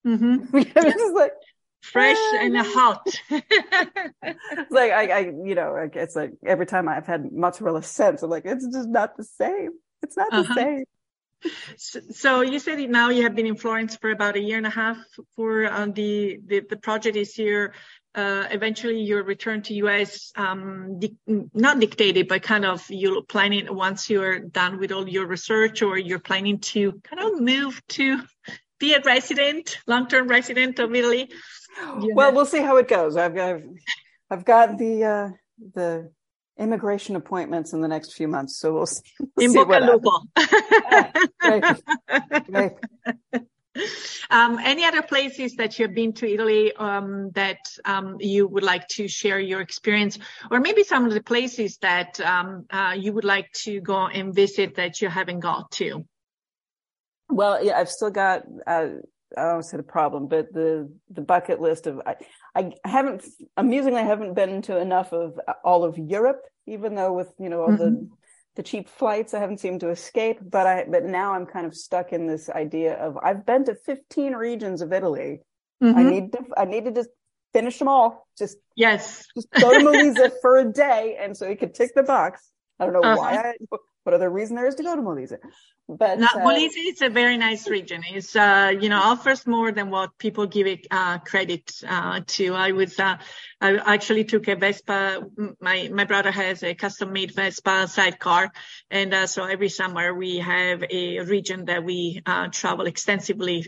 Mm-hmm. 0.07 0.57
it's 0.57 1.15
like 1.15 1.33
fresh 1.81 2.17
ah, 2.19 2.39
and 2.41 2.57
hot. 2.59 3.03
it's 3.31 4.71
like 4.71 4.93
I, 4.93 5.07
I, 5.07 5.19
you 5.21 5.55
know, 5.55 5.73
like 5.73 5.97
it's 5.97 6.17
like 6.17 6.33
every 6.45 6.67
time 6.67 6.89
I've 6.89 7.07
had 7.07 7.33
mozzarella 7.33 7.83
since, 7.83 8.23
I'm 8.23 8.31
like, 8.31 8.45
it's 8.45 8.67
just 8.67 8.89
not 8.89 9.17
the 9.17 9.25
same. 9.25 9.71
It's 10.03 10.17
not 10.17 10.33
uh-huh. 10.33 10.43
the 10.43 10.55
same. 10.55 10.85
So 11.77 12.41
you 12.41 12.59
said 12.59 12.79
now 12.91 13.11
you 13.11 13.23
have 13.25 13.35
been 13.35 13.47
in 13.47 13.57
Florence 13.57 13.97
for 13.97 14.11
about 14.11 14.37
a 14.37 14.41
year 14.41 14.57
and 14.57 14.67
a 14.67 14.71
half 14.71 14.97
for 15.37 15.67
uh, 15.67 15.87
the, 15.87 16.39
the, 16.47 16.61
the 16.69 16.77
project 16.77 17.17
is 17.17 17.35
here. 17.35 17.75
Uh, 18.15 18.47
eventually 18.51 19.01
your 19.01 19.25
return 19.25 19.61
to 19.63 19.75
US, 19.75 20.33
um, 20.37 21.01
di- 21.01 21.17
not 21.27 21.81
dictated, 21.81 22.29
but 22.29 22.43
kind 22.43 22.65
of 22.65 22.85
you're 22.89 23.23
planning 23.23 23.67
once 23.75 24.09
you're 24.09 24.39
done 24.39 24.79
with 24.79 24.93
all 24.93 25.09
your 25.09 25.27
research 25.27 25.83
or 25.83 25.99
you're 25.99 26.21
planning 26.21 26.61
to 26.61 26.93
kind 27.03 27.21
of 27.21 27.41
move 27.41 27.83
to 27.89 28.21
be 28.79 28.95
a 28.95 29.01
resident, 29.03 29.79
long-term 29.87 30.29
resident 30.29 30.79
of 30.79 30.95
Italy. 30.95 31.31
Well, 31.97 32.33
we'll 32.33 32.47
see 32.47 32.61
how 32.61 32.77
it 32.77 32.87
goes. 32.87 33.17
I've, 33.17 33.37
I've, 33.37 33.65
I've 34.31 34.45
got 34.45 34.79
the, 34.79 35.05
uh, 35.05 35.29
the 35.75 36.13
immigration 36.59 37.17
appointments 37.17 37.73
in 37.73 37.81
the 37.81 37.89
next 37.89 38.15
few 38.15 38.29
months. 38.29 38.59
So 38.59 38.75
we'll 38.75 38.87
see. 38.95 39.03
We'll 39.37 39.47
in 39.47 39.53
see 39.53 39.59
lupo. 39.59 40.11
Um, 44.31 44.59
any 44.63 44.85
other 44.85 45.03
places 45.03 45.57
that 45.57 45.79
you've 45.79 45.95
been 45.95 46.13
to 46.15 46.33
Italy 46.33 46.73
um, 46.77 47.31
that 47.35 47.59
um, 47.85 48.17
you 48.21 48.47
would 48.47 48.63
like 48.63 48.87
to 48.89 49.09
share 49.09 49.41
your 49.41 49.61
experience, 49.61 50.19
or 50.51 50.61
maybe 50.61 50.85
some 50.85 51.07
of 51.07 51.13
the 51.13 51.23
places 51.23 51.79
that 51.79 52.21
um, 52.21 52.67
uh, 52.71 52.95
you 52.97 53.13
would 53.13 53.25
like 53.25 53.51
to 53.65 53.81
go 53.81 54.07
and 54.07 54.35
visit 54.35 54.77
that 54.77 55.01
you 55.01 55.09
haven't 55.09 55.41
got 55.41 55.71
to? 55.73 56.05
Well, 57.29 57.65
yeah, 57.65 57.79
I've 57.79 57.91
still 57.91 58.11
got. 58.11 58.45
Uh, 58.67 58.89
I 59.37 59.43
don't 59.51 59.65
say 59.65 59.77
the 59.77 59.83
problem, 59.83 60.29
but 60.29 60.53
the 60.53 60.89
the 61.11 61.23
bucket 61.23 61.61
list 61.61 61.87
of 61.87 62.01
I, 62.07 62.15
I 62.55 62.73
haven't 62.85 63.25
amusingly 63.57 64.01
I 64.01 64.05
haven't 64.05 64.35
been 64.35 64.63
to 64.63 64.79
enough 64.79 65.13
of 65.13 65.39
all 65.65 65.85
of 65.85 65.99
Europe, 65.99 66.43
even 66.67 66.95
though 66.95 67.13
with 67.13 67.33
you 67.39 67.49
know 67.49 67.63
all 67.63 67.69
mm-hmm. 67.69 67.77
the 67.77 68.09
the 68.57 68.63
cheap 68.63 68.89
flights 68.89 69.35
I 69.35 69.41
haven't 69.41 69.61
seemed 69.61 69.81
to 69.81 69.91
escape. 69.91 70.39
But 70.41 70.67
I 70.67 70.85
but 70.89 71.05
now 71.05 71.35
I'm 71.35 71.47
kind 71.47 71.67
of 71.67 71.75
stuck 71.75 72.13
in 72.13 72.27
this 72.27 72.49
idea 72.49 72.95
of 72.95 73.17
I've 73.17 73.45
been 73.45 73.65
to 73.65 73.75
15 73.75 74.35
regions 74.35 74.83
of 74.83 74.93
Italy. 74.93 75.41
Mm-hmm. 75.83 75.99
I 75.99 76.03
need 76.03 76.33
to 76.33 76.39
I 76.57 76.65
need 76.65 76.85
to 76.85 76.93
just 76.93 77.11
finish 77.53 77.79
them 77.79 77.89
all. 77.89 78.27
Just 78.39 78.59
yes, 78.77 79.27
just 79.35 79.51
go 79.51 79.73
to 79.73 79.85
Molise 79.85 80.31
for 80.43 80.59
a 80.59 80.73
day, 80.73 81.17
and 81.21 81.37
so 81.37 81.49
you 81.49 81.57
could 81.57 81.75
tick 81.75 81.95
the 81.95 82.03
box. 82.03 82.49
I 82.79 82.85
don't 82.85 82.95
know 82.95 83.03
uh-huh. 83.03 83.17
why. 83.17 83.37
I, 83.37 83.77
what 84.05 84.15
other 84.15 84.31
reason 84.31 84.57
there 84.57 84.67
is 84.67 84.75
to 84.77 84.83
go 84.83 84.95
to 84.95 85.03
Molise? 85.03 85.37
But 85.89 86.23
uh, 86.23 86.29
Molise 86.37 86.77
is 86.77 87.03
a 87.03 87.09
very 87.09 87.37
nice 87.37 87.69
region. 87.69 88.03
It's 88.11 88.37
uh, 88.37 88.73
you 88.79 88.89
know 88.89 89.01
offers 89.01 89.47
more 89.47 89.73
than 89.73 89.91
what 89.91 90.17
people 90.19 90.47
give 90.47 90.67
it 90.67 90.87
uh, 90.91 91.19
credit 91.19 91.73
uh, 91.87 92.21
to. 92.27 92.55
I 92.55 92.73
was 92.73 92.99
uh, 93.01 93.17
I 93.61 93.95
actually 93.95 94.25
took 94.25 94.47
a 94.49 94.57
Vespa. 94.57 95.23
My 95.61 95.91
my 95.93 96.05
brother 96.05 96.31
has 96.31 96.63
a 96.63 96.75
custom 96.75 97.13
made 97.13 97.35
Vespa 97.35 97.89
sidecar, 97.89 98.53
and 98.91 99.13
uh, 99.13 99.27
so 99.27 99.45
every 99.45 99.69
summer 99.69 100.15
we 100.15 100.39
have 100.39 100.85
a 100.89 101.21
region 101.21 101.65
that 101.67 101.85
we 101.85 102.23
travel 102.53 102.87
extensively 102.87 103.67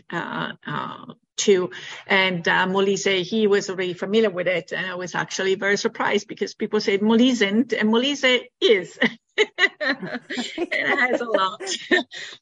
to. 1.37 1.69
And 2.07 2.47
uh, 2.47 2.65
Molise, 2.67 3.23
he 3.23 3.47
was 3.47 3.69
already 3.69 3.93
familiar 3.93 4.29
with 4.29 4.47
it. 4.47 4.71
And 4.71 4.85
I 4.85 4.95
was 4.95 5.15
actually 5.15 5.55
very 5.55 5.77
surprised 5.77 6.27
because 6.27 6.53
people 6.55 6.81
said 6.81 7.01
Molise 7.01 7.47
and 7.47 7.69
Molise 7.69 8.41
is. 8.59 8.97
it 9.37 10.99
has 10.99 11.21
a 11.21 11.25
lot 11.25 11.61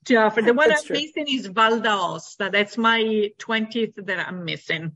to 0.06 0.16
offer. 0.16 0.42
The 0.42 0.54
one 0.54 0.70
that's 0.70 0.82
I'm 0.82 0.88
true. 0.88 0.96
missing 0.98 1.26
is 1.28 1.48
Val 1.48 1.80
d'Aosta. 1.80 2.52
That's 2.52 2.78
my 2.78 3.32
20th 3.40 4.06
that 4.06 4.28
I'm 4.28 4.46
missing. 4.46 4.96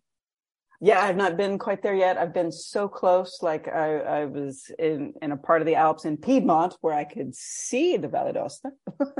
Yeah, 0.81 1.01
I've 1.01 1.17
not 1.17 1.35
been 1.35 1.57
quite 1.57 1.83
there 1.83 1.93
yet. 1.93 2.17
I've 2.17 2.33
been 2.33 2.53
so 2.53 2.87
close. 2.87 3.39
Like 3.41 3.67
I, 3.67 3.97
I 3.97 4.25
was 4.25 4.71
in, 4.79 5.13
in 5.21 5.33
a 5.33 5.37
part 5.37 5.61
of 5.61 5.65
the 5.65 5.75
Alps 5.75 6.05
in 6.05 6.15
Piedmont 6.15 6.77
where 6.79 6.93
I 6.93 7.03
could 7.03 7.35
see 7.35 7.97
the 7.97 8.07
Valle 8.07 8.31
d'Aosta. 8.31 8.71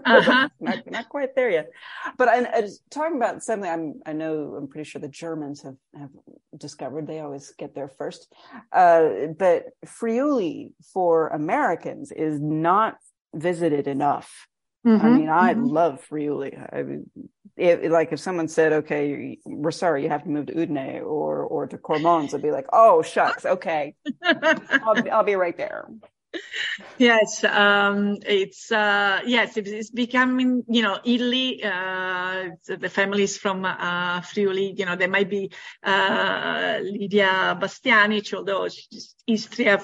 Uh-huh. 0.06 0.50
not, 0.62 0.90
not 0.90 1.10
quite 1.10 1.36
there 1.36 1.50
yet. 1.50 1.70
But 2.18 2.30
I, 2.30 2.44
I 2.46 2.62
was 2.62 2.82
talking 2.90 3.18
about 3.18 3.44
something 3.44 3.70
I'm, 3.70 4.02
I 4.06 4.14
know, 4.14 4.56
I'm 4.58 4.68
pretty 4.70 4.90
sure 4.90 5.02
the 5.02 5.10
Germans 5.10 5.62
have, 5.64 5.76
have 5.98 6.12
discovered. 6.58 7.08
They 7.08 7.20
always 7.20 7.54
get 7.58 7.76
there 7.76 7.90
first. 7.90 8.34
Uh, 8.72 9.28
but 9.38 9.66
Friuli 9.86 10.72
for 10.94 11.28
Americans 11.28 12.14
is 12.14 12.40
not 12.40 12.96
visited 13.34 13.88
enough. 13.88 14.48
Mm-hmm, 14.86 15.06
I 15.06 15.10
mean, 15.10 15.30
I 15.30 15.54
mm-hmm. 15.54 15.66
love 15.66 16.02
Friuli. 16.02 16.58
I 16.72 16.84
mean, 16.84 17.10
it, 17.58 17.92
like 17.92 18.14
if 18.14 18.20
someone 18.20 18.48
said, 18.48 18.72
"Okay, 18.72 19.38
we're 19.46 19.72
sorry, 19.72 20.04
you 20.04 20.10
have 20.10 20.24
to 20.24 20.30
move 20.30 20.46
to 20.48 20.54
Udine 20.54 21.02
or 21.04 21.44
or 21.44 21.68
to 21.68 21.78
Cormons," 21.78 22.34
I'd 22.34 22.42
be 22.42 22.52
like, 22.52 22.68
"Oh 22.72 23.02
shucks, 23.02 23.46
okay, 23.46 23.96
I'll, 24.24 25.10
I'll 25.12 25.24
be 25.24 25.36
right 25.36 25.58
there." 25.58 25.90
yes 26.98 27.44
um, 27.44 28.18
it's 28.26 28.72
uh, 28.72 29.20
yes 29.26 29.58
it's 29.58 29.90
becoming 29.90 30.64
you 30.70 30.84
know 30.84 31.00
italy 31.04 31.64
uh, 31.64 32.50
the 32.68 32.90
families 32.90 33.38
from 33.38 33.66
uh, 33.66 34.22
friuli 34.22 34.74
you 34.78 34.86
know 34.86 34.96
there 34.96 35.10
might 35.10 35.30
be 35.30 35.52
uh, 35.84 36.80
lydia 36.84 37.58
bastianich 37.60 38.34
although 38.34 38.68
she's 38.70 39.16
istria 39.28 39.80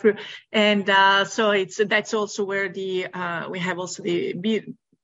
and 0.52 0.90
uh, 0.90 1.26
so 1.26 1.52
it's 1.52 1.78
that's 1.86 2.14
also 2.14 2.44
where 2.46 2.70
the 2.70 3.08
uh, 3.12 3.50
we 3.50 3.60
have 3.60 3.80
also 3.80 4.04
the 4.04 4.34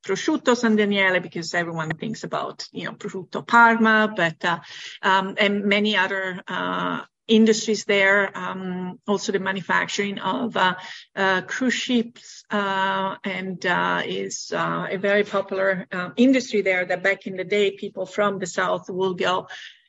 prosciutto 0.02 0.56
San 0.56 0.76
Daniele 0.76 1.20
because 1.20 1.54
everyone 1.54 1.92
thinks 1.92 2.24
about, 2.24 2.68
you 2.72 2.86
know, 2.86 2.94
prosciutto 2.94 3.46
Parma, 3.46 4.14
but, 4.16 4.44
uh, 4.44 4.60
um, 5.02 5.36
and 5.38 5.66
many 5.66 5.96
other, 5.96 6.42
uh, 6.48 7.02
industries 7.28 7.86
there, 7.86 8.38
um, 8.38 9.00
also 9.08 9.32
the 9.32 9.40
manufacturing 9.40 10.20
of 10.20 10.58
uh, 10.58 10.76
uh, 11.16 11.42
cruise 11.42 11.74
ships, 11.74 12.44
uh, 12.50 13.16
and 13.24 13.66
uh, 13.66 14.02
is 14.06 14.52
a 14.52 14.98
very 14.98 15.24
popular 15.24 15.88
industry 16.18 16.62
there. 16.62 16.86
That 16.86 17.04
back 17.04 17.28
in 17.28 17.38
the 17.38 17.46
day, 17.46 17.72
people 17.72 18.06
from 18.06 18.40
the 18.40 18.48
south 18.48 18.90
will 18.90 19.14
go 19.14 19.48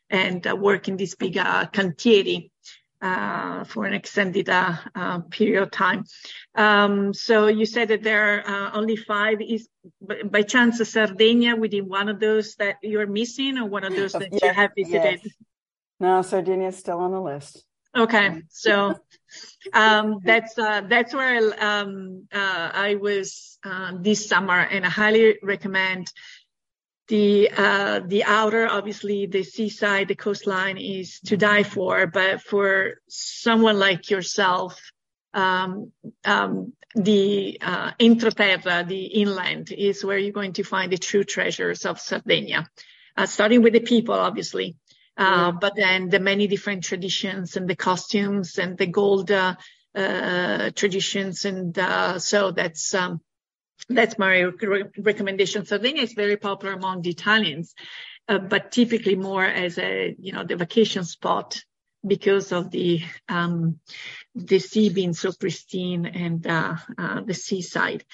and 0.08 0.46
work 0.60 0.88
in 0.88 0.96
these 0.96 1.16
big 1.16 1.34
cantieri 1.34 2.51
uh, 3.02 3.64
for 3.64 3.84
an 3.84 3.92
extended 3.92 4.48
uh, 4.48 4.76
uh, 4.94 5.18
period 5.20 5.62
of 5.62 5.70
time. 5.72 6.04
Um, 6.54 7.12
so 7.12 7.48
you 7.48 7.66
said 7.66 7.88
that 7.88 8.02
there 8.04 8.38
are 8.38 8.68
uh, 8.68 8.70
only 8.74 8.96
five. 8.96 9.40
Is 9.40 9.68
by 10.24 10.42
chance 10.42 10.78
Sardinia 10.88 11.56
within 11.56 11.88
one 11.88 12.08
of 12.08 12.20
those 12.20 12.54
that 12.56 12.76
you're 12.82 13.08
missing, 13.08 13.58
or 13.58 13.66
one 13.66 13.84
of 13.84 13.94
those 13.96 14.12
that 14.12 14.28
yeah, 14.30 14.38
you 14.46 14.52
have 14.52 14.70
visited? 14.76 15.20
Yes. 15.24 15.34
No, 15.98 16.22
Sardinia 16.22 16.68
is 16.68 16.78
still 16.78 16.98
on 16.98 17.10
the 17.10 17.20
list. 17.20 17.64
Okay, 17.94 18.42
so 18.48 18.94
um, 19.74 20.20
that's 20.24 20.56
uh, 20.56 20.82
that's 20.88 21.12
where 21.12 21.62
um, 21.62 22.26
uh, 22.32 22.70
I 22.72 22.94
was 22.94 23.58
this 23.98 24.28
summer, 24.28 24.60
and 24.60 24.86
I 24.86 24.88
highly 24.88 25.38
recommend 25.42 26.10
the 27.08 27.50
uh, 27.50 28.00
the 28.06 28.24
outer, 28.24 28.68
obviously, 28.68 29.26
the 29.26 29.42
seaside, 29.42 30.08
the 30.08 30.14
coastline 30.14 30.78
is 30.78 31.20
to 31.26 31.36
die 31.36 31.62
for. 31.62 32.06
But 32.06 32.42
for 32.42 32.94
someone 33.08 33.78
like 33.78 34.10
yourself, 34.10 34.80
um, 35.34 35.92
um, 36.24 36.72
the 36.94 37.58
uh, 37.60 37.92
the 37.98 39.10
inland, 39.14 39.72
is 39.72 40.04
where 40.04 40.18
you're 40.18 40.32
going 40.32 40.54
to 40.54 40.62
find 40.62 40.92
the 40.92 40.98
true 40.98 41.24
treasures 41.24 41.84
of 41.86 42.00
Sardinia. 42.00 42.68
Uh, 43.16 43.26
starting 43.26 43.62
with 43.62 43.74
the 43.74 43.80
people, 43.80 44.14
obviously, 44.14 44.76
uh, 45.16 45.52
but 45.52 45.74
then 45.76 46.08
the 46.08 46.20
many 46.20 46.46
different 46.46 46.84
traditions 46.84 47.56
and 47.56 47.68
the 47.68 47.76
costumes 47.76 48.58
and 48.58 48.78
the 48.78 48.86
gold 48.86 49.30
uh, 49.30 49.54
uh, 49.94 50.70
traditions, 50.74 51.44
and 51.44 51.78
uh, 51.78 52.18
so 52.18 52.52
that's 52.52 52.94
um, 52.94 53.20
that's 53.88 54.18
my 54.18 54.40
re- 54.40 54.84
recommendation. 54.98 55.64
Sardinia 55.64 56.02
is 56.02 56.12
very 56.12 56.36
popular 56.36 56.74
among 56.74 57.02
the 57.02 57.10
Italians, 57.10 57.74
uh, 58.28 58.38
but 58.38 58.72
typically 58.72 59.16
more 59.16 59.44
as 59.44 59.78
a, 59.78 60.14
you 60.18 60.32
know, 60.32 60.44
the 60.44 60.56
vacation 60.56 61.04
spot 61.04 61.62
because 62.06 62.52
of 62.52 62.70
the, 62.70 63.02
um, 63.28 63.78
the 64.34 64.58
sea 64.58 64.88
being 64.88 65.12
so 65.12 65.32
pristine 65.32 66.06
and, 66.06 66.46
uh, 66.46 66.76
uh, 66.98 67.20
the 67.22 67.34
seaside. 67.34 68.04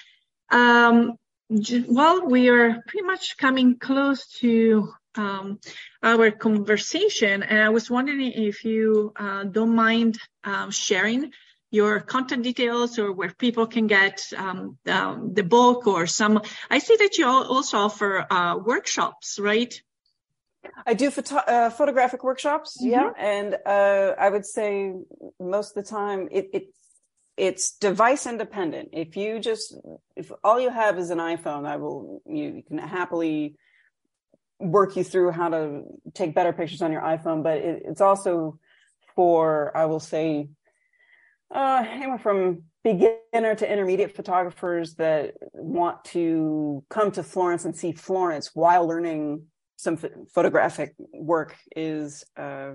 Um, 0.50 1.14
well, 1.50 2.26
we 2.26 2.50
are 2.50 2.82
pretty 2.86 3.06
much 3.06 3.38
coming 3.38 3.78
close 3.78 4.26
to 4.40 4.92
um, 5.14 5.58
our 6.02 6.30
conversation, 6.30 7.42
and 7.42 7.62
I 7.62 7.70
was 7.70 7.90
wondering 7.90 8.32
if 8.32 8.64
you 8.64 9.12
uh, 9.16 9.44
don't 9.44 9.74
mind 9.74 10.18
uh, 10.44 10.70
sharing 10.70 11.32
your 11.70 12.00
contact 12.00 12.42
details 12.42 12.98
or 12.98 13.12
where 13.12 13.32
people 13.32 13.66
can 13.66 13.86
get 13.86 14.22
um, 14.36 14.78
um, 14.86 15.34
the 15.34 15.42
book 15.42 15.86
or 15.86 16.06
some. 16.06 16.40
I 16.70 16.78
see 16.78 16.96
that 16.96 17.18
you 17.18 17.26
also 17.26 17.78
offer 17.78 18.26
uh, 18.30 18.56
workshops, 18.56 19.38
right? 19.38 19.74
I 20.86 20.94
do 20.94 21.10
photo- 21.10 21.36
uh, 21.36 21.70
photographic 21.70 22.24
workshops, 22.24 22.78
mm-hmm. 22.80 22.90
yeah, 22.90 23.10
and 23.16 23.56
uh, 23.66 24.14
I 24.18 24.28
would 24.28 24.46
say 24.46 24.92
most 25.38 25.76
of 25.76 25.84
the 25.84 25.90
time 25.90 26.28
it, 26.30 26.50
it 26.52 26.64
it's 27.36 27.72
device 27.72 28.26
independent. 28.26 28.90
If 28.92 29.16
you 29.16 29.38
just 29.38 29.76
if 30.16 30.32
all 30.42 30.60
you 30.60 30.70
have 30.70 30.98
is 30.98 31.10
an 31.10 31.18
iPhone, 31.18 31.66
I 31.66 31.76
will 31.76 32.22
you, 32.26 32.56
you 32.56 32.62
can 32.62 32.78
happily 32.78 33.56
work 34.58 34.96
you 34.96 35.04
through 35.04 35.30
how 35.30 35.48
to 35.50 35.82
take 36.14 36.34
better 36.34 36.52
pictures 36.52 36.82
on 36.82 36.90
your 36.90 37.02
iPhone, 37.02 37.42
but 37.42 37.58
it, 37.58 37.82
it's 37.84 38.00
also 38.00 38.58
for 39.14 39.76
I 39.76 39.86
will 39.86 40.00
say 40.00 40.48
uh, 41.54 41.84
anywhere 41.88 42.18
from 42.18 42.62
beginner 42.84 43.54
to 43.54 43.70
intermediate 43.70 44.14
photographers 44.14 44.94
that 44.94 45.34
want 45.52 46.04
to 46.04 46.84
come 46.90 47.10
to 47.12 47.22
Florence 47.22 47.64
and 47.64 47.76
see 47.76 47.92
Florence 47.92 48.50
while 48.54 48.86
learning 48.86 49.42
some 49.76 49.96
ph- 49.96 50.12
photographic 50.34 50.94
work 51.12 51.56
is 51.76 52.24
uh, 52.36 52.72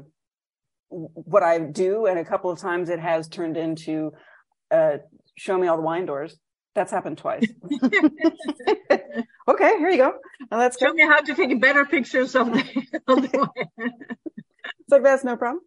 what 0.90 1.44
I 1.44 1.60
do. 1.60 2.06
And 2.06 2.20
a 2.20 2.26
couple 2.26 2.50
of 2.50 2.60
times 2.60 2.90
it 2.90 3.00
has 3.00 3.28
turned 3.28 3.58
into 3.58 4.14
uh, 4.72 4.98
show 5.38 5.58
me 5.58 5.68
all 5.68 5.78
the 5.78 5.84
wine 5.84 6.06
doors. 6.06 6.38
That's 6.76 6.92
happened 6.92 7.20
twice. 7.20 7.48
okay, 9.48 9.78
here 9.78 9.90
you 9.90 9.98
go. 9.98 10.14
Now 10.50 10.58
let's 10.60 10.80
show 10.80 10.88
go. 10.88 10.94
me 10.94 11.04
how 11.04 11.22
to 11.22 11.36
take 11.36 11.60
better 11.62 11.86
pictures 11.86 12.36
of 12.36 12.48
the, 12.52 13.02
of 13.08 13.22
the 13.22 13.38
wine. 13.38 13.92
it's 14.80 14.90
like 14.90 15.04
that's 15.04 15.24
no 15.24 15.38
problem. 15.38 15.64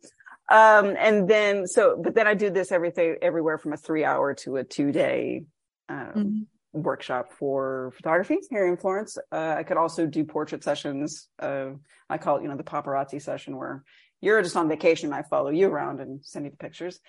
Um, 0.48 0.94
and 0.98 1.28
then 1.28 1.66
so, 1.66 2.00
but 2.02 2.14
then 2.14 2.26
I 2.26 2.34
do 2.34 2.50
this 2.50 2.70
everything 2.70 3.16
everywhere 3.20 3.58
from 3.58 3.72
a 3.72 3.76
three 3.76 4.04
hour 4.04 4.34
to 4.34 4.56
a 4.56 4.64
two 4.64 4.92
day 4.92 5.44
um, 5.88 6.12
mm-hmm. 6.14 6.82
workshop 6.82 7.32
for 7.32 7.92
photography 7.96 8.38
here 8.48 8.66
in 8.66 8.76
Florence. 8.76 9.18
Uh, 9.32 9.56
I 9.58 9.64
could 9.64 9.76
also 9.76 10.06
do 10.06 10.24
portrait 10.24 10.62
sessions. 10.62 11.28
Uh, 11.38 11.70
I 12.08 12.18
call 12.18 12.36
it, 12.36 12.42
you 12.42 12.48
know, 12.48 12.56
the 12.56 12.62
paparazzi 12.62 13.20
session 13.20 13.56
where 13.56 13.82
you're 14.20 14.42
just 14.42 14.56
on 14.56 14.68
vacation. 14.68 15.12
I 15.12 15.22
follow 15.22 15.50
you 15.50 15.68
around 15.68 16.00
and 16.00 16.24
send 16.24 16.44
you 16.44 16.52
the 16.52 16.56
pictures. 16.56 17.00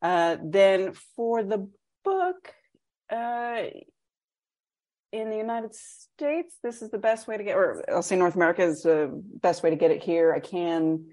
Uh, 0.00 0.36
then 0.44 0.92
for 1.16 1.42
the 1.42 1.68
book, 2.04 2.52
uh, 3.10 3.62
in 5.12 5.30
the 5.30 5.36
United 5.36 5.74
States, 5.74 6.56
this 6.62 6.82
is 6.82 6.90
the 6.90 6.98
best 6.98 7.26
way 7.26 7.36
to 7.36 7.44
get, 7.44 7.56
or 7.56 7.84
I'll 7.88 8.02
say 8.02 8.16
North 8.16 8.34
America 8.34 8.62
is 8.62 8.82
the 8.82 9.10
best 9.40 9.62
way 9.62 9.70
to 9.70 9.76
get 9.76 9.90
it 9.90 10.02
here. 10.02 10.32
I 10.32 10.40
can 10.40 11.06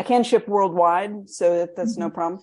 I 0.00 0.02
can 0.02 0.24
ship 0.24 0.48
worldwide, 0.48 1.28
so 1.28 1.58
that, 1.58 1.76
that's 1.76 1.92
mm-hmm. 1.92 2.04
no 2.04 2.10
problem. 2.10 2.42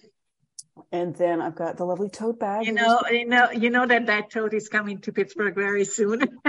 And 0.91 1.15
then 1.15 1.41
I've 1.41 1.55
got 1.55 1.77
the 1.77 1.85
lovely 1.85 2.07
tote 2.07 2.39
bag. 2.39 2.67
You 2.67 2.73
know, 2.73 3.01
you 3.09 3.25
know, 3.25 3.49
you 3.49 3.71
know 3.71 3.87
that 3.87 4.05
that 4.05 4.29
tote 4.29 4.53
is 4.53 4.69
coming 4.69 5.01
to 5.01 5.11
Pittsburgh 5.11 5.55
very 5.55 5.83
soon. 5.83 6.21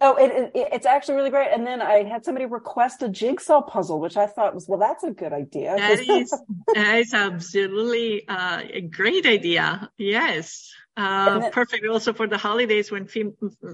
oh, 0.00 0.14
it, 0.14 0.52
it, 0.54 0.68
it's 0.72 0.86
actually 0.86 1.16
really 1.16 1.30
great. 1.30 1.48
And 1.52 1.66
then 1.66 1.82
I 1.82 2.04
had 2.04 2.24
somebody 2.24 2.46
request 2.46 3.02
a 3.02 3.08
jigsaw 3.08 3.60
puzzle, 3.60 3.98
which 3.98 4.16
I 4.16 4.28
thought 4.28 4.54
was, 4.54 4.68
well, 4.68 4.78
that's 4.78 5.02
a 5.02 5.10
good 5.10 5.32
idea. 5.32 5.74
That 5.76 5.98
is, 6.08 6.30
that 6.74 6.98
is 6.98 7.12
absolutely 7.12 8.28
uh, 8.28 8.62
a 8.72 8.82
great 8.82 9.26
idea. 9.26 9.90
Yes. 9.98 10.72
Uh, 10.96 11.40
then, 11.40 11.50
perfect 11.50 11.84
also 11.88 12.12
for 12.12 12.28
the 12.28 12.38
holidays 12.38 12.92
when, 12.92 13.08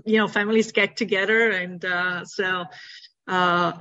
you 0.06 0.16
know, 0.16 0.26
families 0.26 0.72
get 0.72 0.96
together. 0.96 1.50
And 1.50 1.84
uh, 1.84 2.24
so, 2.24 2.64
uh, 3.28 3.72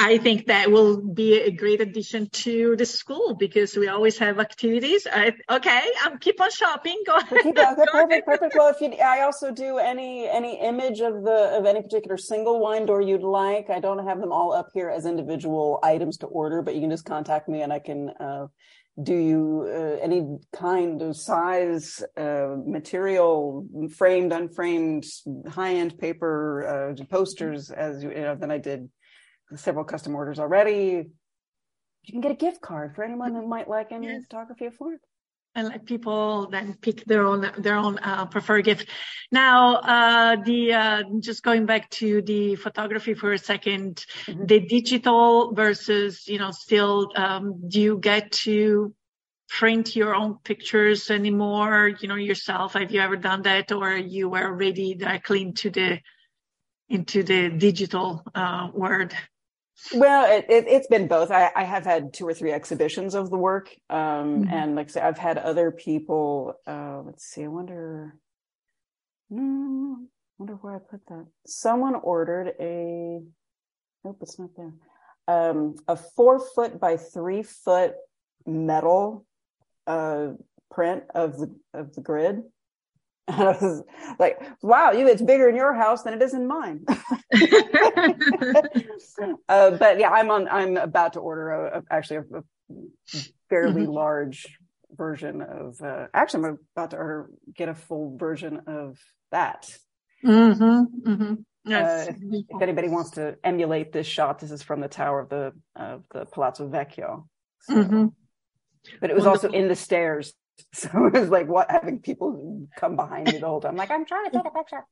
I 0.00 0.18
think 0.18 0.46
that 0.46 0.70
will 0.70 1.02
be 1.02 1.40
a 1.40 1.50
great 1.50 1.80
addition 1.80 2.28
to 2.30 2.76
the 2.76 2.86
school 2.86 3.34
because 3.34 3.76
we 3.76 3.88
always 3.88 4.16
have 4.18 4.38
activities. 4.38 5.08
I, 5.10 5.32
okay, 5.50 5.82
I'm 6.04 6.18
keep 6.18 6.40
on 6.40 6.52
shopping. 6.52 7.02
Go 7.04 7.16
ahead. 7.16 7.46
Okay, 7.48 7.84
perfect, 7.92 8.26
perfect. 8.26 8.54
Well, 8.56 8.68
if 8.68 8.80
you, 8.80 8.92
I 9.02 9.22
also 9.22 9.50
do 9.50 9.78
any 9.78 10.28
any 10.28 10.60
image 10.60 11.00
of 11.00 11.24
the 11.24 11.56
of 11.58 11.66
any 11.66 11.82
particular 11.82 12.16
single 12.16 12.60
wine 12.60 12.86
door 12.86 13.00
you'd 13.02 13.22
like. 13.22 13.70
I 13.70 13.80
don't 13.80 14.06
have 14.06 14.20
them 14.20 14.30
all 14.30 14.52
up 14.52 14.68
here 14.72 14.88
as 14.88 15.04
individual 15.04 15.80
items 15.82 16.16
to 16.18 16.26
order, 16.26 16.62
but 16.62 16.76
you 16.76 16.80
can 16.80 16.90
just 16.90 17.04
contact 17.04 17.48
me 17.48 17.62
and 17.62 17.72
I 17.72 17.80
can 17.80 18.10
uh, 18.20 18.46
do 19.02 19.14
you 19.14 19.66
uh, 19.66 19.98
any 20.00 20.38
kind 20.52 21.02
of 21.02 21.16
size, 21.16 22.02
uh, 22.16 22.54
material, 22.64 23.66
framed, 23.96 24.32
unframed, 24.32 25.06
high 25.48 25.74
end 25.74 25.98
paper 25.98 26.94
uh, 27.00 27.04
posters 27.06 27.70
as 27.70 28.02
you, 28.02 28.10
you 28.10 28.22
know, 28.22 28.36
than 28.36 28.52
I 28.52 28.58
did 28.58 28.88
several 29.56 29.84
custom 29.84 30.14
orders 30.14 30.38
already. 30.38 31.10
You 32.02 32.12
can 32.12 32.20
get 32.20 32.32
a 32.32 32.36
gift 32.36 32.60
card 32.60 32.94
for 32.94 33.04
anyone 33.04 33.34
who 33.34 33.46
might 33.46 33.68
like 33.68 33.92
any 33.92 34.06
yes. 34.06 34.22
photography 34.24 34.66
of 34.66 34.74
Florence. 34.74 35.02
And 35.54 35.68
let 35.68 35.86
people 35.86 36.48
then 36.50 36.76
pick 36.80 37.04
their 37.04 37.24
own 37.26 37.50
their 37.58 37.76
own 37.76 37.98
uh, 37.98 38.26
preferred 38.26 38.64
gift. 38.64 38.88
Now, 39.32 39.76
uh, 39.76 40.36
the 40.36 40.72
uh, 40.72 41.02
just 41.20 41.42
going 41.42 41.66
back 41.66 41.90
to 42.02 42.22
the 42.22 42.54
photography 42.56 43.14
for 43.14 43.32
a 43.32 43.38
2nd 43.38 43.94
mm-hmm. 43.94 44.46
the 44.46 44.60
digital 44.60 45.52
versus 45.54 46.28
you 46.28 46.38
know 46.38 46.52
still 46.52 47.10
um, 47.16 47.68
do 47.68 47.80
you 47.80 47.98
get 47.98 48.30
to 48.44 48.94
print 49.48 49.96
your 49.96 50.14
own 50.14 50.38
pictures 50.44 51.10
anymore? 51.10 51.90
You 52.00 52.08
know 52.08 52.16
yourself. 52.16 52.74
Have 52.74 52.92
you 52.92 53.00
ever 53.00 53.16
done 53.16 53.42
that, 53.42 53.72
or 53.72 53.96
you 53.96 54.28
were 54.28 54.44
already 54.44 54.94
directly 54.94 55.42
into 55.42 55.70
the 55.70 55.98
into 56.88 57.22
the 57.22 57.50
digital 57.50 58.22
uh, 58.34 58.68
world? 58.72 59.12
Well, 59.94 60.26
it, 60.30 60.50
has 60.50 60.84
it, 60.84 60.90
been 60.90 61.06
both. 61.06 61.30
I, 61.30 61.50
I, 61.54 61.64
have 61.64 61.84
had 61.84 62.12
two 62.12 62.26
or 62.26 62.34
three 62.34 62.52
exhibitions 62.52 63.14
of 63.14 63.30
the 63.30 63.36
work, 63.36 63.70
um, 63.88 64.42
mm-hmm. 64.42 64.52
and 64.52 64.76
like 64.76 64.88
I 64.88 64.90
said, 64.90 65.02
I've 65.04 65.18
had 65.18 65.38
other 65.38 65.70
people. 65.70 66.54
Uh, 66.66 67.02
let's 67.04 67.24
see. 67.24 67.44
I 67.44 67.48
wonder. 67.48 68.16
Hmm, 69.30 69.94
wonder 70.36 70.54
where 70.54 70.76
I 70.76 70.78
put 70.78 71.06
that. 71.06 71.26
Someone 71.46 71.94
ordered 71.94 72.54
a. 72.60 73.20
Nope, 74.04 74.18
it's 74.20 74.38
not 74.38 74.50
there. 74.56 74.74
Um, 75.28 75.76
a 75.86 75.96
four 75.96 76.40
foot 76.40 76.80
by 76.80 76.96
three 76.96 77.42
foot 77.42 77.94
metal 78.46 79.26
uh, 79.86 80.28
print 80.70 81.04
of 81.14 81.38
the 81.38 81.54
of 81.72 81.94
the 81.94 82.00
grid 82.00 82.42
and 83.28 83.48
I 83.48 83.52
was 83.52 83.82
like, 84.18 84.40
wow, 84.62 84.92
you, 84.92 85.06
it's 85.06 85.22
bigger 85.22 85.48
in 85.48 85.56
your 85.56 85.74
house 85.74 86.02
than 86.02 86.14
it 86.14 86.22
is 86.22 86.32
in 86.34 86.46
mine. 86.46 86.84
uh, 89.48 89.70
but 89.72 89.98
yeah, 89.98 90.10
I'm 90.10 90.30
on, 90.30 90.48
I'm 90.48 90.76
about 90.76 91.12
to 91.12 91.20
order 91.20 91.50
a, 91.50 91.78
a 91.78 91.82
actually 91.90 92.16
a, 92.16 92.22
a 92.38 92.42
fairly 93.50 93.82
mm-hmm. 93.82 93.92
large 93.92 94.58
version 94.92 95.42
of, 95.42 95.80
uh, 95.82 96.06
actually 96.14 96.48
I'm 96.48 96.58
about 96.74 96.90
to 96.92 96.96
order, 96.96 97.30
get 97.54 97.68
a 97.68 97.74
full 97.74 98.16
version 98.16 98.62
of 98.66 98.98
that. 99.30 99.70
Mm-hmm, 100.24 101.10
mm-hmm. 101.10 101.34
Yes. 101.66 102.08
Uh, 102.08 102.12
if 102.48 102.62
anybody 102.62 102.88
wants 102.88 103.10
to 103.12 103.36
emulate 103.44 103.92
this 103.92 104.06
shot, 104.06 104.38
this 104.38 104.50
is 104.50 104.62
from 104.62 104.80
the 104.80 104.88
tower 104.88 105.20
of 105.20 105.28
the, 105.28 105.52
of 105.76 106.02
the 106.12 106.24
Palazzo 106.24 106.66
Vecchio. 106.66 107.26
So, 107.60 107.74
mm-hmm. 107.74 108.06
But 109.00 109.10
it 109.10 109.14
was 109.14 109.24
Wonderful. 109.26 109.48
also 109.48 109.58
in 109.58 109.68
the 109.68 109.76
stairs 109.76 110.32
So 110.72 111.06
it 111.06 111.12
was 111.12 111.28
like 111.28 111.48
what 111.48 111.70
having 111.70 112.00
people 112.00 112.68
come 112.76 112.96
behind 112.96 113.26
me 113.26 113.38
the 113.38 113.46
whole 113.46 113.60
time. 113.60 113.72
I'm 113.72 113.76
like, 113.76 113.90
I'm 113.90 114.04
trying 114.04 114.30
to 114.30 114.30
take 114.30 114.46
a 114.46 114.50
picture. 114.50 114.84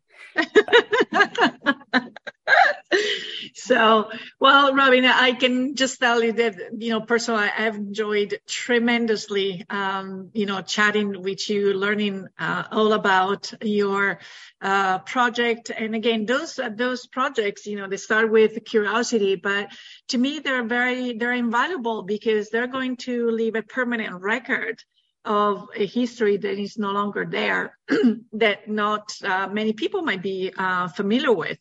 so 3.55 4.11
well, 4.41 4.75
Robbin, 4.75 5.05
I 5.05 5.33
can 5.33 5.75
just 5.75 6.01
tell 6.01 6.23
you 6.23 6.33
that, 6.33 6.57
you 6.79 6.91
know, 6.91 7.01
personally, 7.01 7.49
I've 7.57 7.77
enjoyed 7.77 8.39
tremendously, 8.47 9.65
um, 9.69 10.31
you 10.35 10.47
know, 10.47 10.63
chatting 10.63 11.23
with 11.23 11.49
you, 11.51 11.75
learning 11.75 12.27
uh, 12.39 12.65
all 12.71 12.93
about 12.93 13.53
your 13.63 14.21
uh, 14.61 14.99
project. 15.01 15.71
And 15.71 15.95
again, 15.95 16.27
those 16.27 16.59
uh, 16.59 16.71
those 16.75 17.07
projects, 17.07 17.67
you 17.67 17.77
know, 17.77 17.89
they 17.89 17.97
start 17.97 18.31
with 18.31 18.65
curiosity, 18.65 19.37
but 19.37 19.69
to 20.09 20.19
me, 20.19 20.39
they're 20.39 20.65
very 20.65 21.17
they're 21.17 21.33
invaluable 21.33 22.03
because 22.03 22.51
they're 22.51 22.67
going 22.67 22.97
to 22.99 23.31
leave 23.31 23.57
a 23.57 23.63
permanent 23.63 24.23
record 24.23 24.83
of 25.27 25.69
a 25.75 25.87
history 25.87 26.37
that 26.37 26.59
is 26.59 26.79
no 26.79 26.93
longer 26.93 27.27
there, 27.29 27.77
that 28.33 28.69
not 28.69 29.13
uh, 29.23 29.49
many 29.49 29.73
people 29.73 30.03
might 30.03 30.23
be 30.23 30.53
uh, 30.57 30.89
familiar 30.89 31.33
with. 31.33 31.59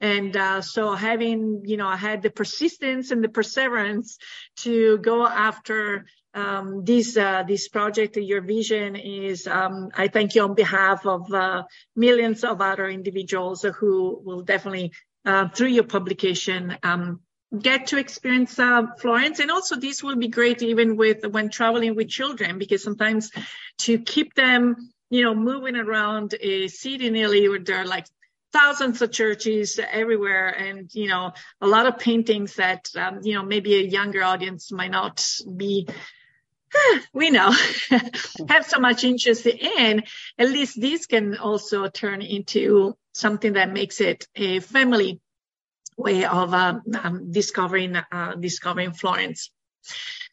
And 0.00 0.36
uh, 0.36 0.62
so 0.62 0.92
having, 0.92 1.62
you 1.64 1.76
know, 1.76 1.88
I 1.88 1.96
had 1.96 2.22
the 2.22 2.30
persistence 2.30 3.10
and 3.10 3.22
the 3.22 3.28
perseverance 3.28 4.18
to 4.58 4.98
go 4.98 5.26
after 5.26 6.06
um, 6.34 6.84
this 6.84 7.16
uh, 7.16 7.42
this 7.42 7.68
project. 7.68 8.16
Your 8.16 8.40
vision 8.40 8.94
is, 8.94 9.46
um, 9.46 9.90
I 9.94 10.08
thank 10.08 10.34
you 10.34 10.42
on 10.42 10.54
behalf 10.54 11.04
of 11.04 11.32
uh, 11.32 11.64
millions 11.96 12.44
of 12.44 12.60
other 12.60 12.88
individuals 12.88 13.62
who 13.62 14.20
will 14.24 14.42
definitely, 14.42 14.92
uh, 15.24 15.48
through 15.48 15.68
your 15.68 15.84
publication, 15.84 16.76
um, 16.82 17.20
get 17.56 17.88
to 17.88 17.98
experience 17.98 18.58
uh, 18.58 18.82
Florence. 18.98 19.38
And 19.38 19.50
also, 19.50 19.76
this 19.76 20.02
will 20.02 20.16
be 20.16 20.28
great 20.28 20.62
even 20.62 20.96
with 20.96 21.26
when 21.26 21.48
traveling 21.50 21.94
with 21.94 22.08
children, 22.08 22.58
because 22.58 22.82
sometimes 22.82 23.30
to 23.78 23.98
keep 23.98 24.34
them, 24.34 24.92
you 25.10 25.22
know, 25.22 25.34
moving 25.34 25.76
around 25.76 26.34
a 26.40 26.68
city 26.68 27.06
in 27.06 27.16
Italy 27.16 27.48
where 27.48 27.58
there 27.58 27.78
are 27.78 27.86
like 27.86 28.06
thousands 28.52 29.02
of 29.02 29.12
churches 29.12 29.78
everywhere 29.78 30.48
and 30.48 30.88
you 30.94 31.08
know 31.08 31.32
a 31.60 31.66
lot 31.66 31.86
of 31.86 31.98
paintings 31.98 32.54
that 32.54 32.88
um, 32.96 33.20
you 33.22 33.34
know 33.34 33.42
maybe 33.42 33.74
a 33.74 33.82
younger 33.82 34.22
audience 34.22 34.72
might 34.72 34.90
not 34.90 35.24
be 35.56 35.86
we 37.12 37.30
know 37.30 37.52
have 38.48 38.64
so 38.66 38.78
much 38.78 39.04
interest 39.04 39.44
in 39.46 40.02
at 40.38 40.48
least 40.48 40.80
this 40.80 41.06
can 41.06 41.36
also 41.36 41.88
turn 41.88 42.22
into 42.22 42.96
something 43.12 43.54
that 43.54 43.72
makes 43.72 44.00
it 44.00 44.26
a 44.34 44.60
family 44.60 45.20
way 45.98 46.24
of 46.24 46.54
um, 46.54 46.82
um, 47.02 47.30
discovering 47.30 47.96
uh, 47.96 48.34
discovering 48.36 48.92
florence. 48.92 49.50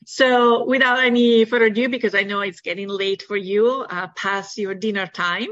So 0.06 0.66
without 0.66 1.00
any 1.00 1.46
further 1.46 1.66
ado 1.66 1.90
because 1.90 2.14
i 2.14 2.24
know 2.24 2.42
it's 2.42 2.62
getting 2.62 2.88
late 2.88 3.24
for 3.24 3.38
you 3.38 3.86
uh, 3.90 4.08
past 4.16 4.58
your 4.58 4.76
dinner 4.76 5.08
time. 5.08 5.50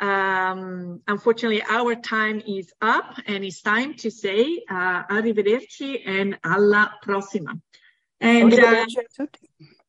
Um, 0.00 1.00
unfortunately, 1.06 1.62
our 1.62 1.94
time 1.94 2.42
is 2.44 2.72
up 2.82 3.20
and 3.26 3.44
it's 3.44 3.62
time 3.62 3.94
to 3.98 4.10
say 4.10 4.60
uh, 4.68 5.04
arrivederci 5.04 6.02
and 6.04 6.38
alla 6.42 6.94
prossima. 7.04 7.60
And 8.20 8.52
uh, 8.52 8.86